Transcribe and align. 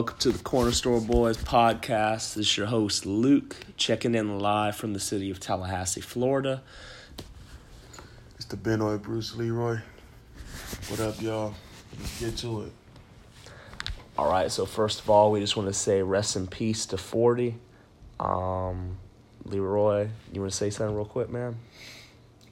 Welcome 0.00 0.16
to 0.20 0.32
the 0.32 0.42
Corner 0.42 0.72
Store 0.72 0.98
Boys 0.98 1.36
podcast. 1.36 2.32
This 2.32 2.46
is 2.46 2.56
your 2.56 2.68
host, 2.68 3.04
Luke, 3.04 3.54
checking 3.76 4.14
in 4.14 4.38
live 4.38 4.74
from 4.74 4.94
the 4.94 4.98
city 4.98 5.30
of 5.30 5.40
Tallahassee, 5.40 6.00
Florida. 6.00 6.62
It's 8.36 8.46
the 8.46 8.56
Benoit 8.56 9.02
Bruce 9.02 9.36
Leroy. 9.36 9.80
What 10.88 11.00
up, 11.00 11.20
y'all? 11.20 11.52
Let's 11.98 12.18
get 12.18 12.36
to 12.38 12.62
it. 12.62 12.72
All 14.16 14.30
right, 14.30 14.50
so 14.50 14.64
first 14.64 15.00
of 15.00 15.10
all, 15.10 15.30
we 15.30 15.38
just 15.38 15.54
want 15.54 15.68
to 15.68 15.74
say 15.74 16.00
rest 16.00 16.34
in 16.34 16.46
peace 16.46 16.86
to 16.86 16.96
40. 16.96 17.56
Um, 18.20 18.96
Leroy, 19.44 20.08
you 20.32 20.40
want 20.40 20.50
to 20.50 20.56
say 20.56 20.70
something 20.70 20.96
real 20.96 21.04
quick, 21.04 21.28
man? 21.28 21.56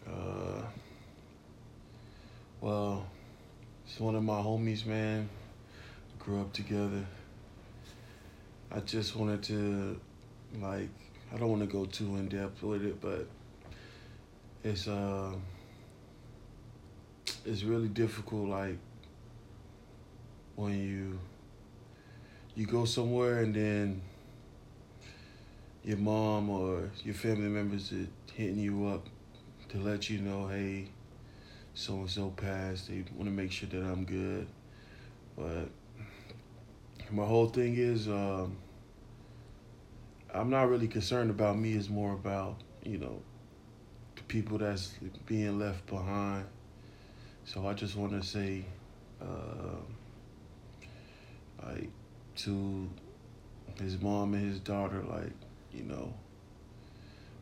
Uh, 0.06 0.60
well, 2.60 3.06
he's 3.86 3.98
one 4.00 4.16
of 4.16 4.22
my 4.22 4.38
homies, 4.38 4.84
man. 4.84 5.30
Grew 6.18 6.42
up 6.42 6.52
together. 6.52 7.06
I 8.70 8.80
just 8.80 9.16
wanted 9.16 9.42
to, 9.44 9.98
like, 10.60 10.90
I 11.32 11.36
don't 11.38 11.48
want 11.48 11.62
to 11.62 11.66
go 11.66 11.86
too 11.86 12.16
in 12.16 12.28
depth 12.28 12.62
with 12.62 12.84
it, 12.84 13.00
but 13.00 13.26
it's 14.62 14.86
uh, 14.86 15.32
it's 17.44 17.62
really 17.62 17.88
difficult, 17.88 18.48
like, 18.48 18.78
when 20.56 20.78
you 20.78 21.18
you 22.54 22.66
go 22.66 22.84
somewhere 22.84 23.40
and 23.40 23.54
then 23.54 24.02
your 25.84 25.96
mom 25.96 26.50
or 26.50 26.90
your 27.04 27.14
family 27.14 27.48
members 27.48 27.92
are 27.92 28.06
hitting 28.34 28.58
you 28.58 28.86
up 28.88 29.06
to 29.68 29.78
let 29.78 30.10
you 30.10 30.18
know, 30.18 30.48
hey, 30.48 30.88
so 31.74 31.94
and 31.94 32.10
so 32.10 32.30
passed. 32.30 32.88
They 32.88 33.04
want 33.14 33.26
to 33.26 33.30
make 33.30 33.52
sure 33.52 33.68
that 33.68 33.82
I'm 33.82 34.04
good. 34.04 34.46
But 35.36 35.68
my 37.10 37.24
whole 37.24 37.48
thing 37.48 37.76
is, 37.76 38.08
um, 38.08 38.56
I'm 40.32 40.50
not 40.50 40.68
really 40.68 40.88
concerned 40.88 41.30
about 41.30 41.58
me. 41.58 41.72
It's 41.72 41.88
more 41.88 42.12
about 42.12 42.60
you 42.84 42.98
know 42.98 43.22
the 44.16 44.22
people 44.24 44.58
that's 44.58 44.94
being 45.26 45.58
left 45.58 45.86
behind. 45.86 46.46
So 47.44 47.66
I 47.66 47.72
just 47.72 47.96
want 47.96 48.12
to 48.12 48.22
say, 48.22 48.64
uh, 49.22 49.76
like 51.66 51.90
to 52.36 52.88
his 53.80 54.00
mom 54.00 54.34
and 54.34 54.46
his 54.46 54.60
daughter, 54.60 55.02
like 55.02 55.32
you 55.72 55.84
know, 55.84 56.12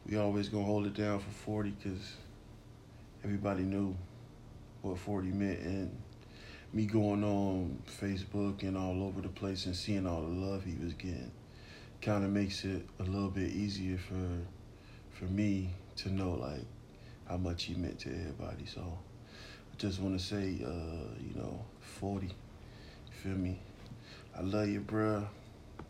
we 0.09 0.17
always 0.17 0.49
gonna 0.49 0.65
hold 0.65 0.87
it 0.87 0.95
down 0.95 1.19
for 1.19 1.31
40 1.31 1.71
because 1.71 2.15
everybody 3.25 3.63
knew 3.63 3.97
what 4.83 4.99
40 4.99 5.29
meant 5.29 5.59
and 5.61 5.97
me 6.73 6.87
going 6.87 7.25
on 7.25 7.79
Facebook 8.01 8.63
and 8.63 8.77
all 8.77 9.03
over 9.03 9.21
the 9.21 9.29
place 9.29 9.67
and 9.67 9.75
seeing 9.75 10.07
all 10.07 10.23
the 10.23 10.29
love 10.29 10.65
he 10.65 10.77
was 10.83 10.93
getting 10.95 11.31
kind 12.03 12.25
of 12.25 12.31
makes 12.31 12.65
it 12.65 12.87
a 13.01 13.03
little 13.03 13.31
bit 13.31 13.51
easier 13.51 13.99
for 13.99 15.19
for 15.19 15.25
me 15.25 15.71
to 15.97 16.13
know 16.13 16.33
like 16.33 16.65
how 17.29 17.37
much 17.37 17.65
he 17.65 17.75
meant 17.75 17.99
to 17.99 18.11
everybody. 18.11 18.67
So 18.67 18.81
I 18.81 19.77
just 19.77 20.01
want 20.01 20.19
to 20.19 20.25
say 20.25 20.59
uh, 20.65 21.19
you 21.21 21.35
know 21.35 21.65
40 21.81 22.27
you 22.27 22.33
feel 23.11 23.33
me? 23.33 23.59
I 24.39 24.43
love 24.43 24.69
you 24.69 24.81
bruh 24.81 25.27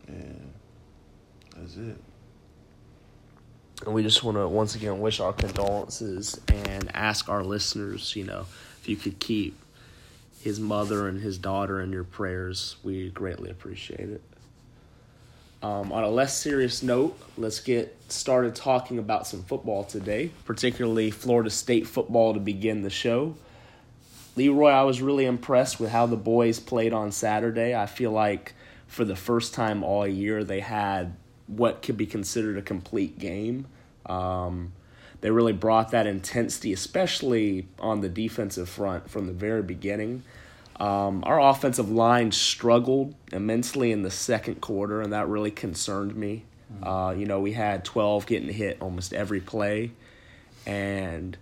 and 0.07 0.53
that's 1.55 1.75
it. 1.75 1.97
And 3.85 3.93
we 3.93 4.01
just 4.01 4.23
want 4.23 4.37
to 4.37 4.47
once 4.47 4.75
again 4.75 4.99
wish 4.99 5.19
our 5.19 5.33
condolences 5.33 6.39
and 6.47 6.89
ask 6.95 7.29
our 7.29 7.43
listeners, 7.43 8.15
you 8.15 8.23
know, 8.23 8.47
if 8.79 8.89
you 8.89 8.95
could 8.95 9.19
keep 9.19 9.55
his 10.41 10.59
mother 10.59 11.07
and 11.07 11.21
his 11.21 11.37
daughter 11.37 11.81
in 11.81 11.91
your 11.91 12.03
prayers. 12.03 12.77
We 12.83 13.09
greatly 13.09 13.49
appreciate 13.49 14.09
it. 14.09 14.21
Um, 15.63 15.91
on 15.91 16.03
a 16.03 16.09
less 16.09 16.37
serious 16.37 16.83
note, 16.83 17.17
let's 17.35 17.59
get 17.59 17.95
started 18.09 18.55
talking 18.55 18.99
about 18.99 19.25
some 19.25 19.43
football 19.43 19.83
today, 19.83 20.31
particularly 20.45 21.09
Florida 21.09 21.49
State 21.49 21.87
football 21.87 22.33
to 22.35 22.39
begin 22.39 22.83
the 22.83 22.91
show. 22.91 23.35
Leroy, 24.35 24.69
I 24.69 24.83
was 24.83 25.01
really 25.01 25.25
impressed 25.25 25.79
with 25.79 25.89
how 25.89 26.05
the 26.05 26.15
boys 26.15 26.59
played 26.59 26.93
on 26.93 27.11
Saturday. 27.11 27.75
I 27.75 27.87
feel 27.87 28.11
like 28.11 28.53
for 28.85 29.03
the 29.03 29.15
first 29.15 29.55
time 29.55 29.83
all 29.83 30.07
year, 30.07 30.43
they 30.43 30.59
had 30.59 31.15
what 31.47 31.81
could 31.81 31.97
be 31.97 32.05
considered 32.05 32.57
a 32.57 32.61
complete 32.61 33.17
game. 33.17 33.65
Um, 34.05 34.73
they 35.21 35.31
really 35.31 35.53
brought 35.53 35.91
that 35.91 36.07
intensity, 36.07 36.73
especially 36.73 37.67
on 37.79 38.01
the 38.01 38.09
defensive 38.09 38.69
front 38.69 39.09
from 39.09 39.27
the 39.27 39.33
very 39.33 39.63
beginning. 39.63 40.23
Um, 40.79 41.23
our 41.25 41.39
offensive 41.39 41.89
line 41.89 42.31
struggled 42.31 43.15
immensely 43.31 43.91
in 43.91 44.03
the 44.03 44.11
second 44.11 44.61
quarter, 44.61 45.01
and 45.01 45.13
that 45.13 45.27
really 45.27 45.51
concerned 45.51 46.15
me. 46.15 46.43
Uh, 46.83 47.15
you 47.17 47.25
know, 47.25 47.39
we 47.39 47.53
had 47.53 47.85
12 47.85 48.25
getting 48.25 48.49
hit 48.49 48.77
almost 48.81 49.13
every 49.13 49.39
play, 49.39 49.91
and 50.65 51.37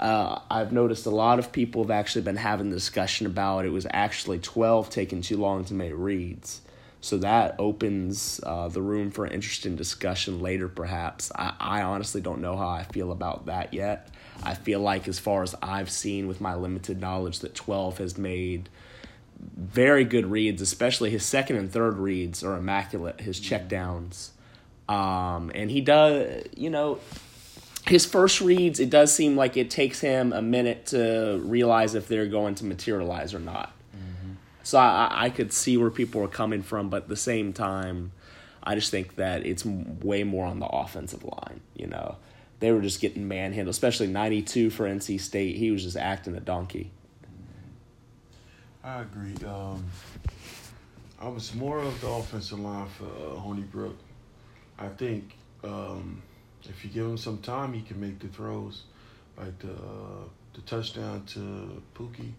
uh, 0.00 0.40
I've 0.50 0.72
noticed 0.72 1.06
a 1.06 1.10
lot 1.10 1.38
of 1.38 1.52
people 1.52 1.84
have 1.84 1.90
actually 1.90 2.22
been 2.22 2.36
having 2.36 2.70
the 2.70 2.76
discussion 2.76 3.26
about 3.26 3.64
it 3.64 3.68
was 3.68 3.86
actually 3.92 4.40
12 4.40 4.90
taking 4.90 5.20
too 5.20 5.36
long 5.36 5.64
to 5.66 5.74
make 5.74 5.92
reads. 5.94 6.60
So 7.02 7.18
that 7.18 7.56
opens 7.58 8.40
uh, 8.46 8.68
the 8.68 8.80
room 8.80 9.10
for 9.10 9.24
an 9.24 9.32
interesting 9.32 9.74
discussion 9.74 10.40
later, 10.40 10.68
perhaps. 10.68 11.32
I, 11.34 11.52
I 11.58 11.82
honestly 11.82 12.20
don't 12.20 12.40
know 12.40 12.56
how 12.56 12.68
I 12.68 12.84
feel 12.84 13.10
about 13.10 13.46
that 13.46 13.74
yet. 13.74 14.08
I 14.40 14.54
feel 14.54 14.78
like, 14.78 15.08
as 15.08 15.18
far 15.18 15.42
as 15.42 15.56
I've 15.60 15.90
seen 15.90 16.28
with 16.28 16.40
my 16.40 16.54
limited 16.54 17.00
knowledge, 17.00 17.40
that 17.40 17.56
12 17.56 17.98
has 17.98 18.16
made 18.16 18.68
very 19.56 20.04
good 20.04 20.26
reads, 20.26 20.62
especially 20.62 21.10
his 21.10 21.24
second 21.24 21.56
and 21.56 21.72
third 21.72 21.98
reads 21.98 22.44
are 22.44 22.56
immaculate, 22.56 23.20
his 23.20 23.40
checkdowns. 23.40 24.30
Um, 24.88 25.50
and 25.56 25.72
he 25.72 25.80
does, 25.80 26.44
you 26.56 26.70
know, 26.70 27.00
his 27.88 28.06
first 28.06 28.40
reads, 28.40 28.78
it 28.78 28.90
does 28.90 29.12
seem 29.12 29.36
like 29.36 29.56
it 29.56 29.70
takes 29.70 29.98
him 29.98 30.32
a 30.32 30.40
minute 30.40 30.86
to 30.86 31.42
realize 31.44 31.96
if 31.96 32.06
they're 32.06 32.28
going 32.28 32.54
to 32.56 32.64
materialize 32.64 33.34
or 33.34 33.40
not. 33.40 33.72
So 34.62 34.78
I, 34.78 35.24
I 35.24 35.30
could 35.30 35.52
see 35.52 35.76
where 35.76 35.90
people 35.90 36.20
were 36.20 36.28
coming 36.28 36.62
from, 36.62 36.88
but 36.88 37.04
at 37.04 37.08
the 37.08 37.16
same 37.16 37.52
time, 37.52 38.12
I 38.62 38.74
just 38.74 38.90
think 38.90 39.16
that 39.16 39.44
it's 39.44 39.64
way 39.64 40.24
more 40.24 40.46
on 40.46 40.60
the 40.60 40.66
offensive 40.66 41.24
line. 41.24 41.60
You 41.74 41.88
know, 41.88 42.16
they 42.60 42.70
were 42.70 42.80
just 42.80 43.00
getting 43.00 43.26
manhandled, 43.26 43.72
especially 43.72 44.06
ninety 44.06 44.42
two 44.42 44.70
for 44.70 44.86
NC 44.86 45.20
State. 45.20 45.56
He 45.56 45.70
was 45.70 45.82
just 45.82 45.96
acting 45.96 46.36
a 46.36 46.40
donkey. 46.40 46.90
I 48.84 49.02
agree. 49.02 49.34
Um, 49.46 49.84
I 51.20 51.28
was 51.28 51.54
more 51.54 51.78
of 51.78 52.00
the 52.00 52.08
offensive 52.08 52.58
line 52.58 52.88
for 52.88 53.04
uh, 53.04 53.40
Hornibrook. 53.40 53.94
I 54.78 54.88
think 54.88 55.36
um, 55.62 56.20
if 56.64 56.84
you 56.84 56.90
give 56.90 57.06
him 57.06 57.16
some 57.16 57.38
time, 57.38 57.72
he 57.72 57.82
can 57.82 58.00
make 58.00 58.18
the 58.18 58.28
throws. 58.28 58.82
Like 59.36 59.58
the 59.60 59.72
uh, 59.72 60.24
the 60.54 60.60
touchdown 60.62 61.24
to 61.26 61.82
Pookie, 61.94 62.32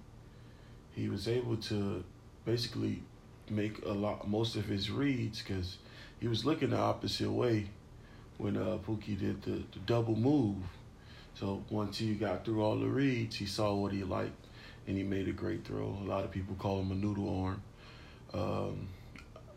he 0.91 1.09
was 1.09 1.27
able 1.27 1.57
to 1.57 2.03
basically 2.45 3.01
make 3.50 3.84
a 3.86 3.92
lot 3.92 4.28
most 4.28 4.56
of 4.56 4.66
his 4.66 4.90
reads 4.90 5.42
because 5.42 5.78
he 6.19 6.28
was 6.28 6.45
looking 6.45 6.72
the 6.72 6.78
opposite 6.78 7.31
way 7.31 7.68
when 8.38 8.57
uh, 8.57 8.78
Pookie 8.86 9.19
did 9.19 9.42
the, 9.44 9.63
the 9.72 9.80
double 9.86 10.16
move. 10.16 10.57
So 11.36 11.63
once 11.69 11.98
he 11.98 12.13
got 12.16 12.45
through 12.45 12.63
all 12.63 12.78
the 12.78 12.88
reads, 12.88 13.36
he 13.36 13.45
saw 13.45 13.74
what 13.74 13.92
he 13.92 14.04
liked 14.04 14.48
and 14.88 14.98
he 14.98 15.04
made 15.04 15.28
a 15.28 15.31
great 15.31 15.66
throw. 15.66 15.98
A 16.01 16.07
lot 16.07 16.24
of 16.24 16.31
people 16.31 16.56
call 16.56 16.81
him 16.81 16.92
a 16.92 16.95
noodle 16.95 17.44
arm. 17.44 17.62
Um, 18.34 18.88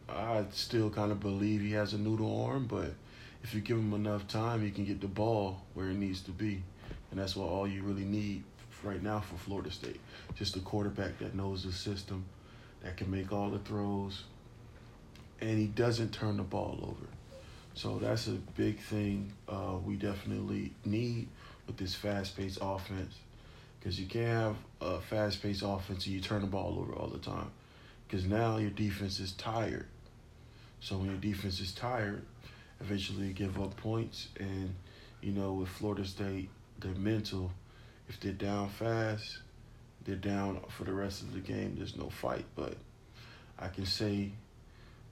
I 0.08 0.44
still 0.52 0.90
kind 0.90 1.10
of 1.10 1.20
believe 1.20 1.60
he 1.60 1.72
has 1.72 1.92
a 1.92 1.98
noodle 1.98 2.44
arm, 2.44 2.66
but 2.66 2.94
if 3.42 3.54
you 3.54 3.60
give 3.60 3.76
him 3.76 3.92
enough 3.92 4.26
time, 4.28 4.62
he 4.62 4.70
can 4.70 4.84
get 4.84 5.00
the 5.00 5.08
ball 5.08 5.62
where 5.74 5.88
it 5.88 5.96
needs 5.96 6.20
to 6.22 6.30
be. 6.30 6.62
And 7.10 7.20
that's 7.20 7.36
what 7.36 7.48
all 7.48 7.66
you 7.66 7.82
really 7.82 8.04
need 8.04 8.44
right 8.82 9.02
now 9.02 9.20
for 9.20 9.36
Florida 9.36 9.70
State. 9.70 10.00
Just 10.34 10.56
a 10.56 10.60
quarterback 10.60 11.18
that 11.18 11.34
knows 11.34 11.64
the 11.64 11.72
system, 11.72 12.24
that 12.86 12.96
can 12.96 13.10
make 13.10 13.32
all 13.32 13.50
the 13.50 13.58
throws, 13.58 14.22
and 15.40 15.58
he 15.58 15.66
doesn't 15.66 16.12
turn 16.12 16.36
the 16.36 16.44
ball 16.44 16.78
over. 16.82 17.08
So 17.74 17.98
that's 17.98 18.28
a 18.28 18.38
big 18.56 18.78
thing 18.78 19.32
uh, 19.48 19.74
we 19.84 19.96
definitely 19.96 20.72
need 20.84 21.28
with 21.66 21.76
this 21.76 21.96
fast-paced 21.96 22.58
offense. 22.62 23.16
Because 23.78 24.00
you 24.00 24.06
can't 24.06 24.28
have 24.28 24.56
a 24.80 25.00
fast-paced 25.00 25.62
offense 25.64 26.06
and 26.06 26.14
you 26.14 26.20
turn 26.20 26.42
the 26.42 26.46
ball 26.46 26.78
over 26.78 26.92
all 26.92 27.08
the 27.08 27.18
time. 27.18 27.50
Because 28.06 28.24
now 28.24 28.56
your 28.56 28.70
defense 28.70 29.18
is 29.18 29.32
tired. 29.32 29.86
So 30.80 30.96
when 30.96 31.06
your 31.06 31.18
defense 31.18 31.60
is 31.60 31.72
tired, 31.72 32.22
eventually 32.80 33.26
you 33.26 33.32
give 33.32 33.60
up 33.60 33.76
points. 33.76 34.28
And, 34.38 34.74
you 35.20 35.32
know, 35.32 35.52
with 35.54 35.68
Florida 35.68 36.04
State, 36.04 36.48
their 36.78 36.94
mental, 36.94 37.50
if 38.08 38.20
they're 38.20 38.32
down 38.32 38.68
fast, 38.70 39.38
they're 40.06 40.14
down 40.14 40.60
for 40.68 40.84
the 40.84 40.92
rest 40.92 41.22
of 41.22 41.34
the 41.34 41.40
game. 41.40 41.74
There's 41.76 41.96
no 41.96 42.08
fight. 42.08 42.44
But 42.54 42.76
I 43.58 43.68
can 43.68 43.84
say 43.84 44.30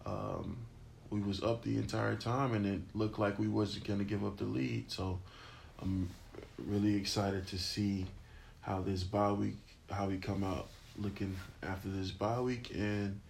um, 0.06 0.56
we 1.10 1.20
was 1.20 1.42
up 1.42 1.62
the 1.62 1.76
entire 1.76 2.14
time, 2.14 2.54
and 2.54 2.64
it 2.64 2.80
looked 2.94 3.18
like 3.18 3.38
we 3.38 3.48
wasn't 3.48 3.84
to 3.86 4.04
give 4.04 4.24
up 4.24 4.38
the 4.38 4.44
lead. 4.44 4.90
So 4.90 5.18
I'm 5.82 6.08
really 6.58 6.94
excited 6.94 7.46
to 7.48 7.58
see 7.58 8.06
how 8.60 8.80
this 8.80 9.02
bye 9.02 9.32
week, 9.32 9.56
how 9.90 10.06
we 10.06 10.18
come 10.18 10.44
out 10.44 10.68
looking 10.96 11.36
after 11.62 11.88
this 11.88 12.10
bye 12.12 12.40
week, 12.40 12.70
and 12.74 13.20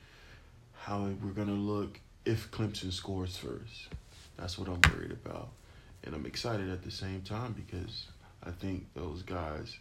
how 0.76 1.08
we're 1.22 1.30
gonna 1.30 1.52
look 1.52 1.98
if 2.26 2.50
Clemson 2.50 2.92
scores 2.92 3.36
first. 3.36 3.88
That's 4.36 4.58
what 4.58 4.68
I'm 4.68 4.80
worried 4.92 5.12
about, 5.12 5.48
and 6.02 6.14
I'm 6.14 6.26
excited 6.26 6.68
at 6.68 6.82
the 6.82 6.90
same 6.90 7.22
time 7.22 7.52
because 7.52 8.06
I 8.42 8.50
think 8.50 8.86
those 8.94 9.22
guys 9.22 9.78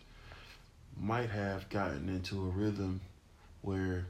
might 1.00 1.30
have 1.30 1.70
gotten 1.70 2.10
into 2.10 2.38
a 2.42 2.50
rhythm 2.50 3.02
where 3.62 4.06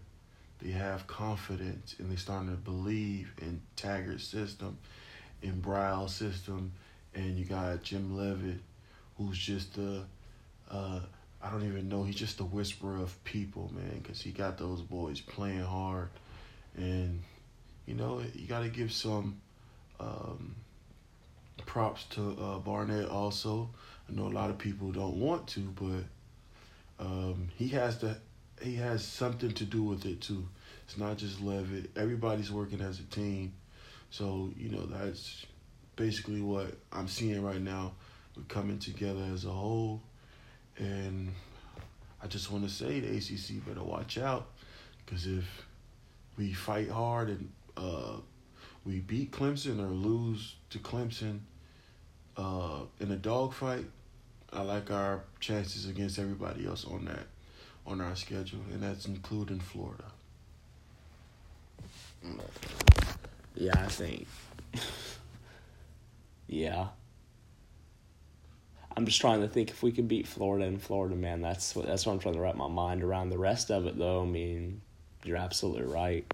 they 0.61 0.71
have 0.71 1.07
confidence 1.07 1.95
and 1.99 2.09
they're 2.09 2.17
starting 2.17 2.49
to 2.49 2.55
believe 2.55 3.33
in 3.41 3.61
Taggart's 3.75 4.23
system, 4.23 4.77
in 5.41 5.61
Briles' 5.61 6.11
system, 6.11 6.71
and 7.13 7.37
you 7.37 7.45
got 7.45 7.83
Jim 7.83 8.17
Leavitt, 8.17 8.59
who's 9.17 9.37
just 9.37 9.77
a, 9.77 10.03
uh, 10.71 10.99
I 11.41 11.49
don't 11.49 11.67
even 11.67 11.89
know, 11.89 12.03
he's 12.03 12.15
just 12.15 12.39
a 12.39 12.45
whisperer 12.45 12.97
of 12.97 13.21
people, 13.23 13.71
man, 13.75 13.99
because 14.01 14.21
he 14.21 14.31
got 14.31 14.57
those 14.57 14.81
boys 14.81 15.19
playing 15.19 15.63
hard, 15.63 16.09
and 16.75 17.21
you 17.85 17.93
know 17.93 18.21
you 18.33 18.47
got 18.47 18.61
to 18.61 18.69
give 18.69 18.91
some 18.91 19.41
um, 19.99 20.55
props 21.65 22.05
to 22.11 22.37
uh, 22.41 22.59
Barnett 22.59 23.09
also. 23.09 23.69
I 24.09 24.13
know 24.13 24.27
a 24.27 24.29
lot 24.29 24.49
of 24.49 24.57
people 24.57 24.91
don't 24.91 25.15
want 25.19 25.47
to, 25.49 25.59
but 25.75 26.03
um, 27.03 27.49
he 27.57 27.67
has 27.69 27.97
to 27.97 28.15
he 28.61 28.75
has 28.75 29.05
something 29.05 29.51
to 29.51 29.65
do 29.65 29.83
with 29.83 30.05
it 30.05 30.21
too. 30.21 30.47
It's 30.85 30.97
not 30.97 31.17
just 31.17 31.41
Leavitt. 31.41 31.91
Everybody's 31.97 32.51
working 32.51 32.79
as 32.81 32.99
a 32.99 33.03
team. 33.03 33.53
So, 34.09 34.51
you 34.55 34.69
know, 34.69 34.85
that's 34.85 35.45
basically 35.95 36.41
what 36.41 36.67
I'm 36.93 37.07
seeing 37.07 37.43
right 37.43 37.59
now. 37.59 37.93
We're 38.37 38.43
coming 38.43 38.79
together 38.79 39.25
as 39.33 39.43
a 39.43 39.49
whole. 39.49 40.01
And 40.77 41.33
I 42.21 42.27
just 42.27 42.51
want 42.51 42.63
to 42.63 42.69
say 42.69 43.01
the 43.01 43.17
ACC 43.17 43.65
better 43.65 43.83
watch 43.83 44.17
out 44.17 44.47
because 45.05 45.27
if 45.27 45.45
we 46.37 46.53
fight 46.53 46.89
hard 46.89 47.29
and 47.29 47.51
uh, 47.75 48.17
we 48.85 48.99
beat 48.99 49.31
Clemson 49.31 49.79
or 49.79 49.89
lose 49.91 50.55
to 50.69 50.79
Clemson 50.79 51.39
uh, 52.37 52.81
in 52.99 53.11
a 53.11 53.17
dogfight, 53.17 53.85
I 54.53 54.61
like 54.61 54.91
our 54.91 55.23
chances 55.39 55.87
against 55.87 56.19
everybody 56.19 56.65
else 56.65 56.85
on 56.85 57.05
that 57.05 57.27
on 57.85 57.99
our 58.01 58.15
schedule, 58.15 58.61
and 58.71 58.81
that's 58.81 59.05
including 59.05 59.59
Florida. 59.59 60.05
Yeah, 63.55 63.73
I 63.75 63.87
think. 63.87 64.27
yeah. 66.47 66.87
I'm 68.95 69.05
just 69.05 69.19
trying 69.19 69.41
to 69.41 69.47
think 69.47 69.71
if 69.71 69.81
we 69.81 69.91
could 69.91 70.07
beat 70.07 70.27
Florida 70.27 70.65
and 70.65 70.81
Florida, 70.81 71.15
man. 71.15 71.41
That's 71.41 71.75
what 71.75 71.87
that's 71.87 72.05
what 72.05 72.13
I'm 72.13 72.19
trying 72.19 72.35
to 72.35 72.41
wrap 72.41 72.55
my 72.55 72.67
mind 72.67 73.03
around. 73.03 73.29
The 73.29 73.37
rest 73.37 73.71
of 73.71 73.85
it, 73.85 73.97
though, 73.97 74.21
I 74.21 74.25
mean, 74.25 74.81
you're 75.23 75.37
absolutely 75.37 75.91
right. 75.91 76.25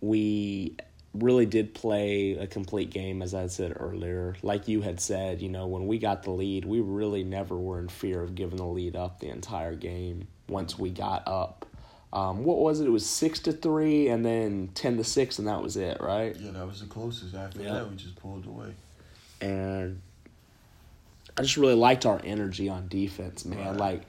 We 0.00 0.76
really 1.18 1.46
did 1.46 1.74
play 1.74 2.32
a 2.32 2.46
complete 2.46 2.90
game, 2.90 3.22
as 3.22 3.34
I 3.34 3.46
said 3.46 3.76
earlier. 3.78 4.36
Like 4.42 4.68
you 4.68 4.82
had 4.82 5.00
said, 5.00 5.40
you 5.40 5.48
know, 5.48 5.66
when 5.66 5.86
we 5.86 5.98
got 5.98 6.22
the 6.22 6.30
lead, 6.30 6.64
we 6.64 6.80
really 6.80 7.24
never 7.24 7.56
were 7.56 7.78
in 7.78 7.88
fear 7.88 8.22
of 8.22 8.34
giving 8.34 8.56
the 8.56 8.66
lead 8.66 8.96
up 8.96 9.20
the 9.20 9.28
entire 9.28 9.74
game 9.74 10.28
once 10.48 10.78
we 10.78 10.90
got 10.90 11.26
up. 11.26 11.66
Um, 12.12 12.44
what 12.44 12.58
was 12.58 12.80
it? 12.80 12.86
It 12.86 12.90
was 12.90 13.04
six 13.04 13.40
to 13.40 13.52
three, 13.52 14.08
and 14.08 14.24
then 14.24 14.70
ten 14.74 14.96
to 14.96 15.04
six, 15.04 15.38
and 15.38 15.46
that 15.46 15.62
was 15.62 15.76
it, 15.76 16.00
right? 16.00 16.34
Yeah, 16.36 16.52
that 16.52 16.66
was 16.66 16.80
the 16.80 16.86
closest. 16.86 17.34
After 17.34 17.62
yeah. 17.62 17.74
that, 17.74 17.90
we 17.90 17.96
just 17.96 18.16
pulled 18.16 18.46
away. 18.46 18.74
And 19.40 20.00
I 21.36 21.42
just 21.42 21.58
really 21.58 21.74
liked 21.74 22.06
our 22.06 22.20
energy 22.24 22.68
on 22.68 22.88
defense, 22.88 23.44
man. 23.44 23.58
Right. 23.58 23.76
Like 23.76 24.02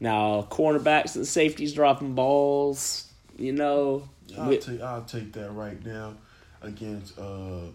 now, 0.00 0.48
cornerbacks 0.50 1.16
and 1.16 1.26
safeties 1.26 1.74
dropping 1.74 2.14
balls. 2.14 3.04
You 3.36 3.52
know, 3.52 4.08
I'll 4.38 4.56
take 4.56 4.80
I'll 4.80 5.04
take 5.04 5.32
that 5.34 5.50
right 5.52 5.84
now 5.84 6.14
against 6.62 7.18
uh, 7.18 7.70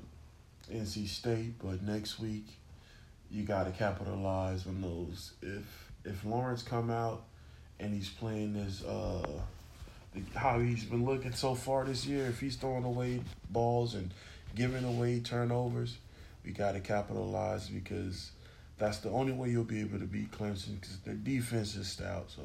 NC 0.71 1.07
State, 1.07 1.53
but 1.63 1.81
next 1.81 2.19
week 2.19 2.45
you 3.31 3.43
got 3.43 3.65
to 3.65 3.71
capitalize 3.71 4.67
on 4.67 4.81
those. 4.81 5.33
If 5.41 5.91
if 6.05 6.25
Lawrence 6.25 6.63
come 6.63 6.89
out 6.89 7.23
and 7.79 7.93
he's 7.93 8.09
playing 8.09 8.53
this 8.53 8.83
uh 8.83 9.25
how 10.35 10.59
he's 10.59 10.83
been 10.85 11.05
looking 11.05 11.33
so 11.33 11.55
far 11.55 11.85
this 11.85 12.05
year. 12.05 12.27
If 12.27 12.39
he's 12.39 12.55
throwing 12.55 12.83
away 12.83 13.21
balls 13.49 13.95
and 13.95 14.13
giving 14.55 14.83
away 14.83 15.19
turnovers, 15.19 15.97
we 16.45 16.51
got 16.51 16.73
to 16.73 16.79
capitalize 16.79 17.67
because 17.67 18.31
that's 18.77 18.99
the 18.99 19.09
only 19.09 19.31
way 19.33 19.49
you'll 19.49 19.63
be 19.63 19.81
able 19.81 19.99
to 19.99 20.05
beat 20.05 20.31
Clemson 20.31 20.79
because 20.79 20.99
their 20.99 21.15
defense 21.15 21.75
is 21.75 21.87
stout. 21.87 22.29
So 22.35 22.41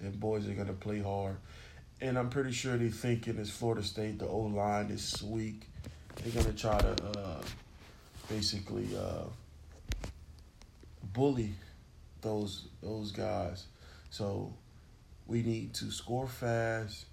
their 0.00 0.10
boys 0.10 0.48
are 0.48 0.52
gonna 0.52 0.72
play 0.72 1.00
hard, 1.00 1.36
and 2.02 2.18
I'm 2.18 2.28
pretty 2.28 2.50
sure 2.52 2.76
they 2.76 2.88
thinking 2.88 3.38
as 3.38 3.48
Florida 3.48 3.82
State 3.82 4.18
the 4.18 4.26
O 4.26 4.40
line 4.40 4.90
is 4.90 5.22
weak. 5.22 5.68
They're 6.16 6.42
gonna 6.42 6.54
try 6.54 6.78
to 6.78 7.18
uh, 7.18 7.42
basically 8.28 8.88
uh, 8.96 9.24
bully 11.14 11.54
those 12.20 12.66
those 12.82 13.12
guys 13.12 13.66
so 14.10 14.52
we 15.26 15.42
need 15.42 15.72
to 15.74 15.90
score 15.90 16.26
fast 16.26 17.06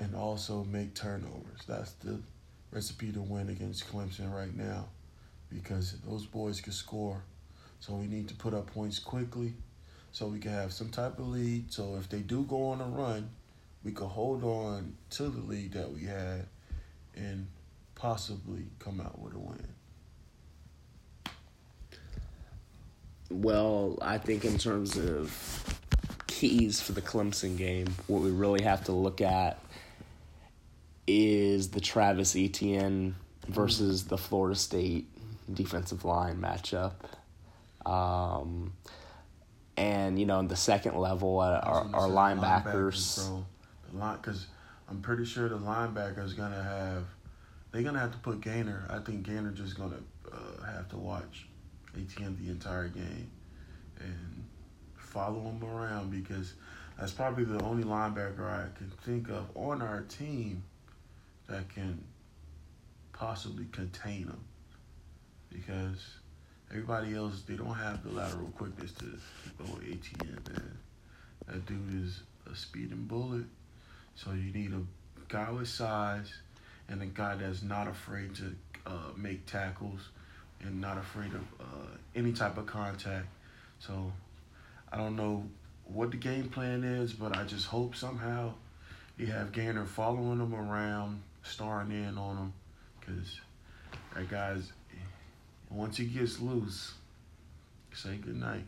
and 0.00 0.14
also 0.14 0.64
make 0.64 0.94
turnovers. 0.94 1.60
That's 1.66 1.92
the 1.92 2.18
recipe 2.72 3.12
to 3.12 3.20
win 3.20 3.50
against 3.50 3.92
Clemson 3.92 4.32
right 4.32 4.54
now 4.56 4.86
because 5.50 5.96
those 6.06 6.24
boys 6.24 6.60
can 6.60 6.72
score. 6.72 7.22
So 7.80 7.94
we 7.94 8.06
need 8.06 8.28
to 8.28 8.34
put 8.34 8.54
up 8.54 8.72
points 8.72 8.98
quickly 8.98 9.52
so 10.12 10.26
we 10.26 10.38
can 10.38 10.52
have 10.52 10.72
some 10.72 10.88
type 10.88 11.18
of 11.18 11.28
lead. 11.28 11.72
So 11.72 11.96
if 11.98 12.08
they 12.08 12.20
do 12.20 12.42
go 12.42 12.70
on 12.70 12.80
a 12.80 12.88
run, 12.88 13.30
we 13.84 13.92
could 13.92 14.08
hold 14.08 14.44
on 14.44 14.96
to 15.10 15.24
the 15.24 15.40
lead 15.40 15.72
that 15.72 15.90
we 15.90 16.04
had 16.04 16.46
and 17.14 17.46
possibly 17.94 18.66
come 18.78 19.00
out 19.00 19.18
with 19.18 19.34
a 19.34 19.38
win. 19.38 19.68
Well, 23.30 23.98
I 24.00 24.18
think 24.18 24.44
in 24.44 24.56
terms 24.58 24.96
of 24.96 25.78
keys 26.26 26.80
for 26.80 26.92
the 26.92 27.02
Clemson 27.02 27.56
game, 27.56 27.88
what 28.06 28.22
we 28.22 28.30
really 28.30 28.62
have 28.62 28.84
to 28.84 28.92
look 28.92 29.20
at 29.20 29.58
is 31.06 31.70
the 31.70 31.80
Travis 31.80 32.36
Etienne 32.36 33.16
versus 33.48 34.04
the 34.04 34.18
Florida 34.18 34.56
State 34.56 35.08
defensive 35.52 36.04
line 36.04 36.40
matchup. 36.40 36.94
Um, 37.86 38.72
and, 39.76 40.18
you 40.18 40.26
know, 40.26 40.40
in 40.40 40.48
the 40.48 40.56
second 40.56 40.96
level, 40.96 41.38
our, 41.40 41.62
our 41.62 42.08
linebackers. 42.08 43.20
linebackers 43.20 43.44
Because 43.92 44.46
I'm 44.88 45.00
pretty 45.00 45.24
sure 45.24 45.48
the 45.48 45.58
linebackers 45.58 46.36
going 46.36 46.52
to 46.52 46.62
have. 46.62 47.04
They're 47.70 47.82
to 47.94 48.00
have 48.00 48.12
to 48.12 48.18
put 48.18 48.40
Gainer. 48.40 48.86
I 48.88 48.98
think 48.98 49.24
Gainer 49.24 49.50
just 49.50 49.76
to 49.90 50.02
uh, 50.32 50.66
have 50.72 50.88
to 50.90 50.96
watch 50.96 51.46
Etienne 51.94 52.38
the 52.42 52.50
entire 52.50 52.88
game. 52.88 53.30
And 54.00 54.44
follow 54.96 55.40
him 55.40 55.62
around 55.64 56.10
because 56.10 56.54
that's 56.98 57.12
probably 57.12 57.44
the 57.44 57.62
only 57.62 57.84
linebacker 57.84 58.46
I 58.46 58.76
can 58.76 58.90
think 59.04 59.28
of 59.28 59.48
on 59.54 59.82
our 59.82 60.02
team 60.02 60.62
that 61.48 61.68
can 61.68 62.04
possibly 63.12 63.66
contain 63.72 64.24
him. 64.24 64.40
Because 65.50 66.06
everybody 66.70 67.14
else, 67.14 67.42
they 67.46 67.54
don't 67.54 67.74
have 67.74 68.02
the 68.04 68.10
lateral 68.10 68.48
quickness 68.56 68.92
to 68.92 69.06
go 69.58 69.78
Etienne, 69.80 70.38
man. 70.50 70.78
That 71.46 71.66
dude 71.66 72.04
is 72.04 72.22
a 72.50 72.54
speeding 72.54 73.04
bullet. 73.04 73.44
So 74.18 74.32
you 74.32 74.52
need 74.52 74.72
a 74.72 74.82
guy 75.32 75.48
with 75.52 75.68
size 75.68 76.32
and 76.88 77.00
a 77.00 77.06
guy 77.06 77.36
that's 77.36 77.62
not 77.62 77.86
afraid 77.86 78.34
to 78.34 78.56
uh, 78.84 79.12
make 79.16 79.46
tackles 79.46 80.00
and 80.60 80.80
not 80.80 80.98
afraid 80.98 81.32
of 81.32 81.42
uh, 81.60 81.86
any 82.16 82.32
type 82.32 82.58
of 82.58 82.66
contact. 82.66 83.26
So 83.78 84.12
I 84.92 84.96
don't 84.96 85.14
know 85.14 85.44
what 85.84 86.10
the 86.10 86.16
game 86.16 86.48
plan 86.48 86.82
is, 86.82 87.12
but 87.12 87.36
I 87.36 87.44
just 87.44 87.66
hope 87.66 87.94
somehow 87.94 88.54
you 89.16 89.26
have 89.26 89.52
Gainer 89.52 89.84
following 89.84 90.40
him 90.40 90.52
around, 90.52 91.22
starring 91.44 91.92
in 91.92 92.18
on 92.18 92.36
him, 92.38 92.52
because 92.98 93.40
that 94.16 94.28
guy's 94.28 94.72
once 95.70 95.96
he 95.96 96.06
gets 96.06 96.40
loose, 96.40 96.94
say 97.94 98.16
goodnight. 98.16 98.64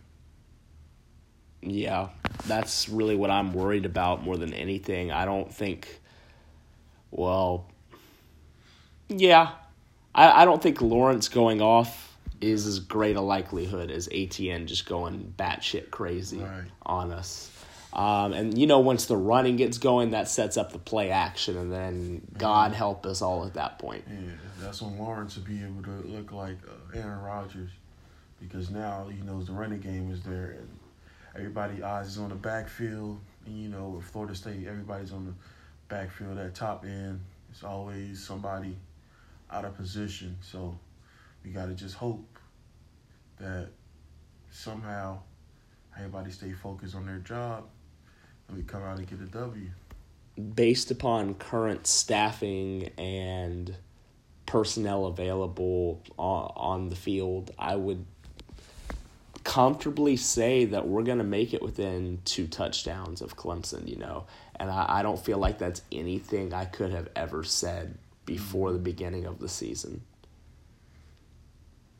Yeah, 1.63 2.09
that's 2.47 2.89
really 2.89 3.17
what 3.17 3.31
I'm 3.31 3.53
worried 3.53 3.85
about 3.85 4.23
more 4.23 4.37
than 4.37 4.55
anything. 4.55 5.13
I 5.13 5.25
don't 5.25 5.53
think, 5.53 6.01
well, 7.11 7.67
yeah, 9.09 9.51
I, 10.15 10.43
I 10.43 10.45
don't 10.45 10.63
think 10.63 10.81
Lawrence 10.81 11.29
going 11.29 11.61
off 11.61 12.17
is 12.41 12.67
as 12.67 12.81
great 12.81 13.17
a 13.17 13.21
likelihood 13.21 13.91
as 13.91 14.09
Etienne 14.11 14.67
just 14.67 14.87
going 14.87 15.35
batshit 15.37 15.91
crazy 15.91 16.39
right. 16.39 16.65
on 16.87 17.13
us. 17.13 17.51
Um, 17.93 18.33
and 18.33 18.57
you 18.57 18.67
know, 18.67 18.79
once 18.79 19.07
the 19.07 19.17
running 19.17 19.57
gets 19.57 19.77
going, 19.79 20.11
that 20.11 20.29
sets 20.29 20.57
up 20.57 20.73
the 20.73 20.79
play 20.79 21.11
action, 21.11 21.57
and 21.57 21.73
then 21.73 22.23
God 22.39 22.73
help 22.73 23.05
us 23.05 23.21
all 23.21 23.45
at 23.45 23.55
that 23.55 23.79
point. 23.81 24.05
Yeah, 24.09 24.31
that's 24.61 24.81
when 24.81 24.97
Lawrence 24.97 25.37
will 25.37 25.45
be 25.45 25.63
able 25.63 25.83
to 25.83 26.07
look 26.07 26.31
like 26.31 26.57
uh, 26.67 26.99
Aaron 26.99 27.21
Rodgers, 27.21 27.71
because 28.41 28.71
now 28.71 29.09
he 29.11 29.21
knows 29.23 29.49
the 29.49 29.53
running 29.53 29.81
game 29.81 30.11
is 30.13 30.23
there, 30.23 30.57
and 30.59 30.69
everybody 31.35 31.83
eyes 31.83 32.09
is 32.09 32.19
on 32.19 32.31
the 32.31 32.35
backfield. 32.35 33.21
And 33.47 33.59
you 33.59 33.69
know, 33.69 33.89
with 33.89 34.05
Florida 34.05 34.35
State, 34.35 34.67
everybody's 34.67 35.13
on 35.13 35.27
the 35.27 35.35
backfield, 35.89 36.39
that 36.39 36.55
top 36.55 36.85
end, 36.85 37.21
it's 37.51 37.65
always 37.65 38.23
somebody 38.23 38.77
out 39.51 39.65
of 39.65 39.77
position. 39.77 40.37
So 40.41 40.79
we 41.45 41.51
got 41.51 41.67
to 41.67 41.75
just 41.75 41.95
hope 41.95 42.39
that 43.39 43.69
somehow 44.51 45.19
everybody 45.97 46.31
stay 46.31 46.53
focused 46.53 46.95
on 46.95 47.07
their 47.07 47.19
job 47.19 47.65
and 48.49 48.57
we 48.57 48.63
come 48.63 48.83
out 48.83 48.99
and 48.99 49.09
get 49.09 49.21
a 49.21 49.27
W. 49.27 49.71
Based 50.55 50.91
upon 50.91 51.35
current 51.35 51.87
staffing 51.87 52.91
and 52.97 53.75
personnel 54.47 55.07
available 55.07 56.03
on, 56.17 56.53
on 56.57 56.89
the 56.89 56.97
field, 56.97 57.51
I 57.59 57.77
would 57.77 58.05
comfortably 59.45 60.17
say 60.17 60.65
that 60.67 60.87
we're 60.87 61.03
going 61.03 61.19
to 61.19 61.25
make 61.25 61.55
it 61.55 61.63
within 61.63 62.21
two 62.25 62.47
touchdowns 62.47 63.23
of 63.23 63.37
Clemson, 63.37 63.89
you 63.89 63.97
know. 63.97 64.27
And 64.57 64.71
I, 64.71 64.87
I 64.89 65.03
don't 65.03 65.19
feel 65.19 65.39
like 65.39 65.59
that's 65.59 65.83
anything 65.91 66.53
I 66.53 66.67
could 66.67 66.93
have 66.93 67.09
ever 67.17 67.45
said 67.45 67.97
before 68.27 68.73
the 68.73 68.79
beginning 68.79 69.25
of 69.25 69.39
the 69.39 69.49
season. 69.49 70.03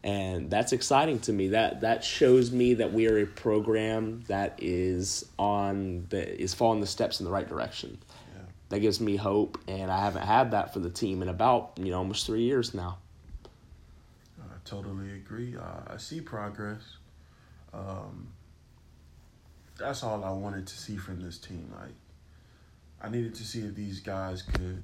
And 0.03 0.51
that's 0.51 0.73
exciting 0.73 1.19
to 1.21 1.33
me. 1.33 1.49
That 1.49 1.83
that 1.83 2.03
shows 2.03 2.51
me 2.51 2.75
that 2.75 2.93
we 2.93 3.07
are 3.07 3.19
a 3.19 3.27
program 3.27 4.23
that 4.29 4.59
is 4.59 5.27
on 5.39 6.07
the 6.09 6.41
is 6.41 6.55
following 6.55 6.81
the 6.81 6.87
steps 6.87 7.21
in 7.21 7.27
the 7.27 7.33
right 7.33 7.47
direction. 7.47 7.99
Yeah. 8.35 8.43
That 8.71 8.79
gives 8.81 8.99
me 8.99 9.17
hope, 9.17 9.59
and 9.69 9.91
I 9.91 10.01
haven't 10.01 10.23
had 10.23 10.53
that 10.53 10.73
for 10.73 10.79
the 10.79 10.89
team 10.89 11.21
in 11.21 11.29
about 11.29 11.73
you 11.77 11.91
know 11.91 11.99
almost 11.99 12.25
three 12.25 12.45
years 12.45 12.73
now. 12.73 12.97
I 14.41 14.45
totally 14.65 15.13
agree. 15.13 15.57
Uh, 15.57 15.93
I 15.93 15.99
see 15.99 16.23
progress. 16.23 16.81
Um, 17.73 18.29
that's 19.79 20.03
all 20.03 20.23
I 20.25 20.31
wanted 20.31 20.67
to 20.67 20.77
see 20.77 20.97
from 20.97 21.21
this 21.21 21.39
team. 21.39 21.73
Like, 21.81 21.95
I 23.03 23.09
needed 23.09 23.35
to 23.37 23.45
see 23.45 23.61
if 23.61 23.75
these 23.75 24.01
guys 24.01 24.43
could 24.43 24.83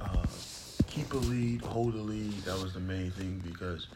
uh, 0.00 0.26
keep 0.86 1.12
a 1.14 1.18
lead, 1.18 1.62
hold 1.62 1.94
a 1.94 1.98
lead. 1.98 2.32
That 2.44 2.60
was 2.60 2.74
the 2.74 2.80
main 2.80 3.10
thing 3.12 3.42
because 3.46 3.86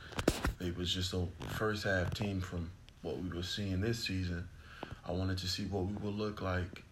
it 0.61 0.77
was 0.77 0.93
just 0.93 1.13
a 1.13 1.27
first 1.55 1.85
half 1.85 2.15
team 2.15 2.41
from 2.41 2.71
what 3.03 3.19
we 3.19 3.29
were 3.29 3.43
seeing 3.43 3.81
this 3.81 4.05
season. 4.05 4.49
I 5.07 5.13
wanted 5.13 5.39
to 5.39 5.49
see 5.49 5.65
what 5.67 5.85
we 5.85 5.95
would 5.95 6.15
look 6.15 6.41
like 6.41 6.83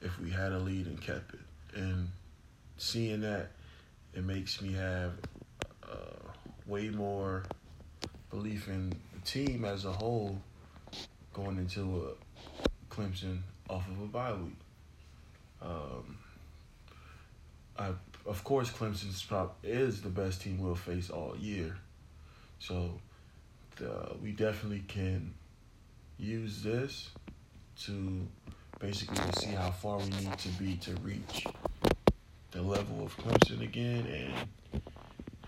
if 0.00 0.18
we 0.20 0.30
had 0.30 0.52
a 0.52 0.58
lead 0.58 0.86
and 0.86 1.00
kept 1.00 1.34
it. 1.34 1.40
And 1.76 2.08
seeing 2.78 3.20
that, 3.20 3.50
it 4.14 4.24
makes 4.24 4.62
me 4.62 4.72
have 4.72 5.12
uh, 5.82 6.30
way 6.66 6.88
more 6.88 7.44
belief 8.34 8.66
in 8.66 8.90
the 9.12 9.20
team 9.24 9.64
as 9.64 9.84
a 9.84 9.92
whole 9.92 10.36
going 11.32 11.56
into 11.56 11.80
a 11.80 12.92
Clemson 12.92 13.38
off 13.70 13.88
of 13.88 14.00
a 14.02 14.06
bye 14.06 14.32
week. 14.32 14.58
Um, 15.62 16.18
I, 17.78 17.90
of 18.26 18.42
course, 18.42 18.70
Clemson's 18.70 19.22
prop 19.22 19.56
is 19.62 20.02
the 20.02 20.08
best 20.08 20.42
team 20.42 20.58
we'll 20.58 20.74
face 20.74 21.10
all 21.10 21.36
year, 21.38 21.76
so 22.58 23.00
the, 23.76 24.16
we 24.20 24.32
definitely 24.32 24.84
can 24.88 25.32
use 26.18 26.62
this 26.62 27.10
to 27.82 28.26
basically 28.80 29.32
see 29.38 29.50
how 29.54 29.70
far 29.70 29.98
we 29.98 30.06
need 30.06 30.38
to 30.38 30.48
be 30.50 30.76
to 30.76 30.94
reach 30.96 31.46
the 32.50 32.62
level 32.62 33.04
of 33.04 33.16
Clemson 33.16 33.62
again, 33.62 34.06
and 34.06 34.82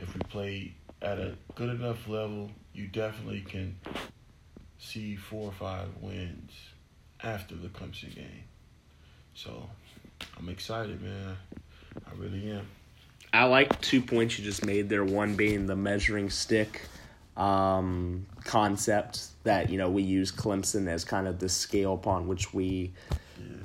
if 0.01 0.15
we 0.15 0.21
play 0.29 0.75
at 1.03 1.19
a 1.19 1.35
good 1.55 1.69
enough 1.69 2.09
level, 2.09 2.51
you 2.77 2.87
definitely 2.89 3.41
can 3.41 3.75
see 4.79 5.17
four 5.17 5.49
or 5.49 5.53
five 5.53 5.89
wins 6.01 6.53
after 7.23 7.55
the 7.55 7.69
Clemson 7.69 8.15
game. 8.15 8.45
So 9.35 9.69
I'm 10.39 10.49
excited, 10.49 11.01
man. 11.01 11.37
I 12.07 12.15
really 12.17 12.51
am. 12.51 12.67
I 13.33 13.45
like 13.45 13.81
two 13.81 14.03
points 14.03 14.39
you 14.39 14.45
just 14.45 14.65
made 14.65 14.89
there. 14.89 15.05
One 15.05 15.35
being 15.35 15.67
the 15.67 15.77
measuring 15.77 16.29
stick 16.31 16.83
um, 17.37 18.27
concept 18.45 19.29
that 19.45 19.71
you 19.71 19.79
know 19.79 19.91
we 19.91 20.03
use 20.03 20.31
Clemson 20.31 20.87
as 20.87 21.05
kind 21.05 21.27
of 21.27 21.39
the 21.39 21.49
scale 21.49 21.95
upon 21.95 22.29
which 22.29 22.53
we 22.53 22.93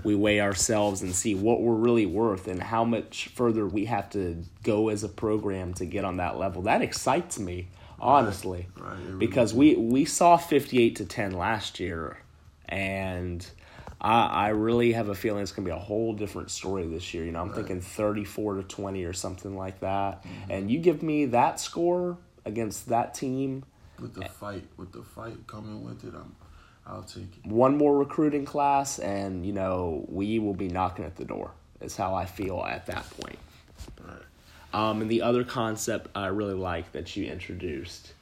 we 0.04 0.16
weigh 0.16 0.42
ourselves 0.42 1.02
and 1.02 1.14
see 1.14 1.36
what 1.36 1.62
we're 1.62 1.76
really 1.76 2.06
worth 2.06 2.48
and 2.48 2.62
how 2.62 2.84
much 2.84 3.28
further 3.30 3.68
we 3.68 3.86
have 3.86 4.10
to 4.10 4.44
go 4.64 4.90
as 4.90 5.04
a 5.04 5.10
program 5.10 5.74
to 5.76 5.86
get 5.86 6.04
on 6.04 6.18
that 6.18 6.38
level. 6.38 6.64
That 6.64 6.82
excites 6.82 7.38
me, 7.40 7.68
honestly, 8.02 8.68
Right, 8.78 8.98
really 9.06 9.18
because 9.18 9.54
we 9.54 9.76
we 9.76 10.06
saw 10.06 10.38
fifty 10.38 10.82
eight 10.82 10.98
to 10.98 11.06
ten 11.06 11.32
last 11.32 11.80
year, 11.80 12.18
and. 12.68 13.46
I, 14.04 14.26
I 14.26 14.48
really 14.48 14.94
have 14.94 15.10
a 15.10 15.14
feeling 15.14 15.44
it's 15.44 15.52
going 15.52 15.64
to 15.64 15.72
be 15.72 15.78
a 15.78 15.80
whole 15.80 16.14
different 16.14 16.50
story 16.50 16.88
this 16.88 17.14
year. 17.14 17.24
You 17.24 17.32
know, 17.32 17.42
I'm 17.42 17.54
thinking 17.54 17.82
34 17.82 18.56
to 18.56 18.64
20 18.64 19.04
or 19.04 19.14
something 19.14 19.56
like 19.56 19.82
that. 19.82 20.24
Mm-hmm. 20.24 20.52
And 20.52 20.72
you 20.72 20.80
give 20.80 21.04
me 21.04 21.26
that 21.26 21.60
score 21.60 22.18
against 22.46 22.90
that 22.90 23.14
team, 23.14 23.64
With 24.00 24.16
the 24.16 24.26
eh, 24.26 24.28
fight, 24.28 24.64
with 24.78 24.92
the 24.92 25.04
fight 25.04 25.46
coming 25.48 25.84
with 25.84 26.04
it, 26.04 26.14
I'm, 26.16 26.36
I'll 26.86 27.04
take 27.04 27.24
it. 27.24 27.46
one 27.46 27.78
more 27.78 27.96
recruiting 27.98 28.46
class, 28.46 29.00
and 29.00 29.46
you 29.46 29.54
know 29.54 30.06
we 30.10 30.40
will 30.40 30.56
be 30.56 30.68
knocking 30.68 31.06
at 31.06 31.16
the 31.16 31.26
door. 31.26 31.52
Is 31.80 31.96
how 31.96 32.14
I 32.14 32.26
feel 32.26 32.64
at 32.68 32.86
that 32.88 33.08
point. 33.20 33.40
Right. 34.04 34.22
Um, 34.74 35.02
and 35.02 35.12
the 35.12 35.22
other 35.22 35.44
concept 35.44 36.08
I 36.16 36.28
really 36.28 36.54
like 36.54 36.92
that 36.94 37.16
you 37.18 37.26
introduced 37.26 38.14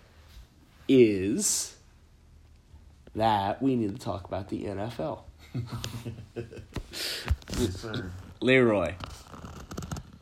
is 0.87 1.75
that 3.15 3.61
we 3.61 3.75
need 3.75 3.93
to 3.97 4.03
talk 4.03 4.25
about 4.25 4.49
the 4.49 4.63
NFL. 4.65 5.21
Yes, 7.59 7.75
sir. 7.75 8.11
Leroy, 8.41 8.93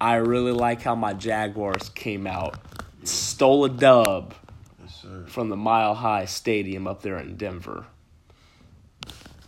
I 0.02 0.16
really 0.16 0.52
like 0.52 0.82
how 0.82 0.96
my 0.96 1.14
Jaguars 1.14 1.90
came 1.90 2.26
out, 2.26 2.58
stole 3.04 3.66
a 3.66 3.70
dub 3.70 4.34
Yes, 4.82 5.02
sir. 5.02 5.26
from 5.28 5.50
the 5.50 5.56
Mile 5.56 5.94
High 5.94 6.26
Stadium 6.26 6.88
up 6.88 7.02
there 7.04 7.20
in 7.20 7.38
Denver. 7.38 7.86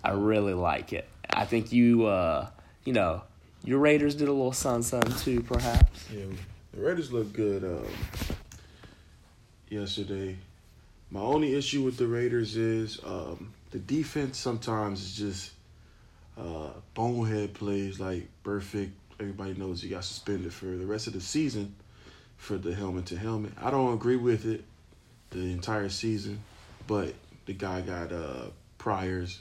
I 0.03 0.11
really 0.11 0.53
like 0.53 0.93
it. 0.93 1.07
I 1.29 1.45
think 1.45 1.71
you, 1.71 2.05
uh, 2.05 2.47
you 2.85 2.93
know, 2.93 3.23
your 3.63 3.79
Raiders 3.79 4.15
did 4.15 4.27
a 4.27 4.31
little 4.33 4.53
sun 4.53 4.83
sun 4.83 5.01
too, 5.19 5.41
perhaps. 5.41 6.05
Yeah, 6.13 6.25
the 6.73 6.81
Raiders 6.81 7.11
look 7.11 7.33
good 7.33 7.63
um, 7.63 7.87
yesterday. 9.69 10.37
My 11.11 11.21
only 11.21 11.55
issue 11.55 11.83
with 11.83 11.97
the 11.97 12.07
Raiders 12.07 12.55
is 12.55 12.99
um, 13.03 13.53
the 13.71 13.79
defense 13.79 14.37
sometimes 14.37 15.01
is 15.01 15.15
just 15.15 15.51
uh, 16.37 16.69
bonehead 16.93 17.53
plays 17.53 17.99
like 17.99 18.27
Burfict. 18.43 18.91
Everybody 19.19 19.53
knows 19.55 19.81
he 19.81 19.89
got 19.89 20.05
suspended 20.05 20.53
for 20.53 20.65
the 20.65 20.85
rest 20.85 21.07
of 21.07 21.13
the 21.13 21.21
season 21.21 21.75
for 22.37 22.57
the 22.57 22.73
helmet 22.73 23.07
to 23.07 23.17
helmet. 23.17 23.51
I 23.61 23.69
don't 23.69 23.93
agree 23.93 24.15
with 24.15 24.45
it 24.45 24.63
the 25.31 25.51
entire 25.51 25.89
season, 25.89 26.41
but 26.87 27.13
the 27.45 27.53
guy 27.53 27.81
got 27.81 28.13
uh, 28.13 28.45
priors. 28.77 29.39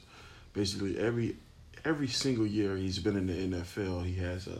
Basically, 0.52 0.98
every 0.98 1.36
every 1.84 2.08
single 2.08 2.46
year 2.46 2.76
he's 2.76 2.98
been 2.98 3.16
in 3.16 3.26
the 3.26 3.58
NFL, 3.58 4.04
he 4.04 4.14
has 4.14 4.48
a 4.48 4.58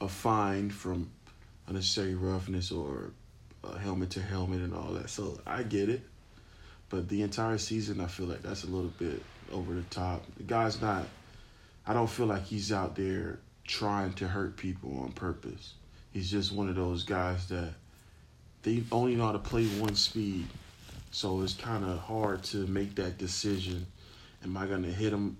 a 0.00 0.08
fine 0.08 0.70
from 0.70 1.10
unnecessary 1.68 2.14
roughness 2.14 2.70
or 2.70 3.12
uh, 3.62 3.76
helmet 3.76 4.10
to 4.10 4.20
helmet 4.20 4.60
and 4.60 4.74
all 4.74 4.92
that. 4.92 5.10
So 5.10 5.40
I 5.46 5.62
get 5.62 5.88
it, 5.88 6.02
but 6.88 7.08
the 7.08 7.22
entire 7.22 7.58
season 7.58 8.00
I 8.00 8.06
feel 8.06 8.26
like 8.26 8.42
that's 8.42 8.64
a 8.64 8.68
little 8.68 8.92
bit 8.98 9.22
over 9.52 9.74
the 9.74 9.82
top. 9.82 10.24
The 10.36 10.42
guy's 10.42 10.80
not. 10.80 11.06
I 11.86 11.92
don't 11.92 12.08
feel 12.08 12.26
like 12.26 12.44
he's 12.44 12.72
out 12.72 12.96
there 12.96 13.38
trying 13.66 14.12
to 14.14 14.28
hurt 14.28 14.56
people 14.56 14.98
on 15.00 15.12
purpose. 15.12 15.74
He's 16.12 16.30
just 16.30 16.52
one 16.52 16.68
of 16.68 16.76
those 16.76 17.04
guys 17.04 17.48
that 17.48 17.74
they 18.62 18.82
only 18.92 19.16
know 19.16 19.26
how 19.26 19.32
to 19.32 19.38
play 19.38 19.66
one 19.66 19.94
speed. 19.94 20.46
So 21.10 21.42
it's 21.42 21.54
kind 21.54 21.84
of 21.84 21.98
hard 21.98 22.42
to 22.44 22.66
make 22.66 22.94
that 22.96 23.18
decision. 23.18 23.86
Am 24.42 24.56
I 24.56 24.66
going 24.66 24.82
to 24.82 24.92
hit 24.92 25.12
him 25.12 25.36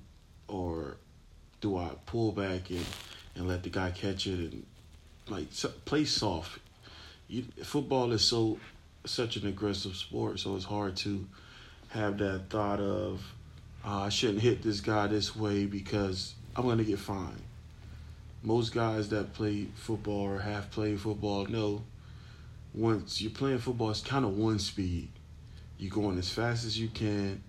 or 0.49 0.97
do 1.61 1.77
I 1.79 1.91
pull 2.07 2.33
back 2.33 2.71
and, 2.71 2.85
and 3.35 3.49
let 3.49 3.63
the 3.63 3.71
guy 3.71 3.91
catch 3.91 4.27
it 4.27 4.53
and 4.53 4.67
like 5.29 5.49
play 5.85 6.05
soft? 6.05 6.59
You, 7.29 7.45
football 7.63 8.13
is 8.13 8.23
so 8.23 8.59
such 9.07 9.37
an 9.37 9.47
aggressive 9.47 9.97
sport, 9.97 10.41
so 10.41 10.57
it's 10.57 10.65
hard 10.65 10.97
to 10.97 11.27
have 11.89 12.19
that 12.19 12.51
thought 12.51 12.81
of 12.81 13.23
uh, 13.85 14.03
I 14.03 14.09
shouldn't 14.09 14.41
hit 14.41 14.63
this 14.63 14.81
guy 14.81 15.07
this 15.09 15.37
way 15.37 15.67
because 15.67 16.35
I'm 16.57 16.77
to 16.77 16.85
get 16.85 16.99
fined. 16.99 17.43
Most 18.43 18.73
guys 18.73 19.11
that 19.11 19.35
play 19.35 19.67
football 19.75 20.23
or 20.23 20.39
have 20.39 20.71
played 20.71 21.01
football 21.01 21.47
know 21.47 21.83
once 22.75 23.21
you're 23.23 23.31
playing 23.31 23.59
football, 23.59 23.91
it's 23.91 24.01
kind 24.01 24.25
of 24.25 24.37
one 24.37 24.59
speed. 24.59 25.09
You're 25.79 25.93
going 25.93 26.19
as 26.19 26.31
fast 26.31 26.65
as 26.65 26.79
you 26.79 26.89
can 26.89 27.43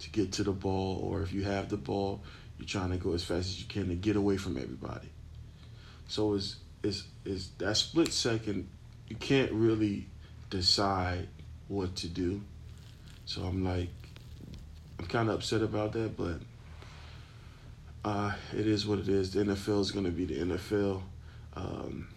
to 0.00 0.10
get 0.10 0.32
to 0.32 0.44
the 0.44 0.52
ball, 0.52 1.00
or 1.02 1.22
if 1.22 1.32
you 1.32 1.42
have 1.44 1.68
the 1.68 1.76
ball, 1.76 2.20
you're 2.58 2.68
trying 2.68 2.90
to 2.90 2.96
go 2.96 3.12
as 3.12 3.24
fast 3.24 3.48
as 3.48 3.60
you 3.60 3.66
can 3.66 3.88
to 3.88 3.94
get 3.94 4.16
away 4.16 4.36
from 4.36 4.56
everybody. 4.56 5.08
So 6.08 6.34
it's 6.34 6.56
it's 6.82 7.04
it's 7.24 7.48
that 7.58 7.76
split 7.76 8.12
second 8.12 8.68
you 9.08 9.16
can't 9.16 9.52
really 9.52 10.06
decide 10.48 11.28
what 11.68 11.94
to 11.96 12.08
do. 12.08 12.40
So 13.26 13.42
I'm 13.42 13.64
like 13.64 13.88
I'm 14.98 15.06
kind 15.06 15.28
of 15.28 15.36
upset 15.36 15.62
about 15.62 15.92
that, 15.92 16.16
but 16.16 16.40
uh, 18.04 18.32
it 18.52 18.66
is 18.66 18.86
what 18.86 18.98
it 18.98 19.08
is. 19.08 19.32
The 19.32 19.40
NFL 19.40 19.80
is 19.80 19.90
going 19.90 20.06
to 20.06 20.10
be 20.10 20.24
the 20.24 20.38
NFL. 20.38 21.02
Um, 21.54 22.08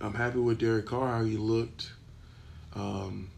I'm 0.00 0.14
happy 0.14 0.38
with 0.38 0.58
Derek 0.58 0.86
Carr 0.86 1.18
how 1.18 1.24
he 1.24 1.36
looked. 1.36 1.92
Um, 2.74 3.30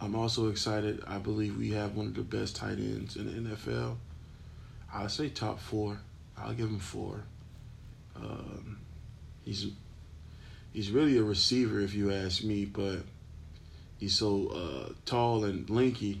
I'm 0.00 0.14
also 0.14 0.48
excited. 0.48 1.02
I 1.06 1.18
believe 1.18 1.56
we 1.56 1.70
have 1.70 1.96
one 1.96 2.06
of 2.06 2.14
the 2.14 2.22
best 2.22 2.56
tight 2.56 2.78
ends 2.78 3.16
in 3.16 3.26
the 3.26 3.50
NFL. 3.50 3.96
I'll 4.92 5.08
say 5.08 5.28
top 5.28 5.60
four. 5.60 5.98
I'll 6.36 6.52
give 6.52 6.68
him 6.68 6.78
four. 6.78 7.22
Um, 8.16 8.78
he's 9.44 9.66
he's 10.72 10.90
really 10.90 11.16
a 11.18 11.22
receiver 11.22 11.80
if 11.80 11.94
you 11.94 12.12
ask 12.12 12.42
me, 12.42 12.64
but 12.64 13.00
he's 13.98 14.14
so 14.14 14.48
uh, 14.48 14.92
tall 15.04 15.44
and 15.44 15.68
lanky. 15.70 16.20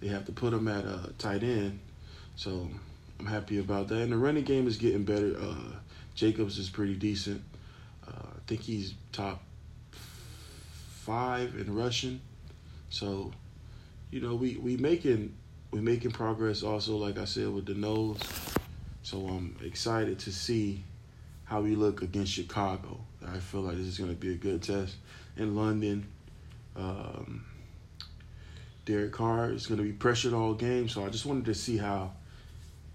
They 0.00 0.08
have 0.08 0.26
to 0.26 0.32
put 0.32 0.52
him 0.52 0.68
at 0.68 0.84
a 0.84 1.12
tight 1.18 1.42
end, 1.42 1.78
so 2.36 2.68
I'm 3.18 3.26
happy 3.26 3.58
about 3.58 3.88
that. 3.88 4.02
And 4.02 4.12
the 4.12 4.16
running 4.16 4.44
game 4.44 4.66
is 4.66 4.76
getting 4.76 5.04
better. 5.04 5.36
Uh, 5.40 5.76
Jacobs 6.14 6.58
is 6.58 6.68
pretty 6.68 6.94
decent. 6.94 7.42
Uh, 8.06 8.10
I 8.10 8.40
think 8.46 8.60
he's 8.60 8.94
top 9.12 9.42
five 11.04 11.54
in 11.56 11.74
rushing. 11.74 12.20
So, 12.90 13.32
you 14.10 14.20
know, 14.20 14.34
we 14.34 14.56
we 14.56 14.76
making 14.76 15.34
we 15.70 15.80
making 15.80 16.12
progress. 16.12 16.62
Also, 16.62 16.96
like 16.96 17.18
I 17.18 17.24
said, 17.24 17.48
with 17.48 17.66
the 17.66 17.74
nose. 17.74 18.18
So 19.02 19.18
I'm 19.26 19.56
excited 19.62 20.18
to 20.20 20.32
see 20.32 20.82
how 21.44 21.60
we 21.60 21.74
look 21.74 22.02
against 22.02 22.32
Chicago. 22.32 23.00
I 23.26 23.38
feel 23.38 23.62
like 23.62 23.76
this 23.76 23.86
is 23.86 23.98
going 23.98 24.10
to 24.10 24.16
be 24.16 24.32
a 24.32 24.36
good 24.36 24.62
test 24.62 24.96
in 25.36 25.54
London. 25.54 26.06
Um, 26.76 27.44
Derek 28.84 29.12
Carr 29.12 29.50
is 29.50 29.66
going 29.66 29.78
to 29.78 29.84
be 29.84 29.92
pressured 29.92 30.34
all 30.34 30.54
game, 30.54 30.88
so 30.88 31.04
I 31.04 31.08
just 31.08 31.24
wanted 31.24 31.46
to 31.46 31.54
see 31.54 31.76
how 31.76 32.12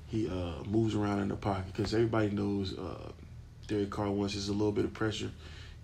he 0.08 0.28
uh, 0.28 0.64
moves 0.68 0.96
around 0.96 1.20
in 1.20 1.30
the 1.30 1.36
pocket 1.36 1.68
because 1.68 1.94
everybody 1.94 2.30
knows 2.30 2.78
uh, 2.78 3.12
Derek 3.68 3.90
Carr 3.90 4.10
once 4.10 4.34
there's 4.34 4.50
a 4.50 4.54
little 4.54 4.72
bit 4.72 4.86
of 4.86 4.94
pressure, 4.94 5.32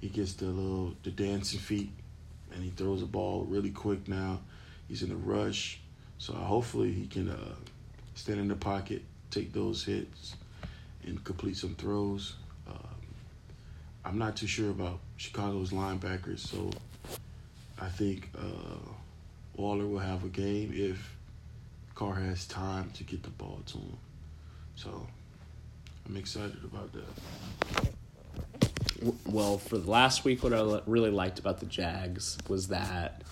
he 0.02 0.10
gets 0.10 0.34
the 0.34 0.46
little 0.46 0.96
the 1.04 1.12
dancing 1.12 1.60
feet, 1.60 1.92
and 2.54 2.64
he 2.64 2.70
throws 2.72 3.02
the 3.02 3.06
ball 3.06 3.46
really 3.48 3.72
quick. 3.72 4.08
Now 4.08 4.42
he's 4.88 5.04
in 5.04 5.12
a 5.12 5.16
rush, 5.16 5.80
so 6.18 6.34
hopefully 6.34 6.92
he 6.92 7.08
can 7.08 7.30
uh, 7.30 7.56
stand 8.16 8.40
in 8.40 8.48
the 8.48 8.56
pocket, 8.56 9.04
take 9.32 9.54
those 9.54 9.84
hits, 9.84 10.36
and 11.06 11.24
complete 11.24 11.58
some 11.58 11.76
throws. 11.76 12.36
I'm 14.06 14.20
not 14.20 14.36
too 14.36 14.48
sure 14.48 14.70
about 14.70 15.00
Chicago's 15.18 15.72
linebackers, 15.72 16.40
so 16.40 16.70
I 17.82 17.90
think 17.90 18.30
uh, 18.38 18.92
Waller 19.56 19.88
will 19.88 20.00
have 20.00 20.24
a 20.24 20.30
game 20.30 20.72
if 20.74 21.16
Carr 21.96 22.14
has 22.14 22.46
time 22.46 22.92
to 22.92 23.04
get 23.04 23.24
the 23.24 23.32
ball 23.32 23.62
to 23.66 23.78
him. 23.78 23.98
So 24.76 25.08
I'm 26.08 26.18
excited 26.18 26.64
about 26.64 26.92
that. 26.94 27.92
Well, 29.26 29.58
for 29.58 29.78
the 29.78 29.90
last 29.90 30.24
week, 30.24 30.44
what 30.44 30.54
I 30.54 30.82
really 30.86 31.10
liked 31.10 31.40
about 31.40 31.60
the 31.60 31.66
Jags 31.66 32.38
was 32.48 32.68
that 32.68 33.24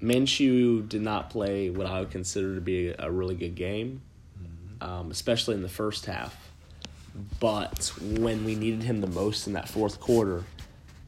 Minshew 0.00 0.88
did 0.88 1.02
not 1.02 1.30
play 1.30 1.70
what 1.70 1.86
I 1.86 2.00
would 2.00 2.10
consider 2.10 2.54
to 2.54 2.60
be 2.60 2.94
a 2.98 3.10
really 3.10 3.34
good 3.34 3.54
game, 3.54 4.02
um, 4.80 5.10
especially 5.10 5.54
in 5.54 5.62
the 5.62 5.68
first 5.68 6.06
half. 6.06 6.45
But 7.40 7.92
when 8.00 8.44
we 8.44 8.54
needed 8.54 8.82
him 8.82 9.00
the 9.00 9.06
most 9.06 9.46
in 9.46 9.54
that 9.54 9.68
fourth 9.68 10.00
quarter, 10.00 10.44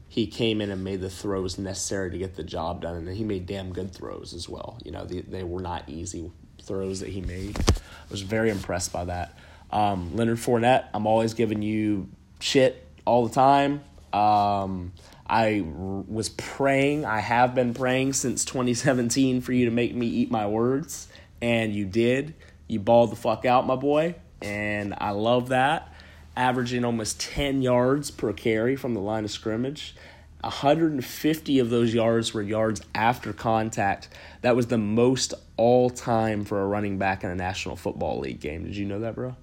he 0.07 0.25
came 0.25 0.59
in 0.59 0.71
and 0.71 0.83
made 0.83 1.01
the 1.01 1.09
throws 1.09 1.57
necessary 1.57 2.09
to 2.11 2.17
get 2.17 2.35
the 2.35 2.43
job 2.43 2.81
done, 2.81 2.95
and 2.95 3.15
he 3.15 3.23
made 3.23 3.45
damn 3.45 3.71
good 3.71 3.93
throws 3.93 4.33
as 4.33 4.49
well. 4.49 4.79
You 4.83 4.91
know, 4.91 5.05
they, 5.05 5.21
they 5.21 5.43
were 5.43 5.61
not 5.61 5.87
easy 5.87 6.31
throws 6.61 6.99
that 7.01 7.09
he 7.09 7.21
made. 7.21 7.57
I 7.59 8.11
was 8.11 8.21
very 8.21 8.49
impressed 8.49 8.91
by 8.91 9.05
that. 9.05 9.37
Um, 9.71 10.15
Leonard 10.15 10.37
Fournette, 10.37 10.85
I'm 10.93 11.05
always 11.05 11.33
giving 11.35 11.61
you 11.61 12.09
shit 12.39 12.87
all 13.05 13.27
the 13.27 13.33
time. 13.33 13.81
Um, 14.11 14.93
I 15.27 15.63
was 15.63 16.29
praying, 16.29 17.05
I 17.05 17.19
have 17.19 17.53
been 17.53 17.75
praying 17.75 18.13
since 18.13 18.43
2017 18.45 19.41
for 19.41 19.53
you 19.53 19.65
to 19.65 19.71
make 19.71 19.93
me 19.93 20.07
eat 20.07 20.31
my 20.31 20.47
words, 20.47 21.07
and 21.39 21.73
you 21.73 21.85
did. 21.85 22.33
You 22.67 22.79
balled 22.79 23.11
the 23.11 23.15
fuck 23.15 23.45
out, 23.45 23.67
my 23.67 23.75
boy, 23.75 24.15
and 24.41 24.95
I 24.97 25.11
love 25.11 25.49
that. 25.49 25.93
Averaging 26.39 26.85
almost 26.85 27.19
10 27.19 27.61
yards 27.61 28.11
per 28.11 28.31
carry 28.31 28.77
from 28.77 28.93
the 28.93 29.01
line 29.01 29.25
of 29.25 29.31
scrimmage. 29.31 29.93
150 30.39 31.59
of 31.59 31.69
those 31.69 31.93
yards 31.93 32.33
were 32.33 32.41
yards 32.41 32.81
after 32.95 33.33
contact. 33.33 34.07
That 34.41 34.55
was 34.55 34.67
the 34.67 34.77
most 34.77 35.33
all 35.57 35.89
time 35.89 36.45
for 36.45 36.61
a 36.61 36.65
running 36.65 36.97
back 36.97 37.25
in 37.25 37.29
a 37.29 37.35
National 37.35 37.75
Football 37.75 38.19
League 38.19 38.39
game. 38.39 38.63
Did 38.63 38.77
you 38.77 38.85
know 38.85 39.01
that, 39.01 39.15
bro? 39.15 39.35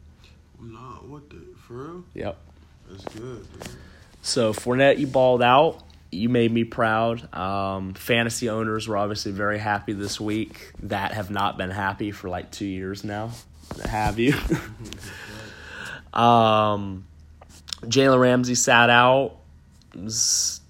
Nah, 0.58 0.94
what 1.00 1.28
the 1.28 1.36
for 1.58 1.74
real? 1.74 2.04
Yep. 2.14 2.38
That's 2.88 3.04
good. 3.14 3.52
Dude. 3.52 3.68
So 4.22 4.54
Fournette, 4.54 4.98
you 4.98 5.06
balled 5.06 5.42
out. 5.42 5.82
You 6.10 6.30
made 6.30 6.50
me 6.50 6.64
proud. 6.64 7.32
Um, 7.34 7.92
fantasy 7.92 8.48
owners 8.48 8.88
were 8.88 8.96
obviously 8.96 9.32
very 9.32 9.58
happy 9.58 9.92
this 9.92 10.18
week. 10.18 10.72
That 10.84 11.12
have 11.12 11.30
not 11.30 11.58
been 11.58 11.70
happy 11.70 12.10
for 12.10 12.30
like 12.30 12.50
two 12.50 12.64
years 12.64 13.04
now. 13.04 13.32
Have 13.84 14.18
you? 14.18 14.32
um, 16.16 17.06
Jalen 17.82 18.20
Ramsey 18.20 18.54
sat 18.54 18.90
out. 18.90 19.36
Was, 19.94 20.60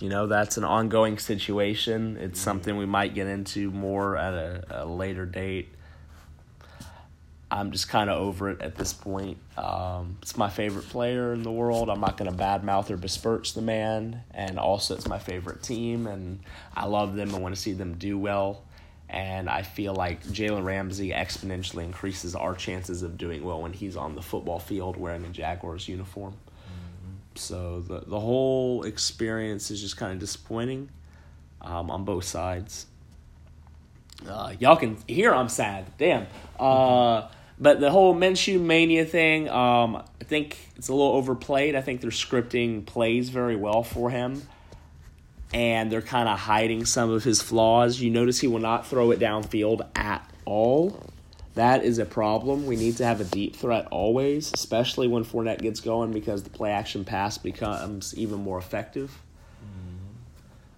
you 0.00 0.08
know 0.08 0.26
that's 0.26 0.56
an 0.56 0.64
ongoing 0.64 1.18
situation. 1.18 2.16
It's 2.18 2.40
something 2.40 2.76
we 2.76 2.86
might 2.86 3.14
get 3.14 3.26
into 3.26 3.70
more 3.70 4.16
at 4.16 4.34
a, 4.34 4.82
a 4.82 4.86
later 4.86 5.26
date. 5.26 5.68
I'm 7.50 7.70
just 7.70 7.88
kind 7.88 8.10
of 8.10 8.20
over 8.20 8.50
it 8.50 8.60
at 8.60 8.74
this 8.74 8.92
point. 8.92 9.38
Um, 9.56 10.18
it's 10.22 10.36
my 10.36 10.50
favorite 10.50 10.88
player 10.88 11.32
in 11.32 11.44
the 11.44 11.52
world. 11.52 11.88
I'm 11.88 12.00
not 12.00 12.16
going 12.16 12.28
to 12.28 12.36
badmouth 12.36 12.90
or 12.90 12.96
besmirch 12.96 13.54
the 13.54 13.62
man. 13.62 14.22
And 14.32 14.58
also, 14.58 14.96
it's 14.96 15.06
my 15.06 15.20
favorite 15.20 15.62
team, 15.62 16.08
and 16.08 16.40
I 16.74 16.86
love 16.86 17.14
them. 17.14 17.32
I 17.32 17.38
want 17.38 17.54
to 17.54 17.60
see 17.60 17.72
them 17.72 17.94
do 17.94 18.18
well. 18.18 18.64
And 19.08 19.48
I 19.48 19.62
feel 19.62 19.94
like 19.94 20.24
Jalen 20.24 20.64
Ramsey 20.64 21.10
exponentially 21.10 21.84
increases 21.84 22.34
our 22.34 22.54
chances 22.54 23.02
of 23.02 23.16
doing 23.16 23.44
well 23.44 23.62
when 23.62 23.72
he's 23.72 23.96
on 23.96 24.14
the 24.14 24.22
football 24.22 24.58
field 24.58 24.96
wearing 24.96 25.24
a 25.24 25.28
Jaguars 25.28 25.88
uniform. 25.88 26.32
Mm-hmm. 26.32 27.12
So 27.36 27.80
the 27.80 28.00
the 28.06 28.18
whole 28.18 28.82
experience 28.84 29.70
is 29.70 29.80
just 29.80 29.96
kind 29.96 30.12
of 30.12 30.18
disappointing 30.18 30.88
um, 31.60 31.90
on 31.90 32.04
both 32.04 32.24
sides. 32.24 32.86
Uh, 34.28 34.54
y'all 34.58 34.76
can 34.76 34.96
hear 35.06 35.34
I'm 35.34 35.48
sad. 35.48 35.86
Damn. 35.98 36.26
Uh, 36.58 37.28
but 37.58 37.80
the 37.80 37.90
whole 37.90 38.14
Minshew 38.14 38.60
mania 38.60 39.04
thing, 39.04 39.48
um, 39.48 39.96
I 39.96 40.24
think 40.24 40.58
it's 40.76 40.88
a 40.88 40.92
little 40.92 41.12
overplayed. 41.12 41.74
I 41.76 41.80
think 41.82 42.00
they're 42.00 42.10
scripting 42.10 42.84
plays 42.84 43.28
very 43.28 43.56
well 43.56 43.82
for 43.82 44.10
him, 44.10 44.42
and 45.54 45.90
they're 45.90 46.02
kind 46.02 46.28
of 46.28 46.38
hiding 46.38 46.84
some 46.84 47.10
of 47.10 47.22
his 47.22 47.40
flaws. 47.40 48.00
You 48.00 48.10
notice 48.10 48.40
he 48.40 48.48
will 48.48 48.58
not 48.58 48.86
throw 48.88 49.12
it 49.12 49.20
downfield 49.20 49.88
at 49.94 50.28
all. 50.44 51.00
That 51.54 51.84
is 51.84 51.98
a 51.98 52.04
problem. 52.04 52.66
We 52.66 52.74
need 52.74 52.96
to 52.96 53.04
have 53.04 53.20
a 53.20 53.24
deep 53.24 53.54
threat 53.54 53.86
always, 53.92 54.52
especially 54.52 55.06
when 55.06 55.24
Fournette 55.24 55.62
gets 55.62 55.78
going, 55.78 56.12
because 56.12 56.42
the 56.42 56.50
play 56.50 56.72
action 56.72 57.04
pass 57.04 57.38
becomes 57.38 58.16
even 58.18 58.40
more 58.40 58.58
effective. 58.58 59.16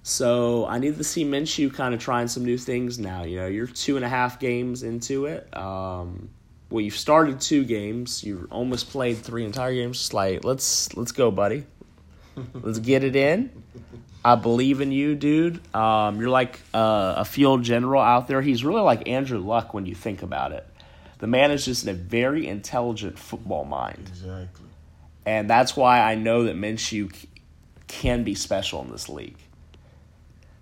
So 0.03 0.67
I 0.67 0.79
need 0.79 0.99
to 0.99 1.05
see 1.05 1.25
Minshew 1.25 1.73
kind 1.75 1.93
of 1.93 1.99
trying 1.99 2.29
some 2.29 2.45
new 2.45 2.59
things 2.59 2.99
now. 2.99 3.25
You 3.25 3.39
know, 3.39 3.47
you're 3.47 3.67
two 3.67 3.97
and 3.97 4.05
a 4.05 4.09
half 4.09 4.39
games 4.39 4.85
into 4.85 5.25
it. 5.27 5.49
Um, 5.57 6.29
well, 6.71 6.83
you've 6.83 6.97
started 6.97 7.41
two 7.41 7.65
games. 7.65 8.23
You've 8.23 8.53
almost 8.53 8.91
played 8.91 9.17
three 9.17 9.45
entire 9.45 9.75
games. 9.75 9.99
Just 9.99 10.15
like 10.15 10.45
let's 10.45 10.95
let's 10.97 11.11
go, 11.11 11.33
buddy. 11.33 11.65
Let's 12.55 12.79
get 12.79 13.05
it 13.05 13.17
in. 13.17 13.51
I 14.25 14.35
believe 14.35 14.81
in 14.81 14.91
you, 14.91 15.15
dude. 15.15 15.61
Um, 15.75 16.21
you're 16.21 16.31
like 16.31 16.61
uh, 16.75 17.15
a 17.19 17.25
field 17.25 17.63
general 17.63 18.03
out 18.03 18.27
there. 18.27 18.43
He's 18.43 18.65
really 18.65 18.81
like 18.81 19.09
Andrew 19.09 19.39
Luck 19.39 19.73
when 19.73 19.87
you 19.87 19.95
think 19.95 20.23
about 20.23 20.53
it. 20.53 20.67
The 21.19 21.27
man 21.27 21.51
is 21.51 21.65
just 21.65 21.87
a 21.87 21.93
very 21.93 22.47
intelligent 22.47 23.19
football 23.19 23.65
mind. 23.65 24.09
Exactly. 24.09 24.67
And 25.25 25.49
that's 25.49 25.77
why 25.77 26.01
I 26.01 26.15
know 26.15 26.45
that 26.45 26.57
Minshew 26.57 27.13
can 27.87 28.25
be 28.25 28.35
special 28.35 28.83
in 28.83 28.91
this 28.91 29.09
league. 29.09 29.39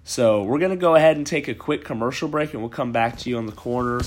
So 0.05 0.43
we're 0.43 0.59
going 0.59 0.71
to 0.71 0.77
go 0.77 0.95
ahead 0.95 1.17
and 1.17 1.27
take 1.27 1.49
a 1.49 1.55
quick 1.55 1.85
commercial 1.85 2.29
break, 2.29 2.53
and 2.53 2.63
we'll 2.63 2.71
come 2.71 2.93
back 2.93 3.19
to 3.21 3.31
you 3.31 3.39
on 3.39 3.47
the 3.47 3.53
corner 3.53 4.03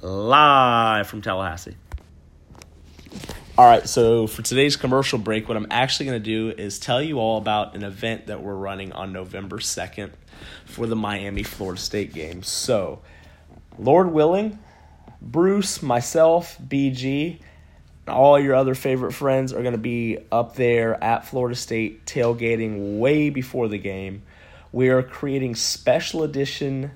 live 0.00 1.06
from 1.06 1.22
Tallahassee. 1.22 1.76
All 3.58 3.66
right, 3.66 3.88
so 3.88 4.28
for 4.28 4.42
today's 4.42 4.76
commercial 4.76 5.18
break, 5.18 5.48
what 5.48 5.56
I'm 5.56 5.66
actually 5.72 6.06
going 6.06 6.22
to 6.22 6.24
do 6.24 6.54
is 6.56 6.78
tell 6.78 7.02
you 7.02 7.18
all 7.18 7.38
about 7.38 7.74
an 7.74 7.82
event 7.82 8.28
that 8.28 8.40
we're 8.40 8.54
running 8.54 8.92
on 8.92 9.12
November 9.12 9.58
2nd 9.58 10.12
for 10.64 10.86
the 10.86 10.94
Miami 10.94 11.42
Florida 11.42 11.80
State 11.80 12.14
game. 12.14 12.44
So, 12.44 13.02
Lord 13.76 14.12
willing, 14.12 14.60
Bruce, 15.20 15.82
myself, 15.82 16.56
BG, 16.64 17.40
all 18.06 18.38
your 18.38 18.54
other 18.54 18.76
favorite 18.76 19.10
friends 19.10 19.52
are 19.52 19.62
going 19.62 19.72
to 19.72 19.76
be 19.76 20.18
up 20.30 20.54
there 20.54 21.02
at 21.02 21.26
Florida 21.26 21.56
State 21.56 22.06
tailgating 22.06 23.00
way 23.00 23.28
before 23.28 23.66
the 23.66 23.78
game. 23.78 24.22
We 24.70 24.88
are 24.90 25.02
creating 25.02 25.56
special 25.56 26.22
edition 26.22 26.92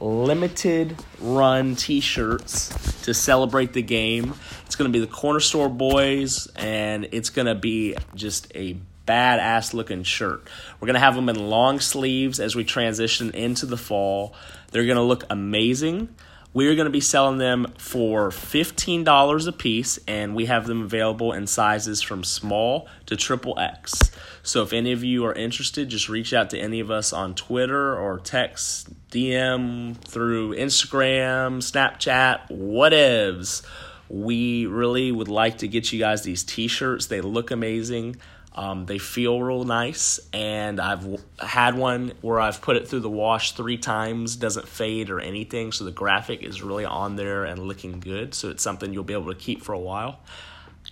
limited 0.00 1.02
run 1.18 1.76
t-shirts 1.76 2.93
to 3.04 3.14
celebrate 3.14 3.72
the 3.72 3.82
game. 3.82 4.34
It's 4.66 4.76
going 4.76 4.90
to 4.90 4.98
be 4.98 5.04
the 5.04 5.10
Corner 5.10 5.40
Store 5.40 5.68
Boys, 5.68 6.48
and 6.56 7.08
it's 7.12 7.30
going 7.30 7.46
to 7.46 7.54
be 7.54 7.96
just 8.14 8.50
a 8.54 8.76
badass 9.06 9.74
looking 9.74 10.02
shirt. 10.02 10.48
We're 10.80 10.86
going 10.86 10.94
to 10.94 11.00
have 11.00 11.14
them 11.14 11.28
in 11.28 11.36
long 11.36 11.80
sleeves 11.80 12.40
as 12.40 12.56
we 12.56 12.64
transition 12.64 13.30
into 13.32 13.66
the 13.66 13.76
fall. 13.76 14.34
They're 14.70 14.86
going 14.86 14.96
to 14.96 15.02
look 15.02 15.24
amazing. 15.28 16.14
We're 16.54 16.76
going 16.76 16.86
to 16.86 16.90
be 16.90 17.00
selling 17.00 17.38
them 17.38 17.66
for 17.78 18.30
$15 18.30 19.48
a 19.48 19.52
piece, 19.52 19.98
and 20.06 20.34
we 20.34 20.46
have 20.46 20.66
them 20.66 20.82
available 20.82 21.32
in 21.32 21.46
sizes 21.46 22.00
from 22.00 22.22
small 22.22 22.88
to 23.06 23.16
triple 23.16 23.58
X. 23.58 24.12
So 24.42 24.62
if 24.62 24.72
any 24.72 24.92
of 24.92 25.02
you 25.02 25.26
are 25.26 25.32
interested, 25.34 25.88
just 25.88 26.08
reach 26.08 26.32
out 26.32 26.50
to 26.50 26.58
any 26.58 26.80
of 26.80 26.92
us 26.92 27.12
on 27.12 27.34
Twitter 27.34 27.98
or 27.98 28.20
text, 28.20 28.88
DM 29.14 29.96
through 29.96 30.56
Instagram, 30.56 31.58
Snapchat, 31.58 32.48
whatevs. 32.50 33.64
We 34.08 34.66
really 34.66 35.12
would 35.12 35.28
like 35.28 35.58
to 35.58 35.68
get 35.68 35.92
you 35.92 36.00
guys 36.00 36.22
these 36.22 36.42
t 36.42 36.66
shirts. 36.66 37.06
They 37.06 37.20
look 37.20 37.52
amazing. 37.52 38.16
Um, 38.56 38.86
they 38.86 38.98
feel 38.98 39.40
real 39.40 39.64
nice, 39.64 40.20
and 40.32 40.80
I've 40.80 41.00
w- 41.00 41.18
had 41.40 41.76
one 41.76 42.12
where 42.20 42.38
I've 42.38 42.62
put 42.62 42.76
it 42.76 42.86
through 42.86 43.00
the 43.00 43.10
wash 43.10 43.52
three 43.52 43.78
times, 43.78 44.36
doesn't 44.36 44.68
fade 44.68 45.10
or 45.10 45.18
anything, 45.18 45.72
so 45.72 45.84
the 45.84 45.90
graphic 45.90 46.42
is 46.44 46.62
really 46.62 46.84
on 46.84 47.16
there 47.16 47.44
and 47.44 47.58
looking 47.60 47.98
good. 47.98 48.32
So 48.32 48.50
it's 48.50 48.62
something 48.62 48.92
you'll 48.92 49.02
be 49.02 49.14
able 49.14 49.32
to 49.32 49.38
keep 49.38 49.62
for 49.62 49.72
a 49.72 49.78
while. 49.78 50.20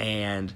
And 0.00 0.52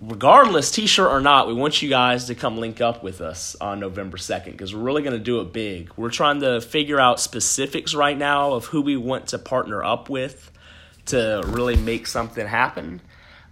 regardless, 0.00 0.70
t 0.70 0.86
shirt 0.86 1.10
or 1.10 1.20
not, 1.20 1.48
we 1.48 1.54
want 1.54 1.82
you 1.82 1.88
guys 1.88 2.26
to 2.26 2.34
come 2.34 2.58
link 2.58 2.80
up 2.80 3.02
with 3.02 3.20
us 3.20 3.56
on 3.60 3.80
November 3.80 4.16
2nd 4.18 4.52
because 4.52 4.74
we're 4.74 4.82
really 4.82 5.02
going 5.02 5.16
to 5.16 5.22
do 5.22 5.40
it 5.40 5.52
big. 5.52 5.90
We're 5.96 6.10
trying 6.10 6.40
to 6.40 6.60
figure 6.60 7.00
out 7.00 7.18
specifics 7.18 7.94
right 7.94 8.16
now 8.16 8.52
of 8.52 8.66
who 8.66 8.82
we 8.82 8.96
want 8.96 9.28
to 9.28 9.38
partner 9.38 9.82
up 9.82 10.08
with 10.08 10.50
to 11.06 11.42
really 11.46 11.76
make 11.76 12.06
something 12.06 12.46
happen. 12.46 13.00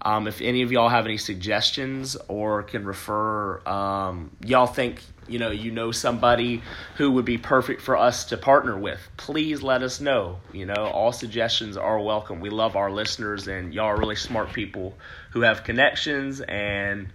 Um, 0.02 0.26
if 0.26 0.40
any 0.40 0.62
of 0.62 0.72
y'all 0.72 0.88
have 0.88 1.04
any 1.04 1.18
suggestions 1.18 2.16
or 2.28 2.62
can 2.62 2.84
refer, 2.84 3.60
um, 3.68 4.30
y'all 4.44 4.66
think 4.66 5.02
you 5.30 5.38
know 5.38 5.50
you 5.50 5.70
know 5.70 5.92
somebody 5.92 6.62
who 6.96 7.12
would 7.12 7.24
be 7.24 7.38
perfect 7.38 7.80
for 7.80 7.96
us 7.96 8.24
to 8.26 8.36
partner 8.36 8.76
with, 8.76 9.00
please 9.16 9.62
let 9.62 9.82
us 9.82 10.00
know. 10.00 10.38
You 10.52 10.66
know, 10.66 10.90
all 10.92 11.12
suggestions 11.12 11.76
are 11.76 12.00
welcome. 12.00 12.40
We 12.40 12.50
love 12.50 12.76
our 12.76 12.90
listeners, 12.90 13.48
and 13.48 13.72
y'all 13.72 13.86
are 13.86 13.98
really 13.98 14.16
smart 14.16 14.52
people 14.52 14.94
who 15.30 15.42
have 15.42 15.64
connections, 15.64 16.40
and 16.40 17.08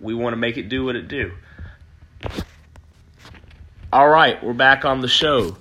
we 0.00 0.14
want 0.14 0.32
to 0.32 0.38
make 0.38 0.56
it 0.56 0.68
do 0.68 0.84
what 0.84 0.96
it 0.96 1.08
do. 1.08 1.32
All 3.92 4.08
right, 4.08 4.42
we're 4.42 4.54
back 4.54 4.84
on 4.84 5.02
the 5.02 5.08
show. 5.08 5.56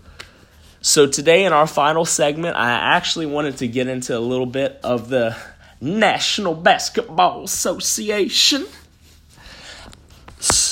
So 0.82 1.08
today 1.08 1.46
in 1.46 1.54
our 1.54 1.68
final 1.68 2.04
segment, 2.04 2.58
I 2.58 2.72
actually 2.72 3.26
wanted 3.26 3.58
to 3.58 3.68
get 3.68 3.88
into 3.88 4.18
a 4.18 4.20
little 4.20 4.46
bit 4.46 4.80
of 4.84 5.08
the 5.08 5.36
National 5.80 6.54
Basketball 6.54 7.44
Association. 7.44 8.66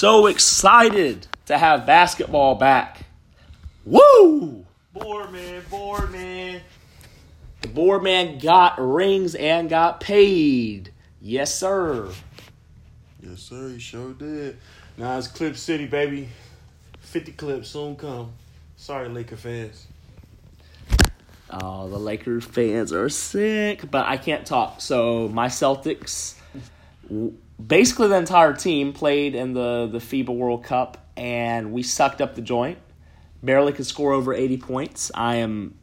So 0.02 0.26
excited 0.26 1.28
to 1.46 1.60
have 1.60 1.86
basketball 1.86 2.56
back. 2.56 3.06
Woo! 3.86 4.66
Boardman, 4.94 5.64
Boardman. 5.70 6.62
The 7.62 7.68
board 7.68 8.02
man 8.02 8.40
got 8.40 8.80
rings 8.80 9.36
and 9.36 9.70
got 9.70 10.00
paid. 10.00 10.92
Yes, 11.22 11.54
sir. 11.54 12.10
Yes, 13.22 13.42
sir, 13.42 13.70
he 13.70 13.78
sure 13.78 14.14
did. 14.14 14.58
Now 14.98 15.20
it's 15.20 15.28
Clip 15.28 15.56
City, 15.56 15.86
baby. 15.86 16.30
50 17.02 17.34
clips 17.34 17.70
soon 17.70 17.96
come. 17.96 18.34
Sorry, 18.78 19.08
Laker 19.08 19.38
fans. 19.38 19.86
Oh, 21.52 21.88
the 21.88 22.00
Lakers 22.00 22.46
fans 22.46 22.92
are 22.92 23.08
sick, 23.08 23.92
but 23.92 24.08
I 24.08 24.18
can't 24.18 24.48
talk. 24.48 24.82
So 24.82 25.28
my 25.28 25.46
Celtics, 25.46 26.34
basically 27.67 28.08
the 28.08 28.17
entire 28.17 28.54
team 28.54 28.93
played 28.93 29.36
in 29.36 29.54
the 29.54 29.88
the 29.91 30.00
FIBA 30.00 30.36
World 30.36 30.63
Cup, 30.63 30.97
and 31.15 31.71
we 31.71 31.84
sucked 31.84 32.21
up 32.21 32.36
the 32.36 32.41
joint. 32.41 32.78
Barely 33.43 33.74
could 33.74 33.86
score 33.86 34.13
over 34.13 34.34
eighty 34.34 34.58
points. 34.58 35.12
I 35.15 35.38
am. 35.38 35.76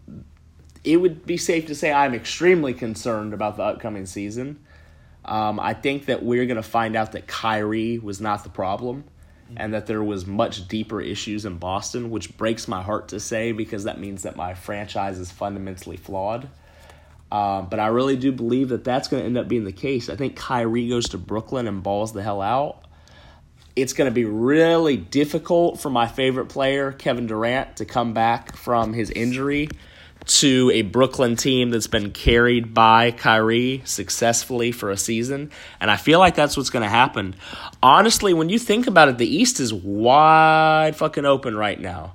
It 0.84 0.98
would 0.98 1.26
be 1.26 1.36
safe 1.36 1.66
to 1.66 1.74
say 1.74 1.92
I'm 1.92 2.14
extremely 2.14 2.72
concerned 2.72 3.34
about 3.34 3.56
the 3.56 3.64
upcoming 3.64 4.06
season. 4.06 4.60
Um, 5.24 5.60
I 5.60 5.74
think 5.74 6.06
that 6.06 6.22
we're 6.22 6.46
going 6.46 6.56
to 6.56 6.62
find 6.62 6.96
out 6.96 7.12
that 7.12 7.26
Kyrie 7.26 7.98
was 7.98 8.20
not 8.20 8.44
the 8.44 8.48
problem 8.48 9.04
and 9.56 9.74
that 9.74 9.86
there 9.86 10.02
was 10.02 10.26
much 10.26 10.68
deeper 10.68 11.00
issues 11.00 11.44
in 11.44 11.58
Boston, 11.58 12.10
which 12.10 12.36
breaks 12.36 12.68
my 12.68 12.82
heart 12.82 13.08
to 13.08 13.20
say 13.20 13.52
because 13.52 13.84
that 13.84 13.98
means 13.98 14.22
that 14.22 14.36
my 14.36 14.54
franchise 14.54 15.18
is 15.18 15.30
fundamentally 15.30 15.96
flawed. 15.96 16.48
Um, 17.30 17.68
but 17.68 17.78
I 17.78 17.88
really 17.88 18.16
do 18.16 18.32
believe 18.32 18.70
that 18.70 18.84
that's 18.84 19.08
going 19.08 19.22
to 19.22 19.26
end 19.26 19.36
up 19.36 19.48
being 19.48 19.64
the 19.64 19.72
case. 19.72 20.08
I 20.08 20.16
think 20.16 20.36
Kyrie 20.36 20.88
goes 20.88 21.10
to 21.10 21.18
Brooklyn 21.18 21.66
and 21.66 21.82
balls 21.82 22.12
the 22.12 22.22
hell 22.22 22.40
out. 22.40 22.84
It's 23.76 23.92
going 23.92 24.10
to 24.10 24.14
be 24.14 24.24
really 24.24 24.96
difficult 24.96 25.78
for 25.78 25.90
my 25.90 26.06
favorite 26.06 26.46
player, 26.46 26.90
Kevin 26.92 27.26
Durant, 27.26 27.76
to 27.76 27.84
come 27.84 28.12
back 28.12 28.56
from 28.56 28.92
his 28.92 29.10
injury 29.10 29.68
to 30.26 30.70
a 30.74 30.82
Brooklyn 30.82 31.36
team 31.36 31.70
that's 31.70 31.86
been 31.86 32.10
carried 32.10 32.74
by 32.74 33.12
Kyrie 33.12 33.82
successfully 33.84 34.72
for 34.72 34.90
a 34.90 34.96
season. 34.96 35.50
And 35.80 35.90
I 35.90 35.96
feel 35.96 36.18
like 36.18 36.34
that's 36.34 36.56
what's 36.56 36.70
going 36.70 36.82
to 36.82 36.88
happen. 36.88 37.34
Honestly, 37.82 38.34
when 38.34 38.48
you 38.48 38.58
think 38.58 38.86
about 38.86 39.08
it, 39.08 39.18
the 39.18 39.26
East 39.26 39.60
is 39.60 39.72
wide 39.72 40.96
fucking 40.96 41.24
open 41.24 41.56
right 41.56 41.80
now. 41.80 42.14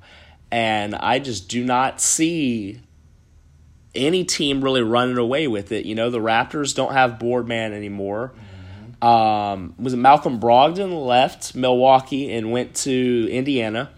And 0.51 0.93
I 0.93 1.19
just 1.19 1.49
do 1.49 1.63
not 1.63 2.01
see 2.01 2.81
any 3.95 4.23
team 4.23 4.63
really 4.63 4.81
running 4.81 5.17
away 5.17 5.47
with 5.47 5.71
it. 5.71 5.85
You 5.85 5.95
know, 5.95 6.09
the 6.09 6.19
Raptors 6.19 6.75
don't 6.75 6.93
have 6.93 7.19
Boardman 7.19 7.73
anymore. 7.73 8.33
Um, 9.01 9.75
was 9.77 9.93
it 9.93 9.97
Malcolm 9.97 10.39
Brogdon 10.39 11.05
left 11.05 11.55
Milwaukee 11.55 12.31
and 12.31 12.51
went 12.51 12.75
to 12.75 13.27
Indiana? 13.29 13.91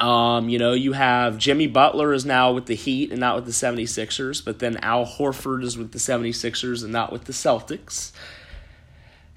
Um, 0.00 0.48
you 0.48 0.58
know, 0.58 0.72
you 0.72 0.92
have 0.92 1.38
Jimmy 1.38 1.66
Butler 1.66 2.12
is 2.12 2.24
now 2.24 2.52
with 2.52 2.66
the 2.66 2.74
Heat 2.74 3.10
and 3.10 3.20
not 3.20 3.36
with 3.36 3.44
the 3.44 3.52
76ers, 3.52 4.44
but 4.44 4.58
then 4.58 4.78
Al 4.78 5.06
Horford 5.06 5.62
is 5.62 5.78
with 5.78 5.92
the 5.92 5.98
76ers 5.98 6.82
and 6.82 6.92
not 6.92 7.12
with 7.12 7.24
the 7.24 7.32
Celtics. 7.32 8.12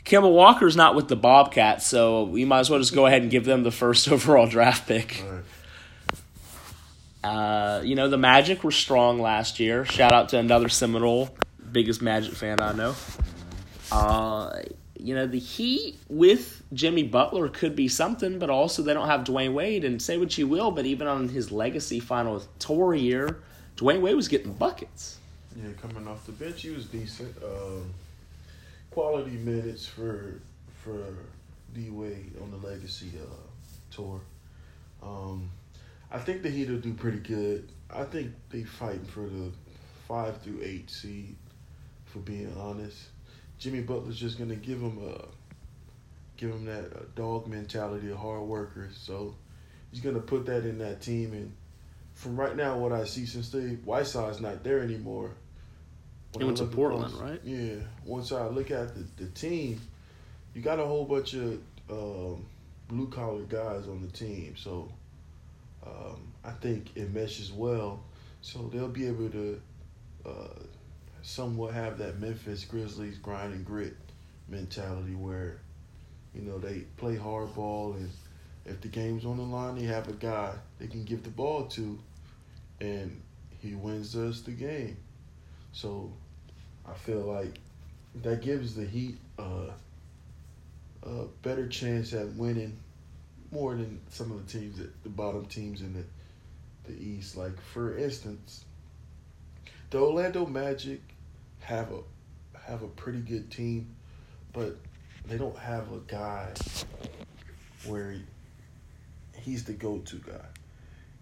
Kemba 0.04 0.32
Walker's 0.32 0.76
not 0.78 0.95
with 0.95 1.10
the 1.10 1.17
Bobcats, 1.17 1.86
so 1.86 2.23
we 2.23 2.45
might 2.45 2.60
as 2.60 2.69
well 2.69 2.80
just 2.80 2.95
go 2.95 3.06
ahead 3.06 3.21
and 3.21 3.30
give 3.30 3.43
them 3.43 3.63
the 3.63 3.71
first 3.71 4.08
overall 4.12 4.47
draft 4.47 4.88
pick. 4.88 5.23
Uh, 7.28 7.82
you 7.82 7.96
know, 7.96 8.08
the 8.08 8.18
Magic 8.18 8.63
were 8.63 8.72
strong 8.72 9.20
last 9.20 9.60
year. 9.60 9.84
Shout 9.84 10.13
out 10.13 10.30
to 10.30 10.40
another 10.40 10.70
Seminole, 10.70 11.36
biggest 11.72 12.02
Magic 12.02 12.34
fan 12.34 12.62
I 12.62 12.72
know. 12.72 12.96
Uh, 13.92 14.62
you 14.98 15.13
know, 15.13 15.28
the 15.28 15.40
Heat 15.40 16.00
with 16.08 16.63
Jimmy 16.74 17.04
Butler 17.04 17.50
could 17.50 17.76
be 17.76 17.90
something, 17.90 18.40
but 18.40 18.50
also 18.50 18.82
they 18.82 18.94
don't 18.94 19.08
have 19.08 19.26
Dwyane 19.26 19.54
Wade. 19.54 19.84
And 19.84 20.02
say 20.02 20.18
what 20.18 20.38
you 20.38 20.48
will, 20.48 20.72
but 20.72 20.86
even 20.86 21.08
on 21.08 21.28
his 21.28 21.52
legacy 21.52 22.00
final 22.00 22.42
tour 22.60 22.96
year, 22.96 23.42
Dwyane 23.76 24.02
Wade 24.02 24.16
was 24.16 24.30
getting 24.30 24.54
buckets. 24.54 25.18
Yeah, 25.56 25.72
coming 25.82 26.08
off 26.08 26.26
the 26.26 26.32
bench, 26.32 26.62
he 26.62 26.70
was 26.70 26.86
decent. 26.86 27.36
Um, 27.44 27.94
quality 28.92 29.32
minutes 29.32 29.86
for 29.86 30.40
for 30.82 31.04
D 31.76 31.90
Wade 31.90 32.32
on 32.42 32.52
the 32.52 32.66
legacy 32.66 33.12
uh, 33.22 33.36
tour. 33.92 34.22
Um, 35.04 35.52
I 36.12 36.20
think 36.20 36.41
the 36.41 36.50
Heat 36.50 36.70
will 36.70 36.80
do 36.80 36.93
pretty 36.93 37.20
good. 37.20 37.70
I 37.89 38.04
think 38.04 38.34
they 38.50 38.63
fighting 38.63 39.06
for 39.06 39.22
the 39.22 39.52
five 40.08 40.41
through 40.41 40.62
eight 40.63 40.89
seed. 40.89 41.36
For 42.06 42.20
being 42.20 42.56
honest, 42.58 42.98
Jimmy 43.60 43.82
Butler's 43.82 44.17
just 44.17 44.39
gonna 44.39 44.56
give 44.56 44.80
him 44.80 44.98
a 45.10 45.26
give 46.38 46.52
him 46.52 46.65
that 46.65 46.86
uh, 46.86 47.00
dog 47.15 47.48
mentality, 47.48 48.10
a 48.12 48.15
hard 48.15 48.43
worker. 48.43 48.89
So 48.93 49.36
he's 49.91 50.00
gonna 50.00 50.20
put 50.20 50.46
that 50.46 50.65
in 50.65 50.78
that 50.78 51.02
team. 51.02 51.34
And 51.34 51.54
from 52.13 52.39
right 52.39 52.56
now, 52.56 52.78
what 52.78 52.93
I 52.93 53.04
see, 53.04 53.26
since 53.26 53.50
the 53.50 53.60
White 53.60 53.84
Whiteside's 53.84 54.39
not 54.39 54.63
there 54.63 54.80
anymore, 54.80 55.32
went 56.36 56.58
to 56.58 56.65
Portland, 56.65 57.13
right? 57.15 57.41
Yeah. 57.43 57.76
Once 58.06 58.32
I 58.32 58.48
look 58.48 58.72
at 58.72 58.96
the, 58.96 59.24
the 59.24 59.30
team, 59.32 59.82
you 60.54 60.62
got 60.62 60.80
a 60.80 60.86
whole 60.86 61.06
bunch 61.06 61.34
of 61.34 61.60
um, 61.89 62.46
blue 62.88 63.10
collar 63.10 63.43
guys 63.43 63.88
on 63.88 64.02
the 64.02 64.12
team. 64.12 64.56
So 64.58 64.89
um, 65.88 66.34
I 66.43 66.52
think 66.52 66.95
it 66.95 67.13
meshes 67.13 67.52
well. 67.52 68.04
So 68.41 68.69
they'll 68.71 68.88
be 68.88 69.08
able 69.08 69.30
to 69.30 69.62
uh, 70.26 70.60
somewhat 71.21 71.73
have 71.73 71.97
that 71.97 72.19
Memphis 72.19 72.65
Grizzlies 72.65 73.17
grind 73.17 73.54
and 73.54 73.65
grit 73.65 73.95
mentality 74.47 75.15
where, 75.15 75.60
you 76.34 76.41
know, 76.41 76.58
they 76.58 76.82
play 76.97 77.15
hardball 77.15 77.95
and 77.95 78.10
if 78.65 78.82
the 78.82 78.88
game's 78.89 79.26
on 79.26 79.38
the 79.38 79.43
line, 79.43 79.76
they 79.76 79.86
have 79.86 80.08
a 80.10 80.13
guy 80.13 80.54
they 80.80 80.88
can 80.88 81.04
give 81.04 81.23
the 81.23 81.30
ball 81.30 81.65
to 81.65 81.97
and 82.82 83.21
he 83.60 83.73
wins 83.73 84.15
us 84.15 84.41
the 84.41 84.52
game. 84.52 84.97
So 85.71 86.12
I 86.88 86.93
feel 86.93 87.21
like 87.21 87.60
that 88.23 88.41
gives 88.41 88.76
the 88.76 88.86
Heat 88.86 89.17
uh, 89.38 89.71
a 91.04 91.26
better 91.41 91.67
chance 91.67 92.13
at 92.13 92.28
winning 92.34 92.78
more 93.52 93.76
than 93.76 94.00
some 94.10 94.32
of 94.32 94.46
the 94.46 94.60
teams, 94.60 94.80
at 94.80 95.04
the 95.04 95.10
bottom 95.10 95.46
teams 95.46 95.82
in 95.82 95.94
the 95.94 96.04
the 96.88 97.00
East. 97.00 97.38
Like 97.38 97.60
for 97.62 97.98
instance, 97.98 98.66
the 99.90 100.00
Orlando 100.00 100.46
Magic 100.46 101.02
have 101.62 101.92
a 101.92 102.00
have 102.66 102.84
a 102.84 102.88
pretty 102.88 103.20
good 103.20 103.52
team, 103.52 103.96
but 104.54 104.78
they 105.26 105.38
don't 105.38 105.58
have 105.58 105.92
a 105.92 106.00
guy 106.08 106.54
where 107.86 108.12
he, 108.12 108.24
he's 109.42 109.64
the 109.64 109.74
go 109.74 110.00
to 110.00 110.16
guy. 110.18 110.46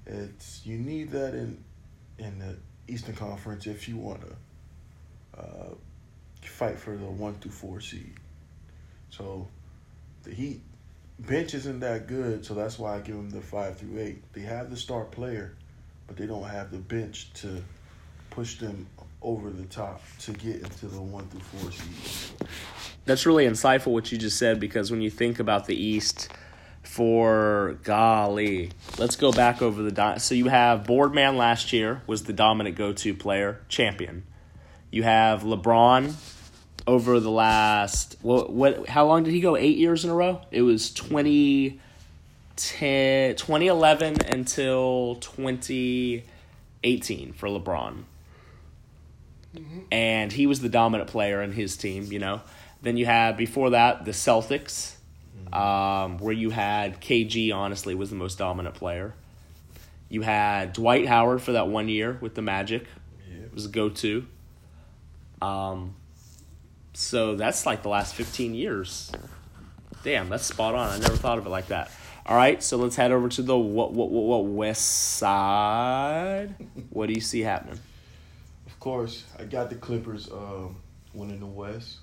It's 0.05 0.65
you 0.65 0.77
need 0.77 1.11
that 1.11 1.33
in 1.33 1.63
in 2.17 2.39
the 2.39 2.55
Eastern 2.87 3.15
Conference 3.15 3.67
if 3.67 3.89
you 3.89 3.97
want 3.97 4.21
to 4.21 5.39
uh, 5.39 5.73
fight 6.41 6.77
for 6.77 6.95
the 6.95 7.05
one 7.05 7.35
through 7.35 7.51
four 7.51 7.81
seed. 7.81 8.15
So 9.09 9.47
the 10.23 10.31
Heat 10.31 10.61
bench 11.19 11.53
isn't 11.53 11.79
that 11.79 12.07
good, 12.07 12.45
so 12.45 12.53
that's 12.53 12.77
why 12.77 12.95
I 12.95 12.99
give 12.99 13.15
them 13.15 13.29
the 13.29 13.41
five 13.41 13.77
through 13.77 13.99
eight. 13.99 14.23
They 14.33 14.41
have 14.41 14.69
the 14.69 14.77
star 14.77 15.05
player, 15.05 15.55
but 16.07 16.17
they 16.17 16.25
don't 16.25 16.47
have 16.47 16.71
the 16.71 16.77
bench 16.77 17.31
to 17.35 17.63
push 18.29 18.57
them 18.57 18.87
over 19.21 19.49
the 19.49 19.65
top 19.65 20.01
to 20.19 20.31
get 20.33 20.61
into 20.61 20.87
the 20.87 21.01
one 21.01 21.27
through 21.27 21.39
four 21.39 21.71
seed. 21.71 22.47
That's 23.05 23.25
really 23.25 23.45
insightful 23.45 23.87
what 23.87 24.11
you 24.11 24.17
just 24.17 24.37
said 24.37 24.59
because 24.59 24.91
when 24.91 25.01
you 25.01 25.09
think 25.09 25.39
about 25.39 25.65
the 25.65 25.75
East, 25.75 26.29
for 26.83 27.79
golly, 27.83 28.71
let's 28.97 29.15
go 29.15 29.31
back 29.31 29.61
over 29.61 29.81
the 29.81 30.17
so 30.19 30.35
you 30.35 30.47
have 30.47 30.85
Boardman 30.85 31.37
last 31.37 31.73
year 31.73 32.01
was 32.07 32.23
the 32.23 32.33
dominant 32.33 32.75
go-to 32.75 33.13
player 33.13 33.61
champion. 33.67 34.23
You 34.91 35.03
have 35.03 35.41
LeBron 35.41 36.13
over 36.87 37.19
the 37.19 37.31
last 37.31 38.15
what 38.21 38.51
what 38.51 38.87
how 38.87 39.07
long 39.07 39.23
did 39.23 39.33
he 39.33 39.41
go? 39.41 39.55
Eight 39.55 39.77
years 39.77 40.03
in 40.03 40.11
a 40.11 40.15
row. 40.15 40.41
It 40.51 40.61
was 40.61 40.93
20, 40.93 41.79
2011 42.55 44.17
until 44.31 45.17
twenty 45.21 46.23
eighteen 46.83 47.33
for 47.33 47.49
LeBron, 47.49 48.03
and 49.91 50.31
he 50.31 50.45
was 50.45 50.61
the 50.61 50.69
dominant 50.69 51.09
player 51.09 51.41
in 51.41 51.51
his 51.51 51.75
team. 51.77 52.11
You 52.11 52.19
know. 52.19 52.41
Then 52.81 52.97
you 52.97 53.05
had 53.07 53.35
before 53.35 53.71
that 53.71 54.05
the 54.05 54.11
Celtics, 54.11 54.93
um, 55.51 56.19
where 56.19 56.33
you 56.33 56.51
had 56.51 57.01
KG. 57.01 57.53
Honestly, 57.53 57.95
was 57.95 58.11
the 58.11 58.15
most 58.15 58.37
dominant 58.37 58.75
player. 58.75 59.15
You 60.07 60.21
had 60.21 60.73
Dwight 60.73 61.07
Howard 61.07 61.41
for 61.41 61.53
that 61.53 61.67
one 61.67 61.89
year 61.89 62.17
with 62.21 62.35
the 62.35 62.43
Magic. 62.43 62.85
Yeah. 63.27 63.45
It 63.45 63.53
was 63.53 63.65
a 63.65 63.69
go-to. 63.69 64.27
Um, 65.41 65.95
so 66.95 67.35
that's 67.35 67.65
like 67.65 67.83
the 67.83 67.89
last 67.89 68.15
fifteen 68.15 68.53
years. 68.53 69.11
Damn, 70.03 70.29
that's 70.29 70.45
spot 70.45 70.75
on. 70.75 70.89
I 70.89 70.99
never 70.99 71.15
thought 71.15 71.37
of 71.37 71.45
it 71.45 71.49
like 71.49 71.67
that. 71.67 71.91
All 72.27 72.35
right, 72.35 72.61
so 72.63 72.77
let's 72.77 72.95
head 72.95 73.11
over 73.11 73.29
to 73.29 73.41
the 73.41 73.57
what 73.57 73.93
what 73.93 74.09
what, 74.09 74.23
what 74.23 74.45
west 74.45 75.15
side. 75.17 76.55
what 76.89 77.07
do 77.07 77.13
you 77.13 77.21
see 77.21 77.41
happening? 77.41 77.79
Of 78.65 78.79
course, 78.79 79.25
I 79.39 79.43
got 79.43 79.69
the 79.69 79.75
Clippers 79.75 80.31
um, 80.31 80.77
winning 81.13 81.39
the 81.39 81.45
West. 81.45 81.97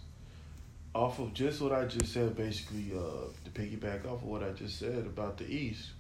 Off 0.95 1.19
of 1.21 1.33
just 1.33 1.61
what 1.61 1.73
I 1.73 1.87
just 1.87 2.13
said, 2.13 2.37
basically, 2.37 2.93
uh, 2.95 3.31
to 3.45 3.51
piggyback 3.53 4.05
off 4.05 4.23
of 4.23 4.25
what 4.25 4.43
I 4.43 4.51
just 4.51 4.79
said 4.79 5.07
about 5.07 5.39
the 5.39 5.51
East, 5.51 5.91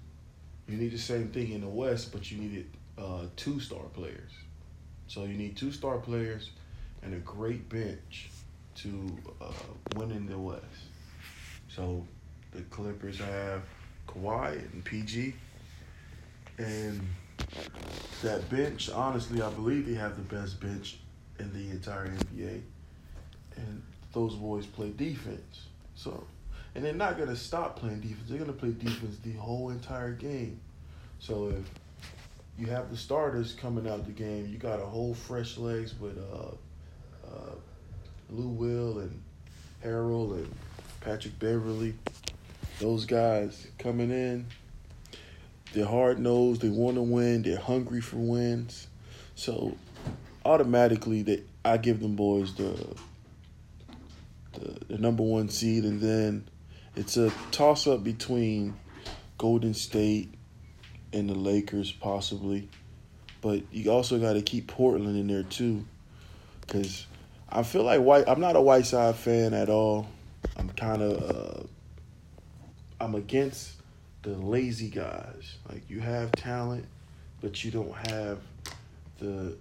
you 0.69 0.77
need 0.77 0.93
the 0.93 0.99
same 0.99 1.29
thing 1.29 1.53
in 1.53 1.63
the 1.63 1.69
West, 1.69 2.13
but 2.13 2.31
you 2.31 2.39
needed 2.39 2.67
uh, 2.99 3.27
two 3.37 3.59
star 3.59 3.85
players. 3.95 4.33
So 5.07 5.25
you 5.25 5.35
need 5.35 5.57
two 5.57 5.73
star 5.73 5.99
players 5.99 6.51
and 7.03 7.15
a 7.15 7.19
great 7.19 7.69
bench 7.69 8.31
to 8.77 9.19
uh, 9.41 9.53
win 9.97 10.11
in 10.11 10.27
the 10.27 10.39
West. 10.39 10.65
So 11.69 12.07
the 12.53 12.63
Clippers 12.63 13.19
have 13.19 13.63
Kawhi 14.07 14.59
and 14.73 14.85
PG, 14.85 15.35
and 16.59 17.01
that 18.23 18.49
bench, 18.51 18.91
honestly, 18.91 19.43
I 19.43 19.51
believe 19.51 19.87
they 19.87 19.95
have 19.95 20.17
the 20.17 20.35
best 20.35 20.61
bench 20.61 20.99
in 21.39 21.53
the 21.53 21.71
entire 21.71 22.09
NBA. 22.09 22.61
And 23.57 23.83
those 24.13 24.35
boys 24.35 24.67
play 24.67 24.91
defense. 24.91 25.67
So, 25.95 26.27
and 26.75 26.85
they're 26.85 26.93
not 26.93 27.17
going 27.17 27.29
to 27.29 27.37
stop 27.37 27.79
playing 27.79 28.01
defense. 28.01 28.29
They're 28.29 28.39
going 28.39 28.53
to 28.53 28.59
play 28.59 28.73
defense 28.73 29.19
the 29.23 29.33
whole 29.33 29.71
entire 29.71 30.13
game. 30.13 30.61
So, 31.19 31.49
if 31.49 31.71
you 32.59 32.67
have 32.67 32.91
the 32.91 32.97
starters 32.97 33.53
coming 33.55 33.89
out 33.89 34.05
the 34.05 34.13
game, 34.13 34.47
you 34.47 34.59
got 34.59 34.81
a 34.81 34.87
whole 34.87 35.15
fresh 35.15 35.57
legs 35.57 35.95
with 35.99 36.19
uh, 36.19 37.27
uh, 37.27 37.55
Lou 38.33 38.49
Will 38.49 38.99
and 38.99 39.23
Harrell 39.85 40.35
and 40.35 40.53
Patrick 41.01 41.39
Beverley. 41.39 41.95
Those 42.81 43.05
guys 43.05 43.67
coming 43.79 44.11
in, 44.11 44.47
they're 45.73 45.87
hard 45.87 46.19
nosed. 46.19 46.63
They 46.63 46.69
want 46.69 46.97
to 46.97 47.03
win. 47.03 47.43
They're 47.43 47.59
hungry 47.59 48.01
for 48.01 48.17
wins. 48.17 48.89
So 49.35 49.77
automatically, 50.45 51.23
they 51.23 51.43
I 51.65 51.77
give 51.77 52.01
them 52.01 52.17
boys 52.17 52.55
the, 52.55 52.97
the 54.55 54.85
the 54.89 54.99
number 54.99 55.23
one 55.23 55.49
seed, 55.49 55.85
and 55.85 56.01
then 56.01 56.49
it's 56.97 57.17
a 57.17 57.33
toss 57.51 57.87
up 57.87 58.03
between 58.03 58.75
Golden 59.39 59.75
State 59.75 60.35
and 61.13 61.29
the 61.29 61.35
Lakers 61.35 61.93
possibly, 61.93 62.69
but 63.41 63.63
you 63.71 63.91
also 63.91 64.19
got 64.19 64.33
to 64.33 64.43
keep 64.43 64.67
Portland 64.67 65.17
in 65.17 65.27
there 65.29 65.43
too, 65.43 65.85
because 66.63 67.07
I 67.55 67.63
feel 67.63 67.83
like 67.83 68.01
white. 68.01 68.25
I'm 68.27 68.41
not 68.41 68.57
a 68.57 68.63
Whiteside 68.63 69.15
fan 69.15 69.53
at 69.53 69.69
all. 69.69 70.09
I'm 70.57 70.71
kind 70.71 71.03
of 71.03 71.23
uh, 71.23 71.63
I'm 72.99 73.15
against 73.15 73.75
the 74.23 74.31
lazy 74.31 74.89
guys. 74.89 75.57
Like 75.69 75.89
you 75.91 76.01
have 76.01 76.33
talent, 76.33 76.87
but 77.43 77.63
you 77.63 77.71
don't 77.71 77.95
have 78.09 78.39
the 79.19 79.55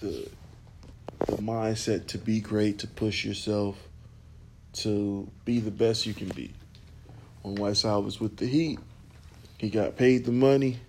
the 0.00 0.28
the 1.26 1.36
mindset 1.36 2.06
to 2.08 2.18
be 2.18 2.40
great, 2.40 2.80
to 2.80 2.86
push 2.86 3.24
yourself, 3.24 3.78
to 4.74 5.26
be 5.46 5.60
the 5.60 5.70
best 5.70 6.04
you 6.04 6.12
can 6.12 6.28
be. 6.28 6.52
When 7.40 7.54
Whiteside 7.54 8.04
was 8.04 8.20
with 8.20 8.36
the 8.36 8.46
Heat, 8.46 8.78
he 9.56 9.70
got 9.70 9.96
paid 9.96 10.26
the 10.26 10.32
money. 10.32 10.80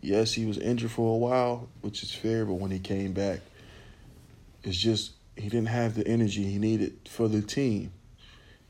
Yes, 0.00 0.32
he 0.32 0.46
was 0.46 0.56
injured 0.56 0.90
for 0.90 1.14
a 1.14 1.18
while, 1.18 1.68
which 1.82 2.02
is 2.02 2.14
fair, 2.14 2.46
but 2.46 2.54
when 2.54 2.70
he 2.70 2.78
came 2.78 3.12
back, 3.12 3.40
it's 4.62 4.78
just 4.78 5.12
he 5.38 5.48
didn't 5.48 5.68
have 5.68 5.94
the 5.94 6.06
energy 6.06 6.44
he 6.44 6.58
needed 6.58 6.96
for 7.08 7.28
the 7.28 7.40
team. 7.40 7.92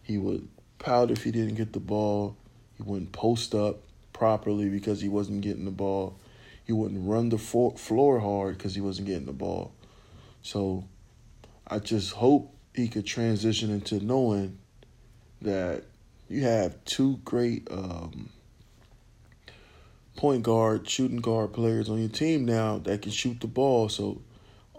He 0.02 0.18
would 0.18 0.48
pout 0.78 1.10
if 1.10 1.24
he 1.24 1.30
didn't 1.30 1.54
get 1.54 1.72
the 1.72 1.80
ball. 1.80 2.36
He 2.76 2.82
wouldn't 2.82 3.12
post 3.12 3.54
up 3.54 3.80
properly 4.12 4.68
because 4.68 5.00
he 5.00 5.08
wasn't 5.08 5.40
getting 5.40 5.64
the 5.64 5.70
ball. 5.70 6.18
He 6.64 6.72
wouldn't 6.72 7.08
run 7.08 7.30
the 7.30 7.38
floor 7.38 8.20
hard 8.20 8.58
because 8.58 8.74
he 8.74 8.80
wasn't 8.80 9.08
getting 9.08 9.26
the 9.26 9.32
ball. 9.32 9.72
So 10.42 10.84
I 11.66 11.78
just 11.78 12.12
hope 12.12 12.54
he 12.74 12.88
could 12.88 13.06
transition 13.06 13.70
into 13.70 14.04
knowing 14.04 14.58
that 15.40 15.84
you 16.28 16.42
have 16.42 16.84
two 16.84 17.18
great 17.24 17.66
um, 17.70 18.28
point 20.16 20.42
guard, 20.42 20.88
shooting 20.88 21.18
guard 21.18 21.52
players 21.54 21.88
on 21.88 21.98
your 21.98 22.08
team 22.08 22.44
now 22.44 22.78
that 22.78 23.02
can 23.02 23.12
shoot 23.12 23.40
the 23.40 23.46
ball. 23.46 23.88
So 23.88 24.20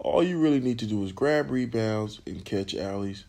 all 0.00 0.22
you 0.22 0.38
really 0.38 0.60
need 0.60 0.78
to 0.78 0.86
do 0.86 1.04
is 1.04 1.12
grab 1.12 1.50
rebounds 1.50 2.20
and 2.26 2.42
catch 2.44 2.74
alleys, 2.74 3.26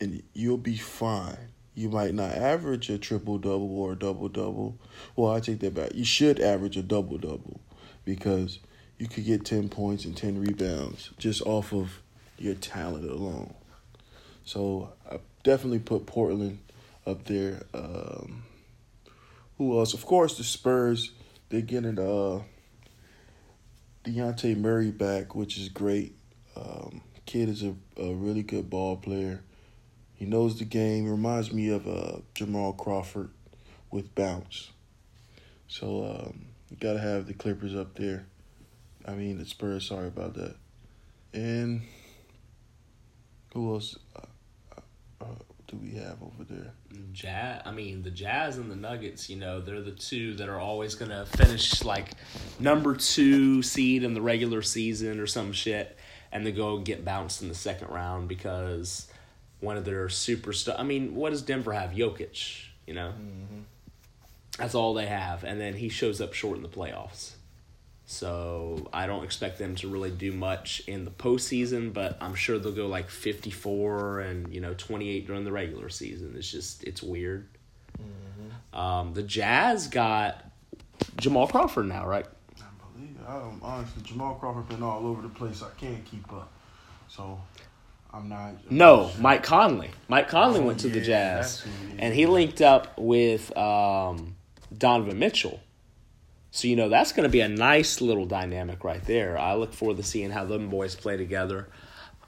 and 0.00 0.22
you'll 0.34 0.58
be 0.58 0.76
fine. 0.76 1.48
You 1.74 1.88
might 1.88 2.14
not 2.14 2.32
average 2.32 2.90
a 2.90 2.98
triple 2.98 3.38
double 3.38 3.76
or 3.78 3.92
a 3.92 3.96
double 3.96 4.28
double. 4.28 4.78
Well, 5.16 5.32
I 5.32 5.40
take 5.40 5.60
that 5.60 5.74
back. 5.74 5.94
You 5.94 6.04
should 6.04 6.40
average 6.40 6.76
a 6.76 6.82
double 6.82 7.16
double 7.18 7.60
because 8.04 8.60
you 8.98 9.08
could 9.08 9.24
get 9.24 9.44
10 9.44 9.70
points 9.70 10.04
and 10.04 10.16
10 10.16 10.38
rebounds 10.40 11.10
just 11.18 11.42
off 11.42 11.72
of 11.72 12.02
your 12.38 12.54
talent 12.54 13.10
alone. 13.10 13.54
So 14.44 14.92
I 15.10 15.18
definitely 15.42 15.78
put 15.80 16.06
Portland 16.06 16.58
up 17.06 17.24
there. 17.24 17.62
Um, 17.72 18.44
who 19.56 19.78
else? 19.78 19.94
Of 19.94 20.04
course, 20.04 20.36
the 20.36 20.44
Spurs. 20.44 21.12
They're 21.48 21.60
getting 21.60 21.98
uh, 21.98 22.42
Dejounte 24.04 24.56
Murray 24.56 24.90
back, 24.90 25.34
which 25.34 25.58
is 25.58 25.70
great. 25.70 26.14
Um, 26.56 27.00
kid 27.24 27.48
is 27.48 27.62
a, 27.62 27.74
a 27.96 28.14
really 28.14 28.42
good 28.42 28.68
ball 28.68 28.96
player. 28.96 29.42
He 30.14 30.26
knows 30.26 30.58
the 30.58 30.66
game. 30.66 31.08
Reminds 31.08 31.52
me 31.52 31.70
of 31.70 31.88
uh, 31.88 32.18
Jamal 32.34 32.74
Crawford 32.74 33.30
with 33.90 34.14
bounce. 34.14 34.70
So 35.68 36.04
um, 36.04 36.46
you 36.70 36.76
gotta 36.76 37.00
have 37.00 37.26
the 37.26 37.34
Clippers 37.34 37.74
up 37.74 37.94
there. 37.96 38.26
I 39.06 39.12
mean 39.12 39.38
the 39.38 39.46
Spurs. 39.46 39.88
Sorry 39.88 40.08
about 40.08 40.34
that. 40.34 40.56
And 41.32 41.82
who 43.54 43.72
else 43.72 43.96
uh, 44.14 44.80
uh, 45.22 45.53
do 45.66 45.76
we 45.76 45.92
have 45.94 46.22
over 46.22 46.44
there? 46.48 46.72
Jazz. 47.12 47.62
I 47.64 47.70
mean, 47.72 48.02
the 48.02 48.10
Jazz 48.10 48.58
and 48.58 48.70
the 48.70 48.76
Nuggets. 48.76 49.28
You 49.30 49.36
know, 49.36 49.60
they're 49.60 49.80
the 49.80 49.90
two 49.92 50.34
that 50.34 50.48
are 50.48 50.58
always 50.60 50.94
gonna 50.94 51.24
finish 51.26 51.82
like 51.84 52.10
number 52.58 52.94
two 52.94 53.62
seed 53.62 54.02
in 54.02 54.14
the 54.14 54.20
regular 54.22 54.62
season 54.62 55.18
or 55.20 55.26
some 55.26 55.52
shit, 55.52 55.96
and 56.32 56.46
they 56.46 56.52
go 56.52 56.78
get 56.78 57.04
bounced 57.04 57.42
in 57.42 57.48
the 57.48 57.54
second 57.54 57.88
round 57.88 58.28
because 58.28 59.06
one 59.60 59.76
of 59.76 59.84
their 59.84 60.06
superstar. 60.08 60.78
I 60.78 60.82
mean, 60.82 61.14
what 61.14 61.30
does 61.30 61.42
Denver 61.42 61.72
have? 61.72 61.90
Jokic. 61.92 62.66
You 62.86 62.92
know, 62.94 63.12
Mm-hmm. 63.18 63.60
that's 64.58 64.74
all 64.74 64.92
they 64.92 65.06
have, 65.06 65.42
and 65.44 65.58
then 65.60 65.74
he 65.74 65.88
shows 65.88 66.20
up 66.20 66.34
short 66.34 66.56
in 66.58 66.62
the 66.62 66.68
playoffs. 66.68 67.32
So 68.06 68.86
I 68.92 69.06
don't 69.06 69.24
expect 69.24 69.58
them 69.58 69.74
to 69.76 69.88
really 69.88 70.10
do 70.10 70.30
much 70.32 70.82
in 70.86 71.04
the 71.04 71.10
postseason, 71.10 71.92
but 71.92 72.18
I'm 72.20 72.34
sure 72.34 72.58
they'll 72.58 72.72
go 72.72 72.86
like 72.86 73.08
54 73.08 74.20
and 74.20 74.52
you 74.54 74.60
know 74.60 74.74
28 74.74 75.26
during 75.26 75.44
the 75.44 75.52
regular 75.52 75.88
season. 75.88 76.34
It's 76.36 76.50
just 76.50 76.84
it's 76.84 77.02
weird. 77.02 77.48
Mm-hmm. 77.98 78.78
Um, 78.78 79.14
the 79.14 79.22
Jazz 79.22 79.86
got 79.86 80.44
Jamal 81.16 81.46
Crawford 81.46 81.86
now, 81.86 82.06
right? 82.06 82.26
I 82.58 82.64
believe. 82.94 83.16
Honestly, 83.62 84.02
Jamal 84.02 84.34
Crawford 84.34 84.68
been 84.68 84.82
all 84.82 85.06
over 85.06 85.22
the 85.22 85.28
place. 85.30 85.62
I 85.62 85.70
can't 85.80 86.04
keep 86.04 86.30
up. 86.32 86.52
So 87.08 87.40
I'm 88.12 88.28
not. 88.28 88.48
I'm 88.48 88.58
No, 88.68 89.08
sure. 89.10 89.22
Mike 89.22 89.42
Conley. 89.44 89.90
Mike 90.08 90.28
Conley 90.28 90.60
Oh, 90.60 90.64
went 90.64 90.80
to 90.80 90.88
the 90.88 91.00
Jazz, 91.00 91.60
that's 91.60 91.60
who 91.60 91.70
it 91.88 91.92
is. 91.94 92.00
and 92.00 92.14
he 92.14 92.26
linked 92.26 92.60
up 92.60 92.98
with 92.98 93.56
um, 93.56 94.36
Donovan 94.76 95.18
Mitchell. 95.18 95.60
So 96.54 96.68
you 96.68 96.76
know 96.76 96.88
that's 96.88 97.10
going 97.10 97.24
to 97.24 97.28
be 97.28 97.40
a 97.40 97.48
nice 97.48 98.00
little 98.00 98.26
dynamic 98.26 98.84
right 98.84 99.02
there. 99.02 99.36
I 99.36 99.54
look 99.56 99.72
forward 99.72 99.96
to 99.96 100.04
seeing 100.04 100.30
how 100.30 100.44
them 100.44 100.70
boys 100.70 100.94
play 100.94 101.16
together. 101.16 101.66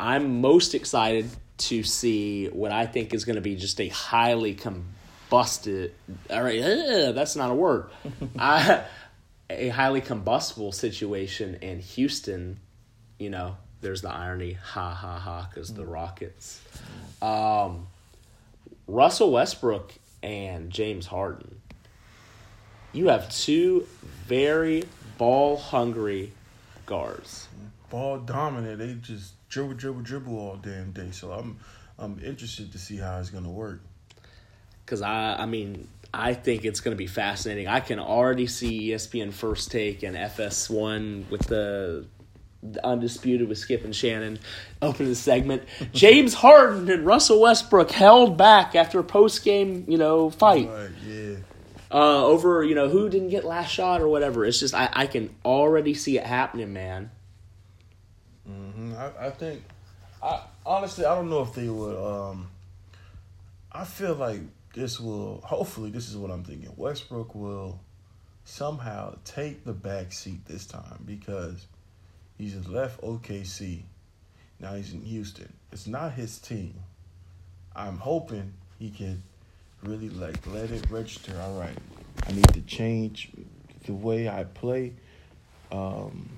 I'm 0.01 0.41
most 0.41 0.75
excited 0.75 1.31
to 1.59 1.85
see 1.85 2.47
what 2.49 2.73
I 2.73 2.87
think 2.87 3.15
is 3.15 3.25
going 3.25 3.37
to 3.37 3.41
be 3.41 3.55
just 3.55 3.81
a 3.81 3.87
highly 3.87 4.57
combusted. 4.57 5.93
All 6.29 6.43
right, 6.43 6.61
uh, 6.61 7.13
that's 7.13 7.37
not 7.37 7.53
a 7.53 7.55
word. 7.55 7.89
I, 8.39 8.83
a 9.49 9.69
highly 9.69 10.01
combustible 10.01 10.73
situation 10.73 11.59
in 11.63 11.79
Houston. 11.79 12.59
You 13.21 13.31
know, 13.31 13.57
there's 13.81 14.03
the 14.03 14.11
irony, 14.11 14.55
ha 14.55 14.91
ha 14.91 15.21
ha, 15.21 15.49
because 15.49 15.73
the 15.73 15.87
Rockets. 15.87 16.61
Um, 17.23 17.87
Russell 18.89 19.31
Westbrook 19.31 19.93
and 20.25 20.71
James 20.71 21.07
Harden. 21.07 21.61
You 22.97 23.09
have 23.09 23.29
two 23.29 23.87
very 24.27 24.85
ball 25.19 25.59
hungry 25.59 26.33
guards. 26.87 27.47
ball 27.91 28.19
dominant. 28.19 28.79
They 28.79 28.95
just 28.95 29.35
dribble, 29.51 29.75
dribble, 29.75 30.01
dribble 30.01 30.39
all 30.39 30.57
damn 30.57 30.93
day. 30.93 31.11
So 31.11 31.31
I'm, 31.31 31.59
I'm 31.99 32.19
interested 32.25 32.73
to 32.73 32.79
see 32.79 32.97
how 32.97 33.19
it's 33.19 33.29
gonna 33.29 33.51
work. 33.51 33.83
Because 34.85 35.03
I, 35.03 35.35
I 35.35 35.45
mean, 35.45 35.89
I 36.15 36.33
think 36.33 36.65
it's 36.65 36.81
going 36.81 36.93
to 36.93 36.99
be 36.99 37.09
fascinating. 37.09 37.67
I 37.67 37.81
can 37.81 37.99
already 37.99 38.47
see 38.47 38.91
ESPN 38.91 39.33
First 39.33 39.71
Take 39.71 40.05
and 40.05 40.17
FS1 40.17 41.29
with 41.29 41.43
the, 41.43 42.07
the 42.63 42.87
Undisputed 42.87 43.49
with 43.49 43.59
Skip 43.59 43.85
and 43.85 43.95
Shannon 43.95 44.39
opening 44.81 45.09
the 45.09 45.17
segment. 45.17 45.65
James 45.93 46.35
Harden 46.35 46.89
and 46.89 47.05
Russell 47.05 47.41
Westbrook 47.41 47.91
held 47.91 48.37
back 48.39 48.77
after 48.77 49.01
a 49.01 49.05
post 49.05 49.45
game, 49.45 49.85
you 49.89 49.99
know, 49.99 50.31
fight. 50.31 50.69
But 50.69 50.91
yeah, 51.05 51.37
uh, 51.97 52.27
over 52.27 52.63
you 52.63 52.75
know 52.75 52.91
who 52.91 53.09
didn't 53.09 53.31
get 53.31 53.45
last 53.45 53.73
shot 53.73 54.03
or 54.03 54.09
whatever. 54.09 54.45
It's 54.45 54.61
just 54.61 54.75
I, 54.75 54.91
I 54.93 55.07
can 55.07 55.35
already 55.47 55.95
see 55.95 56.19
it 56.19 56.25
happening, 56.25 56.75
man. 56.75 57.11
hmm 58.47 58.93
I, 58.95 59.29
I 59.29 59.31
think, 59.31 59.63
I 60.23 60.43
honestly 60.67 61.07
I 61.07 61.15
don't 61.15 61.31
know 61.31 61.41
if 61.41 61.55
they 61.55 61.71
would. 61.71 61.97
Um, 61.97 62.49
I 63.73 63.85
feel 63.87 64.15
like 64.15 64.41
this 64.75 65.01
will. 65.01 65.41
Hopefully, 65.43 65.91
this 65.91 66.11
is 66.11 66.19
what 66.19 66.31
I'm 66.31 66.45
thinking. 66.45 66.71
Westbrook 66.77 67.35
will 67.35 67.81
somehow 68.45 69.17
take 69.25 69.65
the 69.65 69.73
back 69.73 70.13
seat 70.13 70.45
this 70.45 70.67
time 70.67 71.03
because 71.07 71.67
he's 72.37 72.69
left 72.69 73.01
OKC. 73.01 73.85
Now 74.61 74.75
he's 74.75 74.93
in 74.93 75.01
Houston. 75.01 75.51
It's 75.73 75.87
not 75.87 76.13
his 76.13 76.39
team. 76.39 76.75
I'm 77.75 77.97
hoping 77.97 78.53
he 78.79 78.91
can 78.91 79.23
really 79.87 80.09
like 80.11 80.47
let 80.47 80.71
it 80.71 80.85
register. 80.91 81.33
All 81.41 81.59
right, 81.59 81.77
I 82.27 82.33
need 82.33 82.49
to 82.49 82.61
change 82.63 83.31
the 83.85 83.95
way 83.95 84.29
I 84.29 84.45
play. 84.45 84.95
Um, 85.71 86.29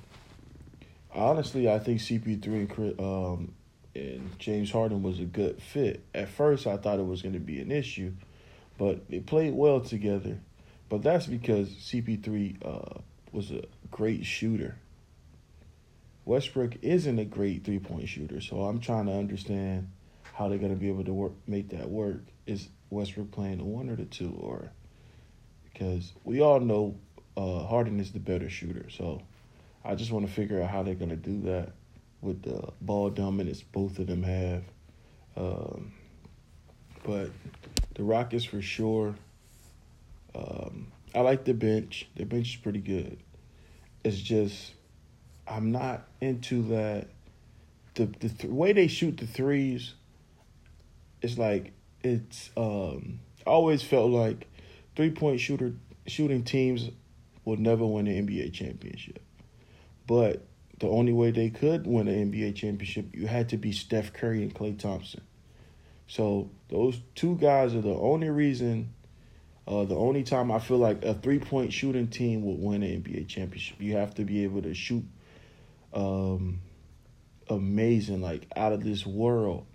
honestly, 1.14 1.68
I 1.68 1.78
think 1.78 2.00
CP3 2.00 2.44
and 2.46 2.70
Chris- 2.70 2.98
um, 2.98 3.54
and 3.94 4.38
James 4.38 4.70
Harden 4.70 5.02
was 5.02 5.18
a 5.18 5.24
good 5.24 5.61
fit. 5.61 6.04
At 6.14 6.28
first, 6.28 6.66
I 6.66 6.76
thought 6.76 6.98
it 6.98 7.06
was 7.06 7.22
going 7.22 7.34
to 7.34 7.40
be 7.40 7.61
an 7.61 7.72
issue, 7.72 8.12
but 8.76 9.08
they 9.08 9.20
played 9.20 9.54
well 9.54 9.80
together. 9.80 10.38
But 10.88 11.02
that's 11.02 11.26
because 11.26 11.68
CP3 11.68 12.64
uh, 12.64 13.00
was 13.32 13.50
a 13.50 13.64
great 13.90 14.24
shooter. 14.24 14.76
Westbrook 16.24 16.76
isn't 16.82 17.18
a 17.18 17.24
great 17.24 17.64
three 17.64 17.78
point 17.78 18.08
shooter, 18.08 18.40
so 18.40 18.62
I'm 18.62 18.80
trying 18.80 19.06
to 19.06 19.12
understand 19.12 19.90
how 20.34 20.48
they're 20.48 20.58
going 20.58 20.74
to 20.74 20.78
be 20.78 20.88
able 20.88 21.04
to 21.04 21.12
work 21.12 21.32
make 21.46 21.70
that 21.70 21.88
work. 21.88 22.22
Is 22.48 22.68
Westbrook 22.90 23.30
playing 23.30 23.58
the 23.58 23.64
one 23.64 23.90
or 23.90 23.96
the 23.96 24.06
two, 24.06 24.34
or 24.40 24.72
because 25.64 26.12
we 26.24 26.40
all 26.40 26.58
know 26.58 26.96
uh, 27.37 27.64
Harden 27.64 28.00
is 28.00 28.11
the 28.11 28.18
better 28.18 28.48
shooter, 28.48 28.88
so 28.90 29.22
I 29.84 29.94
just 29.94 30.11
want 30.11 30.26
to 30.26 30.32
figure 30.32 30.61
out 30.62 30.70
how 30.70 30.82
they're 30.82 30.94
going 30.94 31.11
to 31.11 31.16
do 31.16 31.42
that 31.42 31.72
with 32.20 32.42
the 32.42 32.72
ball 32.80 33.11
dominance 33.11 33.62
both 33.62 33.98
of 33.98 34.06
them 34.06 34.22
have. 34.22 34.64
Um, 35.37 35.92
but 37.04 37.30
the 37.94 38.02
Rockets 38.02 38.44
for 38.44 38.62
sure. 38.62 39.14
Um, 40.34 40.90
I 41.14 41.20
like 41.20 41.44
the 41.44 41.54
bench. 41.54 42.08
The 42.16 42.24
bench 42.24 42.54
is 42.54 42.56
pretty 42.56 42.80
good. 42.80 43.18
It's 44.04 44.18
just 44.20 44.72
I'm 45.46 45.70
not 45.70 46.06
into 46.20 46.62
that. 46.68 47.08
The 47.94 48.06
the 48.06 48.28
th- 48.28 48.52
way 48.52 48.72
they 48.72 48.88
shoot 48.88 49.16
the 49.16 49.26
threes. 49.26 49.94
It's 51.20 51.38
like 51.38 51.72
it's. 52.02 52.50
Um, 52.56 53.20
I 53.46 53.50
always 53.50 53.82
felt 53.82 54.11
like 54.11 54.46
three 54.94 55.11
point 55.11 55.40
shooter 55.40 55.72
shooting 56.06 56.42
teams 56.42 56.90
will 57.44 57.56
never 57.56 57.87
win 57.87 58.06
an 58.06 58.26
NBA 58.26 58.52
championship. 58.52 59.20
But 60.06 60.46
the 60.78 60.88
only 60.88 61.12
way 61.12 61.30
they 61.30 61.50
could 61.50 61.87
win 61.87 62.08
an 62.08 62.32
NBA 62.32 62.54
championship, 62.54 63.14
you 63.14 63.26
had 63.26 63.48
to 63.50 63.56
be 63.56 63.72
Steph 63.72 64.12
Curry 64.12 64.42
and 64.42 64.54
Klay 64.54 64.78
Thompson. 64.78 65.22
So 66.06 66.50
those 66.68 67.00
two 67.14 67.37
guys 67.37 67.74
are 67.74 67.80
the 67.80 67.94
only 67.94 68.30
reason, 68.30 68.94
uh, 69.66 69.84
the 69.84 69.96
only 69.96 70.22
time 70.22 70.50
I 70.50 70.58
feel 70.58 70.78
like 70.78 71.04
a 71.04 71.14
three 71.14 71.38
point 71.38 71.72
shooting 71.72 72.08
team 72.08 72.42
would 72.44 72.58
win 72.58 72.82
an 72.82 73.02
NBA 73.02 73.28
championship. 73.28 73.80
You 73.80 73.96
have 73.96 74.14
to 74.14 74.24
be 74.24 74.44
able 74.44 74.62
to 74.62 74.74
shoot 74.74 75.04
um, 75.92 76.61
amazing, 77.48 78.22
like 78.22 78.46
out 78.56 78.72
of 78.72 78.82
this 78.82 79.06
world. 79.06 79.66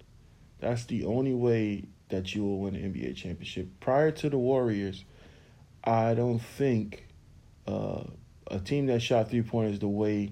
That's 0.59 0.85
the 0.85 1.05
only 1.05 1.33
way 1.33 1.83
that 2.13 2.35
you 2.35 2.43
will 2.43 2.59
win 2.59 2.75
an 2.75 2.93
NBA 2.93 3.15
championship. 3.15 3.67
Prior 3.79 4.11
to 4.11 4.29
the 4.29 4.37
Warriors, 4.37 5.03
I 5.83 6.13
don't 6.13 6.37
think 6.37 7.07
uh, 7.65 8.03
a 8.51 8.59
team 8.59 8.85
that 8.85 9.01
shot 9.01 9.31
three 9.31 9.41
pointers 9.41 9.79
the 9.79 9.87
way 9.87 10.31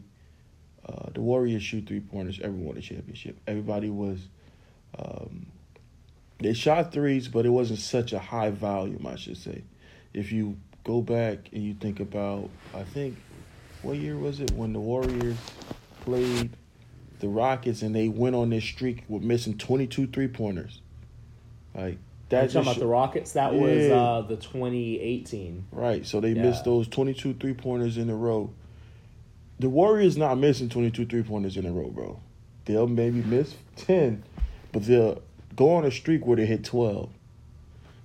uh, 0.87 1.09
the 1.11 1.21
Warriors 1.21 1.63
shoot 1.63 1.87
three 1.87 1.99
pointers 1.99 2.39
ever 2.43 2.53
won 2.53 2.77
a 2.77 2.81
championship. 2.81 3.39
Everybody 3.47 3.89
was, 3.89 4.19
um, 4.97 5.47
they 6.39 6.53
shot 6.53 6.91
threes, 6.91 7.27
but 7.27 7.47
it 7.47 7.49
wasn't 7.49 7.79
such 7.79 8.13
a 8.13 8.19
high 8.19 8.51
volume, 8.51 9.07
I 9.07 9.15
should 9.15 9.37
say. 9.37 9.63
If 10.13 10.31
you 10.31 10.57
go 10.83 11.01
back 11.01 11.49
and 11.51 11.63
you 11.63 11.73
think 11.73 11.99
about, 11.99 12.51
I 12.75 12.83
think, 12.83 13.17
what 13.81 13.97
year 13.97 14.17
was 14.17 14.39
it 14.39 14.51
when 14.51 14.71
the 14.73 14.79
Warriors 14.79 15.37
played 16.01 16.55
the 17.19 17.27
Rockets 17.27 17.81
and 17.81 17.95
they 17.95 18.07
went 18.07 18.35
on 18.35 18.51
this 18.51 18.65
streak 18.65 19.03
with 19.07 19.23
missing 19.23 19.57
22 19.57 20.07
three 20.07 20.27
pointers? 20.27 20.79
Like, 21.75 21.97
That 22.29 22.49
talking 22.51 22.61
about 22.61 22.79
the 22.79 22.87
Rockets? 22.87 23.33
That 23.33 23.53
was 23.53 23.89
uh, 23.89 24.23
the 24.27 24.37
2018. 24.37 25.65
Right. 25.71 26.05
So 26.05 26.19
they 26.21 26.31
Yeah. 26.33 26.43
missed 26.43 26.65
those 26.65 26.87
22 26.87 27.33
three 27.33 27.53
pointers 27.53 27.97
in 27.97 28.09
a 28.09 28.15
row. 28.15 28.51
The 29.59 29.69
Warriors 29.69 30.17
not 30.17 30.37
missing 30.39 30.69
22 30.69 31.05
three 31.05 31.23
pointers 31.23 31.57
in 31.57 31.65
a 31.65 31.71
row, 31.71 31.89
bro. 31.89 32.19
They'll 32.65 32.87
maybe 32.87 33.21
miss 33.21 33.55
10, 33.75 34.23
but 34.71 34.83
they'll 34.83 35.21
go 35.55 35.71
on 35.75 35.85
a 35.85 35.91
streak 35.91 36.25
where 36.25 36.37
they 36.37 36.45
hit 36.45 36.63
12. 36.63 37.09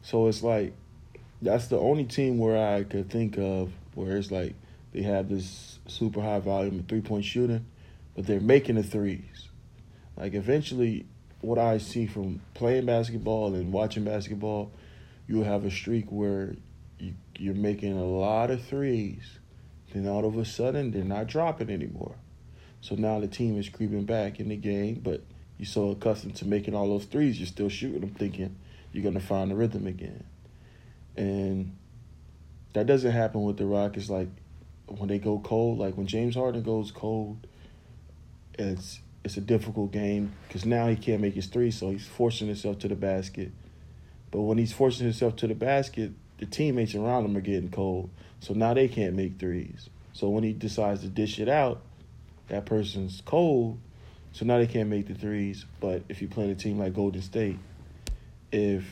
So 0.03 0.27
it's 0.29 0.43
like 0.43 0.73
that's 1.43 1.67
the 1.69 1.79
only 1.79 2.05
team 2.05 2.39
where 2.39 2.75
I 2.77 2.85
could 2.85 3.11
think 3.11 3.39
of 3.39 3.71
where 3.95 4.17
it's 4.17 4.31
like 4.31 4.55
they 4.93 5.03
have 5.03 5.29
this 5.29 5.79
super 5.87 6.21
high 6.21 6.39
volume 6.41 6.79
of 6.81 6.87
three 6.89 7.01
point 7.01 7.25
shooting, 7.25 7.64
but 8.14 8.27
they're 8.27 8.41
making 8.41 8.77
the 8.77 8.83
threes. 8.83 9.49
Like 10.17 10.35
eventually, 10.35 11.07
what 11.47 11.59
I 11.61 11.78
see 11.78 12.07
from 12.07 12.40
playing 12.55 12.86
basketball 12.86 13.55
and 13.55 13.72
watching 13.72 14.03
basketball, 14.03 14.72
you'll 15.28 15.44
have 15.44 15.64
a 15.64 15.70
streak 15.70 16.11
where 16.11 16.57
you, 16.99 17.14
you're 17.38 17.55
making 17.55 17.97
a 17.97 18.05
lot 18.05 18.51
of 18.51 18.64
threes. 18.64 19.38
Then 19.92 20.09
all 20.09 20.24
of 20.24 20.36
a 20.36 20.44
sudden, 20.44 20.90
they're 20.90 21.05
not 21.05 21.28
dropping 21.28 21.70
anymore. 21.70 22.16
So 22.80 22.97
now 22.97 23.20
the 23.20 23.28
team 23.28 23.59
is 23.61 23.68
creeping 23.68 24.07
back 24.07 24.40
in 24.40 24.49
the 24.49 24.57
game, 24.57 25.01
but 25.05 25.22
you're 25.57 25.66
so 25.66 25.90
accustomed 25.90 26.34
to 26.36 26.47
making 26.49 26.74
all 26.74 26.88
those 26.88 27.05
threes, 27.05 27.38
you're 27.38 27.47
still 27.47 27.68
shooting 27.68 28.01
them, 28.01 28.11
thinking 28.11 28.57
you're 28.92 29.05
going 29.05 29.14
to 29.14 29.20
find 29.20 29.53
the 29.53 29.55
rhythm 29.55 29.86
again. 29.86 30.24
And 31.16 31.76
that 32.72 32.86
doesn't 32.86 33.12
happen 33.12 33.44
with 33.44 33.57
the 33.57 33.66
Rockets. 33.66 34.11
Like 34.11 34.28
when 34.88 35.09
they 35.09 35.20
go 35.20 35.38
cold, 35.38 35.78
like 35.78 35.97
when 35.97 36.09
James 36.09 36.34
Harden 36.34 36.64
goes 36.64 36.90
cold, 36.90 37.47
it's 38.59 38.99
it's 39.27 39.37
a 39.37 39.41
difficult 39.41 39.91
game 39.91 40.33
because 40.47 40.64
now 40.64 40.87
he 40.87 40.95
can't 40.95 41.20
make 41.20 41.35
his 41.35 41.47
three, 41.47 41.72
so 41.72 41.91
he's 41.91 42.07
forcing 42.07 42.47
himself 42.47 42.79
to 42.79 42.87
the 42.87 42.95
basket. 42.95 43.51
But 44.31 44.43
when 44.43 44.57
he's 44.57 44.72
forcing 44.72 45.05
himself 45.05 45.35
to 45.37 45.49
the 45.49 45.55
basket, 45.57 46.12
the 46.39 46.47
teammates 46.47 46.95
around 46.95 47.24
him 47.24 47.37
are 47.37 47.41
getting 47.41 47.70
cold, 47.72 48.09
so 48.39 48.55
now 48.55 48.72
they 48.72 48.87
can't 48.87 49.14
make 49.14 49.41
threes. 49.41 49.91
So 50.12 50.29
when 50.29 50.45
he 50.45 50.53
decides 50.53 51.01
to 51.01 51.09
dish 51.09 51.41
it 51.41 51.49
out, 51.49 51.83
that 52.47 52.66
person's 52.66 53.20
cold. 53.27 53.81
So 54.31 54.45
now 54.45 54.59
they 54.59 54.68
can't 54.68 54.89
make 54.89 55.09
the 55.09 55.14
threes. 55.14 55.66
But 55.81 56.05
if 56.09 56.22
you 56.22 56.29
play 56.29 56.45
in 56.45 56.51
a 56.51 56.55
team 56.55 56.79
like 56.79 56.95
Golden 56.95 57.20
State, 57.20 57.59
if 58.53 58.85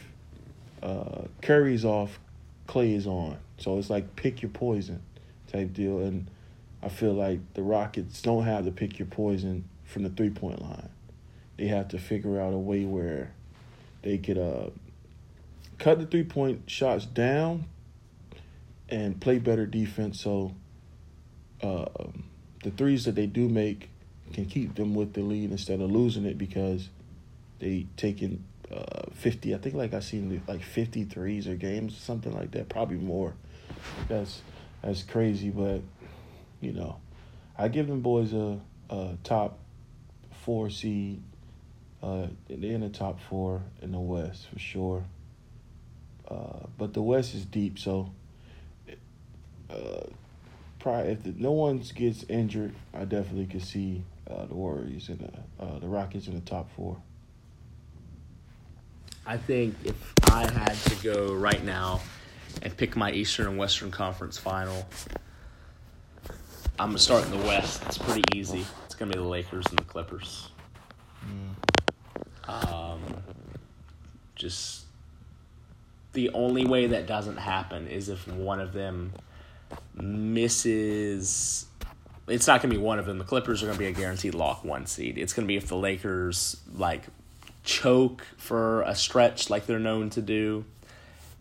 uh, 0.83 1.27
Curry's 1.43 1.85
off, 1.85 2.19
Klay 2.67 2.97
is 2.97 3.07
on. 3.07 3.39
So 3.59 3.79
it's 3.79 3.89
like 3.89 4.17
pick 4.17 4.43
your 4.43 4.51
poison 4.51 5.01
type 5.53 5.73
deal. 5.73 6.01
And 6.01 6.29
I 6.83 6.89
feel 6.89 7.13
like 7.13 7.39
the 7.55 7.63
Rockets 7.63 8.21
don't 8.21 8.43
have 8.43 8.65
to 8.65 8.73
pick 8.73 8.99
your 8.99 9.07
poison 9.07 9.69
from 9.85 10.03
the 10.03 10.11
three 10.11 10.31
point 10.31 10.63
line. 10.63 10.89
They 11.57 11.69
have 11.69 11.89
to 11.89 11.99
figure 11.99 12.41
out 12.41 12.53
a 12.53 12.59
way 12.59 12.85
where 12.85 13.33
they 14.03 14.19
could 14.19 14.39
uh, 14.39 14.71
cut 15.79 15.99
the 15.99 16.07
three 16.07 16.25
point 16.25 16.63
shots 16.67 17.07
down 17.07 17.67
and 18.89 19.21
play 19.21 19.39
better 19.39 19.67
defense. 19.67 20.21
So 20.21 20.55
uh, 21.63 21.87
the 22.63 22.71
threes 22.71 23.05
that 23.05 23.15
they 23.15 23.27
do 23.27 23.49
make 23.49 23.91
can 24.33 24.47
keep 24.47 24.75
them 24.75 24.95
with 24.95 25.13
the 25.13 25.23
lead 25.23 25.51
instead 25.51 25.81
of 25.81 25.91
losing 25.91 26.25
it 26.25 26.37
because 26.37 26.89
they 27.61 27.87
taking 27.97 28.43
uh, 28.73 29.05
50 29.13 29.55
i 29.55 29.59
think 29.59 29.75
like 29.75 29.95
i 29.95 30.01
seen 30.01 30.43
like 30.49 30.63
50 30.63 31.05
threes 31.05 31.47
or 31.47 31.55
games 31.55 31.97
something 31.97 32.33
like 32.33 32.51
that 32.53 32.69
probably 32.69 32.97
more 32.97 33.35
that's 34.09 34.41
that's 34.83 35.03
crazy 35.03 35.51
but 35.51 35.81
you 36.61 36.73
know 36.73 36.97
i 37.57 37.69
give 37.69 37.87
them 37.87 38.01
boys 38.01 38.33
a, 38.33 38.59
a 38.91 39.17
top 39.23 39.59
four 40.45 40.71
seed 40.71 41.23
uh, 42.03 42.27
they're 42.49 42.73
in 42.73 42.81
the 42.83 42.89
top 42.89 43.19
four 43.29 43.63
in 43.83 43.93
the 43.93 43.99
west 43.99 44.47
for 44.49 44.59
sure 44.59 45.05
uh, 46.29 46.67
but 46.79 46.93
the 46.95 47.03
west 47.03 47.35
is 47.35 47.45
deep 47.45 47.79
so 47.79 48.13
uh, 49.71 49.75
probably 50.79 51.13
if 51.13 51.23
the, 51.23 51.35
no 51.37 51.53
one 51.53 51.79
gets 51.95 52.25
injured 52.25 52.75
i 52.93 53.05
definitely 53.05 53.47
could 53.47 53.63
see 53.63 54.03
uh, 54.31 54.47
the 54.47 54.55
warriors 54.55 55.09
and 55.09 55.19
the, 55.21 55.65
uh, 55.65 55.79
the 55.79 55.87
rockets 55.87 56.27
in 56.27 56.35
the 56.35 56.41
top 56.41 56.71
four 56.77 56.97
I 59.27 59.39
think 59.39 59.75
if 59.85 60.13
I 60.25 60.43
had 60.51 60.75
to 60.75 61.03
go 61.03 61.33
right 61.33 61.65
now 61.65 62.03
and 62.61 62.77
pick 62.77 62.95
my 62.95 63.11
Eastern 63.11 63.47
and 63.47 63.57
Western 63.57 63.91
Conference 63.91 64.37
final, 64.37 64.87
I'm 66.79 66.89
gonna 66.89 66.99
start 66.99 67.25
in 67.25 67.31
the 67.31 67.47
West. 67.47 67.83
It's 67.87 67.97
pretty 67.97 68.23
easy. 68.35 68.67
It's 68.95 69.01
gonna 69.01 69.13
be 69.13 69.19
the 69.19 69.25
Lakers 69.25 69.67
and 69.71 69.79
the 69.81 69.83
Clippers. 69.83 70.51
Um, 72.47 73.01
just 74.37 74.85
the 76.13 76.31
only 76.31 76.65
way 76.65 76.87
that 76.87 77.09
doesn't 77.09 77.39
happen 77.39 77.89
is 77.89 78.09
if 78.09 78.29
one 78.29 78.61
of 78.61 78.73
them 78.73 79.13
misses. 80.01 81.67
It's 82.29 82.47
not 82.47 82.63
gonna 82.63 82.73
be 82.73 82.79
one 82.79 83.01
of 83.01 83.07
them. 83.07 83.19
The 83.19 83.25
Clippers 83.25 83.65
are 83.65 83.67
gonna 83.67 83.81
be 83.81 83.87
a 83.87 83.93
guaranteed 83.93 84.35
lock 84.35 84.65
one 84.65 84.87
seed. 84.87 85.19
It's 85.19 85.33
gonna 85.33 85.49
be 85.49 85.57
if 85.57 85.67
the 85.67 85.77
Lakers 85.77 86.61
like 86.77 87.03
choke 87.65 88.25
for 88.37 88.83
a 88.83 88.95
stretch 88.95 89.51
like 89.51 89.67
they're 89.67 89.81
known 89.81 90.09
to 90.11 90.23
do, 90.23 90.67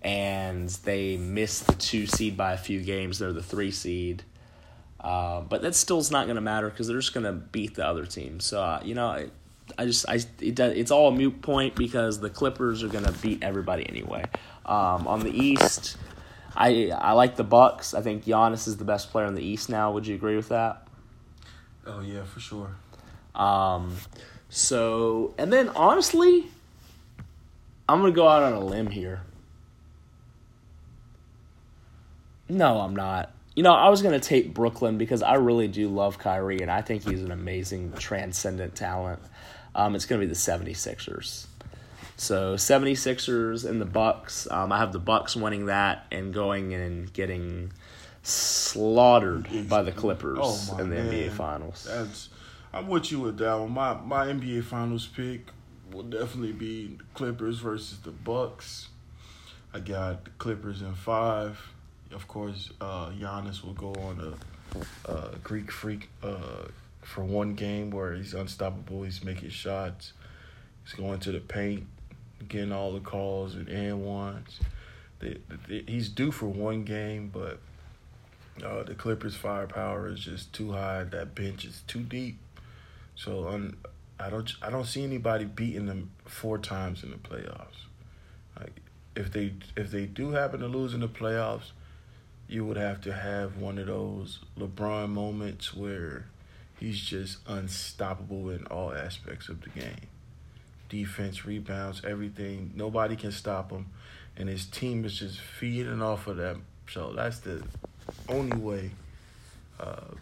and 0.01 0.69
they 0.69 1.17
miss 1.17 1.59
the 1.59 1.73
two 1.73 2.07
seed 2.07 2.35
by 2.35 2.53
a 2.53 2.57
few 2.57 2.81
games. 2.81 3.19
They're 3.19 3.31
the 3.31 3.43
three 3.43 3.69
seed. 3.69 4.23
Uh, 5.03 5.41
but 5.41 5.61
that 5.61 5.75
still 5.75 5.99
is 5.99 6.11
not 6.11 6.25
going 6.25 6.35
to 6.35 6.41
matter 6.41 6.69
because 6.69 6.87
they're 6.87 6.97
just 6.97 7.13
going 7.13 7.25
to 7.25 7.33
beat 7.33 7.75
the 7.75 7.85
other 7.85 8.05
team. 8.05 8.39
So 8.39 8.61
uh, 8.61 8.81
you 8.83 8.95
know, 8.95 9.07
I, 9.07 9.27
I 9.77 9.85
just 9.85 10.07
I 10.07 10.19
it 10.39 10.55
does, 10.55 10.77
it's 10.77 10.91
all 10.91 11.09
a 11.09 11.11
moot 11.11 11.41
point 11.41 11.75
because 11.75 12.19
the 12.19 12.29
Clippers 12.29 12.83
are 12.83 12.87
going 12.87 13.05
to 13.05 13.11
beat 13.11 13.43
everybody 13.43 13.87
anyway. 13.89 14.23
Um, 14.65 15.07
on 15.07 15.19
the 15.19 15.31
East, 15.31 15.97
I 16.55 16.91
I 16.91 17.11
like 17.13 17.35
the 17.35 17.43
Bucks. 17.43 17.93
I 17.93 18.01
think 18.01 18.23
Giannis 18.25 18.67
is 18.67 18.77
the 18.77 18.85
best 18.85 19.11
player 19.11 19.25
in 19.25 19.35
the 19.35 19.43
East 19.43 19.69
now. 19.69 19.91
Would 19.91 20.07
you 20.07 20.15
agree 20.15 20.35
with 20.35 20.49
that? 20.49 20.87
oh 21.85 21.99
yeah 21.99 22.23
for 22.23 22.39
sure 22.39 22.75
Um, 23.35 23.97
so, 24.47 25.33
and 25.37 25.51
then 25.51 25.69
honestly, 25.69 26.45
I'm 27.89 27.99
going 27.99 28.13
to 28.13 28.15
go 28.15 28.27
out 28.27 28.43
on 28.43 28.53
a 28.53 28.59
limb 28.59 28.87
here. 28.87 29.21
No, 32.47 32.81
I'm 32.81 32.95
not. 32.95 33.31
You 33.55 33.61
know, 33.63 33.73
I 33.73 33.89
was 33.89 34.01
going 34.01 34.19
to 34.19 34.25
take 34.25 34.53
Brooklyn 34.53 34.97
because 34.97 35.21
I 35.21 35.35
really 35.35 35.67
do 35.67 35.87
love 35.87 36.17
Kyrie 36.17 36.61
and 36.61 36.71
I 36.71 36.81
think 36.81 37.07
he's 37.07 37.21
an 37.21 37.31
amazing 37.31 37.93
transcendent 37.93 38.75
talent. 38.75 39.19
Um, 39.75 39.95
it's 39.95 40.05
going 40.05 40.19
to 40.19 40.25
be 40.27 40.29
the 40.29 40.37
76ers. 40.37 41.45
So 42.15 42.55
76ers 42.55 43.67
and 43.67 43.79
the 43.81 43.85
Bucks. 43.85 44.47
Um, 44.49 44.71
I 44.71 44.79
have 44.79 44.91
the 44.91 44.99
Bucks 44.99 45.35
winning 45.35 45.67
that 45.67 46.05
and 46.11 46.33
going 46.33 46.73
and 46.73 47.11
getting 47.13 47.71
slaughtered 48.23 49.47
by 49.69 49.81
the 49.83 49.91
Clippers 49.91 50.39
Oh, 50.41 50.77
in 50.79 50.89
the 50.89 50.95
man. 50.95 51.11
NBA 51.11 51.31
Finals. 51.31 51.85
That's 51.89 52.29
I'm 52.73 52.87
with 52.87 53.11
you 53.11 53.19
with 53.19 53.37
that 53.37 53.53
one. 53.59 53.71
My 53.71 53.93
my 53.93 54.27
NBA 54.27 54.63
Finals 54.63 55.05
pick 55.07 55.47
will 55.91 56.03
definitely 56.03 56.53
be 56.53 56.97
Clippers 57.13 57.59
versus 57.59 57.99
the 57.99 58.11
Bucks. 58.11 58.87
I 59.73 59.79
got 59.79 60.25
the 60.25 60.31
Clippers 60.31 60.81
in 60.81 60.93
five. 60.95 61.72
Of 62.13 62.27
course, 62.27 62.71
uh, 62.79 63.09
Giannis 63.09 63.63
will 63.63 63.73
go 63.73 63.93
on 63.93 64.35
a, 65.07 65.11
a 65.11 65.35
Greek 65.43 65.71
freak 65.71 66.09
uh, 66.21 66.67
for 67.01 67.23
one 67.23 67.55
game 67.55 67.91
where 67.91 68.13
he's 68.13 68.33
unstoppable. 68.33 69.03
He's 69.03 69.23
making 69.23 69.49
shots. 69.49 70.13
He's 70.83 70.93
going 70.93 71.19
to 71.21 71.31
the 71.31 71.39
paint, 71.39 71.87
getting 72.47 72.71
all 72.71 72.93
the 72.93 72.99
calls 72.99 73.55
and 73.55 73.67
and 73.67 74.03
ones. 74.03 74.59
He's 75.67 76.09
due 76.09 76.31
for 76.31 76.47
one 76.47 76.83
game, 76.83 77.31
but 77.33 77.59
uh, 78.63 78.83
the 78.83 78.93
Clippers' 78.93 79.35
firepower 79.35 80.09
is 80.09 80.19
just 80.19 80.53
too 80.53 80.73
high. 80.73 81.05
That 81.05 81.33
bench 81.33 81.65
is 81.65 81.81
too 81.87 82.01
deep. 82.01 82.37
So 83.15 83.47
un, 83.47 83.77
I 84.19 84.29
don't 84.29 84.51
I 84.61 84.69
don't 84.69 84.85
see 84.85 85.03
anybody 85.03 85.45
beating 85.45 85.85
them 85.85 86.11
four 86.25 86.57
times 86.57 87.03
in 87.03 87.11
the 87.11 87.17
playoffs. 87.17 87.87
Like 88.59 88.81
if 89.15 89.31
they 89.31 89.53
if 89.75 89.91
they 89.91 90.05
do 90.05 90.31
happen 90.31 90.59
to 90.59 90.67
lose 90.67 90.93
in 90.93 90.99
the 90.99 91.07
playoffs, 91.07 91.71
you 92.53 92.63
would 92.63 92.77
have 92.77 93.01
to 93.01 93.11
have 93.11 93.57
one 93.57 93.79
of 93.79 93.87
those 93.87 94.39
LeBron 94.59 95.09
moments 95.09 95.73
where 95.73 96.27
he's 96.79 96.99
just 96.99 97.39
unstoppable 97.47 98.51
in 98.51 98.67
all 98.67 98.93
aspects 98.93 99.49
of 99.49 99.61
the 99.61 99.69
game. 99.69 100.07
Defense, 100.87 101.45
rebounds, 101.45 102.03
everything. 102.05 102.71
Nobody 102.75 103.15
can 103.15 103.31
stop 103.31 103.71
him, 103.71 103.87
and 104.37 104.47
his 104.47 104.67
team 104.67 105.03
is 105.03 105.17
just 105.17 105.39
feeding 105.39 106.03
off 106.03 106.27
of 106.27 106.37
that. 106.37 106.57
So 106.87 107.11
that's 107.13 107.39
the 107.39 107.63
only 108.29 108.57
way 108.57 108.91
uh, 109.79 110.13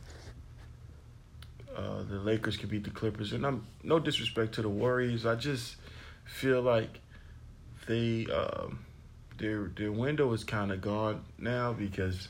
uh, 1.75 2.03
the 2.03 2.15
Lakers 2.15 2.55
can 2.55 2.69
beat 2.69 2.85
the 2.85 2.91
Clippers. 2.91 3.33
And 3.33 3.45
I'm 3.45 3.67
no 3.83 3.99
disrespect 3.99 4.53
to 4.53 4.61
the 4.61 4.69
Warriors. 4.69 5.25
I 5.25 5.35
just 5.35 5.75
feel 6.23 6.61
like 6.61 7.01
they 7.87 8.27
um, 8.27 8.79
their 9.41 9.71
their 9.75 9.91
window 9.91 10.31
is 10.33 10.43
kind 10.43 10.71
of 10.71 10.81
gone 10.81 11.25
now 11.39 11.73
because 11.73 12.27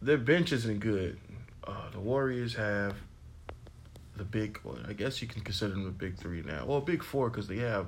their 0.00 0.18
bench 0.18 0.50
isn't 0.50 0.80
good. 0.80 1.18
Uh, 1.62 1.90
the 1.92 2.00
Warriors 2.00 2.54
have 2.54 2.96
the 4.16 4.24
big. 4.24 4.58
I 4.88 4.94
guess 4.94 5.20
you 5.20 5.28
can 5.28 5.42
consider 5.42 5.74
them 5.74 5.84
the 5.84 5.90
big 5.90 6.16
three 6.16 6.42
now. 6.42 6.64
Well, 6.64 6.80
big 6.80 7.02
four 7.02 7.28
because 7.28 7.48
they 7.48 7.58
have 7.58 7.86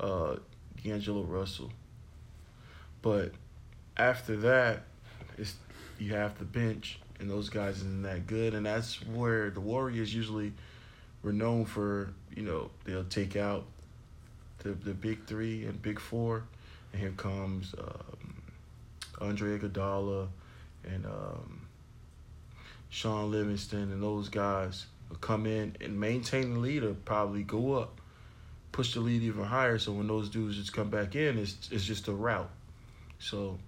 uh, 0.00 0.36
D'Angelo 0.82 1.22
Russell. 1.22 1.70
But 3.02 3.32
after 3.96 4.36
that, 4.38 4.84
it's 5.36 5.54
you 5.98 6.14
have 6.14 6.38
the 6.38 6.44
bench, 6.44 6.98
and 7.20 7.30
those 7.30 7.50
guys 7.50 7.76
isn't 7.76 8.02
that 8.04 8.26
good, 8.26 8.54
and 8.54 8.64
that's 8.64 9.04
where 9.06 9.50
the 9.50 9.60
Warriors 9.60 10.14
usually 10.14 10.52
were 11.22 11.32
known 11.32 11.66
for. 11.66 12.14
You 12.34 12.42
know, 12.42 12.70
they'll 12.84 13.04
take 13.04 13.36
out 13.36 13.66
the 14.60 14.70
the 14.70 14.94
big 14.94 15.26
three 15.26 15.66
and 15.66 15.80
big 15.82 16.00
four, 16.00 16.44
and 16.92 17.00
here 17.00 17.12
comes 17.16 17.74
um, 17.78 18.42
Andre 19.20 19.58
Iguodala 19.58 20.28
and 20.84 21.06
um, 21.06 21.66
Shaun 22.88 23.30
Livingston, 23.30 23.92
and 23.92 24.02
those 24.02 24.28
guys 24.28 24.86
will 25.08 25.16
come 25.16 25.46
in 25.46 25.76
and 25.80 25.98
maintain 25.98 26.54
the 26.54 26.60
lead 26.60 26.82
or 26.82 26.94
probably 26.94 27.42
go 27.42 27.74
up, 27.74 28.00
push 28.72 28.94
the 28.94 29.00
lead 29.00 29.22
even 29.22 29.44
higher. 29.44 29.78
So 29.78 29.92
when 29.92 30.06
those 30.06 30.28
dudes 30.28 30.56
just 30.56 30.72
come 30.72 30.90
back 30.90 31.14
in, 31.14 31.38
it's 31.38 31.68
it's 31.70 31.84
just 31.84 32.08
a 32.08 32.12
route. 32.12 32.50
So 33.18 33.58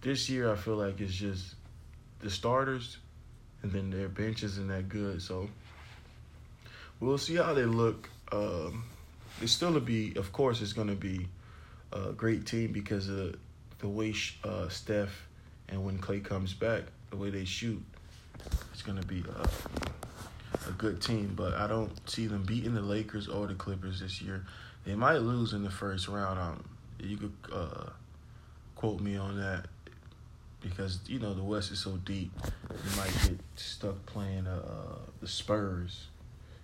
this 0.00 0.28
year 0.28 0.52
I 0.52 0.56
feel 0.56 0.76
like 0.76 1.00
it's 1.00 1.14
just 1.14 1.54
the 2.20 2.30
starters 2.30 2.98
and 3.62 3.72
then 3.72 3.90
their 3.90 4.08
bench 4.08 4.42
isn't 4.42 4.68
that 4.68 4.88
good. 4.88 5.22
So 5.22 5.48
we'll 7.00 7.18
see 7.18 7.36
how 7.36 7.54
they 7.54 7.64
look. 7.64 8.10
Um, 8.30 8.84
it's 9.40 9.52
still 9.52 9.74
to 9.74 9.80
be, 9.80 10.14
of 10.16 10.32
course, 10.32 10.60
it's 10.60 10.72
going 10.72 10.88
to 10.88 10.94
be 10.94 11.28
a 11.94 12.12
great 12.12 12.46
team 12.46 12.72
because 12.72 13.08
of 13.08 13.36
the 13.78 13.88
way 13.88 14.14
uh, 14.42 14.68
Steph 14.68 15.28
and 15.68 15.84
when 15.84 15.98
Klay 15.98 16.22
comes 16.24 16.52
back, 16.52 16.82
the 17.10 17.16
way 17.16 17.30
they 17.30 17.44
shoot, 17.44 17.82
it's 18.72 18.82
going 18.82 19.00
to 19.00 19.06
be 19.06 19.24
uh, 19.38 19.46
a 20.68 20.72
good 20.72 21.00
team. 21.00 21.32
But 21.36 21.54
I 21.54 21.66
don't 21.66 21.92
see 22.08 22.26
them 22.26 22.42
beating 22.44 22.74
the 22.74 22.82
Lakers 22.82 23.28
or 23.28 23.46
the 23.46 23.54
Clippers 23.54 24.00
this 24.00 24.20
year. 24.20 24.44
They 24.84 24.94
might 24.94 25.18
lose 25.18 25.52
in 25.52 25.62
the 25.62 25.70
first 25.70 26.08
round. 26.08 26.38
Um, 26.38 26.64
you 27.00 27.16
could 27.16 27.32
uh, 27.52 27.90
quote 28.74 29.00
me 29.00 29.16
on 29.16 29.38
that. 29.38 29.66
because 30.60 30.98
you 31.06 31.18
know 31.18 31.34
the 31.34 31.42
West 31.42 31.70
is 31.70 31.78
so 31.78 31.92
deep. 32.04 32.32
You 32.70 32.96
might 32.96 33.12
get 33.22 33.38
stuck 33.56 34.04
playing 34.06 34.46
uh, 34.46 34.96
the 35.20 35.28
Spurs. 35.28 36.06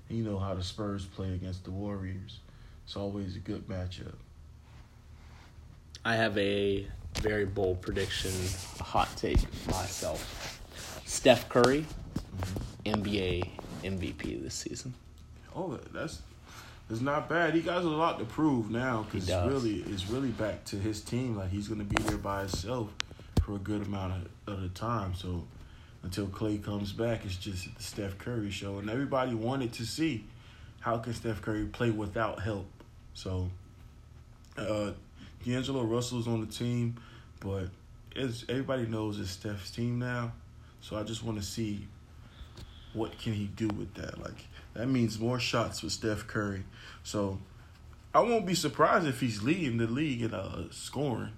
You 0.08 0.24
know 0.24 0.38
how 0.38 0.54
the 0.54 0.62
Spurs 0.62 1.04
play 1.04 1.34
against 1.34 1.64
the 1.64 1.70
Warriors. 1.70 2.40
It's 2.84 2.96
always 2.96 3.36
a 3.36 3.38
good 3.38 3.68
matchup. 3.68 4.14
I 6.04 6.16
have 6.16 6.36
a 6.38 6.86
very 7.20 7.44
bold 7.44 7.82
prediction, 7.82 8.32
a 8.78 8.82
hot 8.82 9.08
take 9.16 9.40
myself. 9.66 10.60
Steph 11.04 11.48
Curry, 11.48 11.84
Mm-hmm. 12.40 13.02
NBA 13.02 13.50
MVP 13.82 14.42
this 14.42 14.54
season. 14.54 14.94
Oh, 15.54 15.78
that's 15.92 16.22
it's 16.88 17.00
not 17.00 17.28
bad. 17.28 17.54
He 17.54 17.60
got 17.60 17.82
a 17.82 17.88
lot 17.88 18.18
to 18.18 18.24
prove 18.24 18.70
now 18.70 19.06
because 19.10 19.28
really 19.28 19.84
it's 19.88 20.08
really 20.08 20.30
back 20.30 20.64
to 20.66 20.76
his 20.76 21.00
team. 21.00 21.36
Like 21.36 21.50
he's 21.50 21.68
gonna 21.68 21.84
be 21.84 22.02
there 22.02 22.16
by 22.16 22.40
himself 22.40 22.92
for 23.44 23.56
a 23.56 23.58
good 23.58 23.82
amount 23.82 24.26
of, 24.46 24.54
of 24.54 24.62
the 24.62 24.68
time. 24.68 25.14
So 25.14 25.44
until 26.02 26.26
Klay 26.26 26.62
comes 26.62 26.92
back, 26.92 27.24
it's 27.24 27.36
just 27.36 27.74
the 27.76 27.82
Steph 27.82 28.18
Curry 28.18 28.50
show, 28.50 28.78
and 28.78 28.88
everybody 28.88 29.34
wanted 29.34 29.72
to 29.74 29.84
see 29.84 30.24
how 30.80 30.98
can 30.98 31.14
Steph 31.14 31.42
Curry 31.42 31.66
play 31.66 31.90
without 31.90 32.40
help. 32.42 32.66
So 33.14 33.50
uh, 34.56 34.92
D'Angelo 35.44 35.82
Russell's 35.82 36.28
on 36.28 36.40
the 36.40 36.46
team, 36.46 36.96
but 37.40 37.68
it's, 38.14 38.44
everybody 38.48 38.86
knows 38.86 39.18
it's 39.18 39.30
Steph's 39.30 39.70
team 39.70 39.98
now. 39.98 40.32
So 40.80 40.96
I 40.96 41.02
just 41.02 41.22
want 41.22 41.38
to 41.38 41.44
see 41.44 41.86
what 42.92 43.18
can 43.18 43.32
he 43.32 43.46
do 43.46 43.68
with 43.68 43.94
that. 43.94 44.20
Like 44.20 44.46
that 44.74 44.88
means 44.88 45.18
more 45.18 45.38
shots 45.38 45.80
for 45.80 45.90
Steph 45.90 46.26
Curry. 46.26 46.64
So 47.02 47.38
I 48.14 48.20
won't 48.20 48.46
be 48.46 48.54
surprised 48.54 49.06
if 49.06 49.20
he's 49.20 49.42
leading 49.42 49.78
the 49.78 49.86
league 49.86 50.22
in 50.22 50.34
uh, 50.34 50.64
scoring 50.70 51.32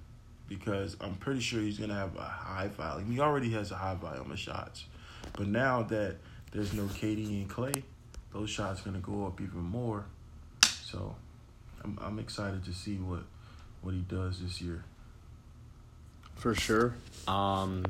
because 0.49 0.97
I'm 1.01 1.15
pretty 1.15 1.41
sure 1.41 1.61
he's 1.61 1.79
gonna 1.79 1.95
have 1.95 2.17
a 2.17 2.23
high 2.23 2.69
volume. 2.69 3.11
He 3.11 3.21
already 3.21 3.51
has 3.53 3.71
a 3.71 3.77
high 3.77 3.95
volume 3.95 4.31
of 4.31 4.39
shots, 4.39 4.87
but 5.35 5.47
now 5.47 5.83
that 5.85 6.17
there's 6.53 6.73
no 6.73 6.85
KD 6.85 7.43
and 7.43 7.51
Klay, 7.51 7.83
those 8.33 8.51
shots 8.51 8.81
gonna 8.81 8.99
go 8.99 9.27
up 9.27 9.41
even 9.41 9.61
more. 9.61 10.05
So 10.63 11.15
I'm 11.85 11.99
I'm 12.03 12.19
excited 12.19 12.65
to 12.65 12.73
see 12.73 12.97
what 12.97 13.23
what 13.83 13.95
he 13.95 14.01
does 14.01 14.41
this 14.41 14.61
year. 14.61 14.85
For 16.37 16.55
sure. 16.55 16.95
Um, 17.29 17.85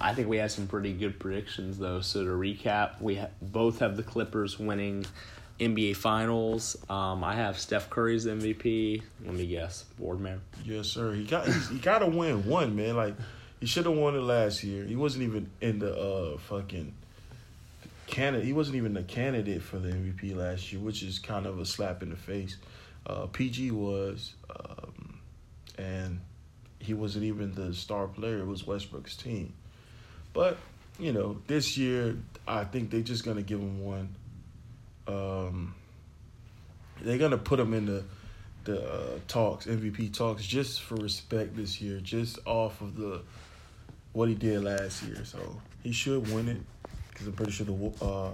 I 0.00 0.14
think 0.14 0.28
we 0.28 0.38
had 0.38 0.50
some 0.50 0.66
pretty 0.66 0.92
good 0.92 1.20
predictions, 1.20 1.78
though. 1.78 2.00
So 2.00 2.24
to 2.24 2.30
recap, 2.30 3.00
we 3.00 3.16
ha- 3.16 3.28
both 3.40 3.78
have 3.78 3.96
the 3.96 4.02
Clippers 4.02 4.58
winning 4.58 5.06
NBA 5.60 5.96
Finals. 5.96 6.76
Um, 6.90 7.22
I 7.22 7.34
have 7.34 7.58
Steph 7.58 7.90
Curry's 7.90 8.26
MVP. 8.26 9.02
Let 9.24 9.34
me 9.34 9.46
guess, 9.46 9.84
Boardman. 9.98 10.40
Yes, 10.64 10.88
sir. 10.88 11.12
He 11.14 11.24
got 11.24 11.46
he's, 11.46 11.68
he 11.68 11.78
got 11.78 12.00
to 12.00 12.06
win 12.06 12.46
one, 12.46 12.74
man. 12.74 12.96
Like 12.96 13.14
he 13.60 13.66
should 13.66 13.86
have 13.86 13.94
won 13.94 14.16
it 14.16 14.22
last 14.22 14.64
year. 14.64 14.84
He 14.84 14.96
wasn't 14.96 15.24
even 15.24 15.48
in 15.60 15.78
the 15.78 15.96
uh 15.96 16.38
fucking 16.38 16.92
candidate. 18.06 18.46
He 18.46 18.52
wasn't 18.52 18.76
even 18.76 18.94
the 18.94 19.04
candidate 19.04 19.62
for 19.62 19.78
the 19.78 19.90
MVP 19.90 20.36
last 20.36 20.72
year, 20.72 20.82
which 20.82 21.02
is 21.02 21.18
kind 21.20 21.46
of 21.46 21.60
a 21.60 21.66
slap 21.66 22.02
in 22.02 22.10
the 22.10 22.16
face. 22.16 22.56
Uh, 23.06 23.26
PG 23.26 23.70
was, 23.70 24.34
um, 24.50 24.83
and 25.78 26.20
he 26.78 26.94
wasn't 26.94 27.24
even 27.24 27.54
the 27.54 27.74
star 27.74 28.06
player. 28.06 28.38
It 28.38 28.46
was 28.46 28.66
Westbrook's 28.66 29.16
team. 29.16 29.54
But 30.32 30.58
you 30.98 31.12
know, 31.12 31.38
this 31.46 31.76
year 31.76 32.16
I 32.46 32.64
think 32.64 32.90
they're 32.90 33.00
just 33.00 33.24
gonna 33.24 33.42
give 33.42 33.60
him 33.60 33.84
one. 33.84 34.14
Um, 35.06 35.74
they're 37.00 37.18
gonna 37.18 37.38
put 37.38 37.58
him 37.58 37.74
in 37.74 37.86
the 37.86 38.04
the 38.64 38.82
uh, 38.82 39.18
talks, 39.28 39.66
MVP 39.66 40.14
talks, 40.14 40.44
just 40.44 40.82
for 40.82 40.94
respect 40.96 41.54
this 41.54 41.80
year, 41.80 42.00
just 42.00 42.38
off 42.46 42.80
of 42.80 42.96
the 42.96 43.22
what 44.12 44.28
he 44.28 44.34
did 44.34 44.64
last 44.64 45.02
year. 45.02 45.24
So 45.24 45.60
he 45.82 45.92
should 45.92 46.30
win 46.32 46.48
it 46.48 46.60
because 47.10 47.26
I'm 47.26 47.34
pretty 47.34 47.52
sure 47.52 47.66
the 47.66 48.04
uh, 48.04 48.30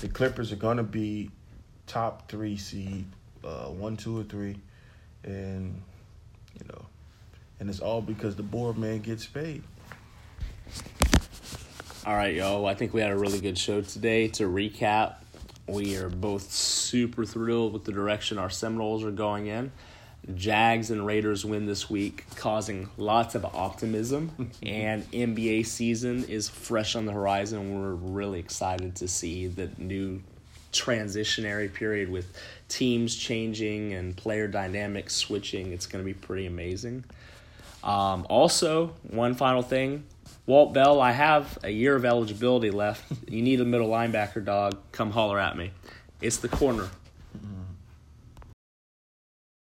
the 0.00 0.08
Clippers 0.08 0.52
are 0.52 0.56
gonna 0.56 0.82
be 0.82 1.30
top 1.86 2.28
three 2.28 2.56
seed, 2.56 3.06
uh, 3.44 3.66
one, 3.66 3.96
two, 3.96 4.18
or 4.18 4.24
three, 4.24 4.56
and 5.24 5.80
you 6.62 6.68
know, 6.72 6.86
and 7.60 7.68
it's 7.68 7.80
all 7.80 8.00
because 8.00 8.36
the 8.36 8.42
board 8.42 8.78
man 8.78 9.00
gets 9.00 9.26
paid. 9.26 9.62
All 12.04 12.14
right, 12.14 12.34
yo. 12.34 12.64
I 12.64 12.74
think 12.74 12.92
we 12.94 13.00
had 13.00 13.10
a 13.10 13.16
really 13.16 13.40
good 13.40 13.58
show 13.58 13.80
today. 13.80 14.28
To 14.28 14.44
recap, 14.44 15.16
we 15.68 15.96
are 15.96 16.08
both 16.08 16.50
super 16.50 17.24
thrilled 17.24 17.72
with 17.72 17.84
the 17.84 17.92
direction 17.92 18.38
our 18.38 18.50
Seminoles 18.50 19.04
are 19.04 19.12
going 19.12 19.46
in. 19.46 19.70
Jags 20.34 20.90
and 20.90 21.04
Raiders 21.04 21.44
win 21.44 21.66
this 21.66 21.90
week, 21.90 22.24
causing 22.36 22.88
lots 22.96 23.34
of 23.34 23.44
optimism. 23.44 24.50
and 24.62 25.08
NBA 25.12 25.66
season 25.66 26.24
is 26.24 26.48
fresh 26.48 26.94
on 26.94 27.06
the 27.06 27.12
horizon. 27.12 27.80
We're 27.80 27.94
really 27.94 28.38
excited 28.38 28.96
to 28.96 29.08
see 29.08 29.46
the 29.46 29.70
new 29.78 30.22
transitionary 30.72 31.72
period 31.72 32.08
with 32.08 32.36
teams 32.72 33.14
changing 33.14 33.92
and 33.92 34.16
player 34.16 34.48
dynamics 34.48 35.14
switching. 35.14 35.72
It's 35.72 35.86
going 35.86 36.02
to 36.02 36.06
be 36.06 36.14
pretty 36.14 36.46
amazing. 36.46 37.04
Um, 37.84 38.26
also, 38.28 38.94
one 39.02 39.34
final 39.34 39.62
thing. 39.62 40.04
Walt 40.46 40.72
Bell, 40.72 41.00
I 41.00 41.12
have 41.12 41.58
a 41.62 41.70
year 41.70 41.94
of 41.94 42.04
eligibility 42.04 42.70
left. 42.70 43.04
You 43.28 43.42
need 43.42 43.60
a 43.60 43.64
middle 43.64 43.88
linebacker, 43.88 44.44
dog. 44.44 44.78
Come 44.90 45.10
holler 45.10 45.38
at 45.38 45.56
me. 45.56 45.70
It's 46.20 46.38
the 46.38 46.48
corner. 46.48 46.88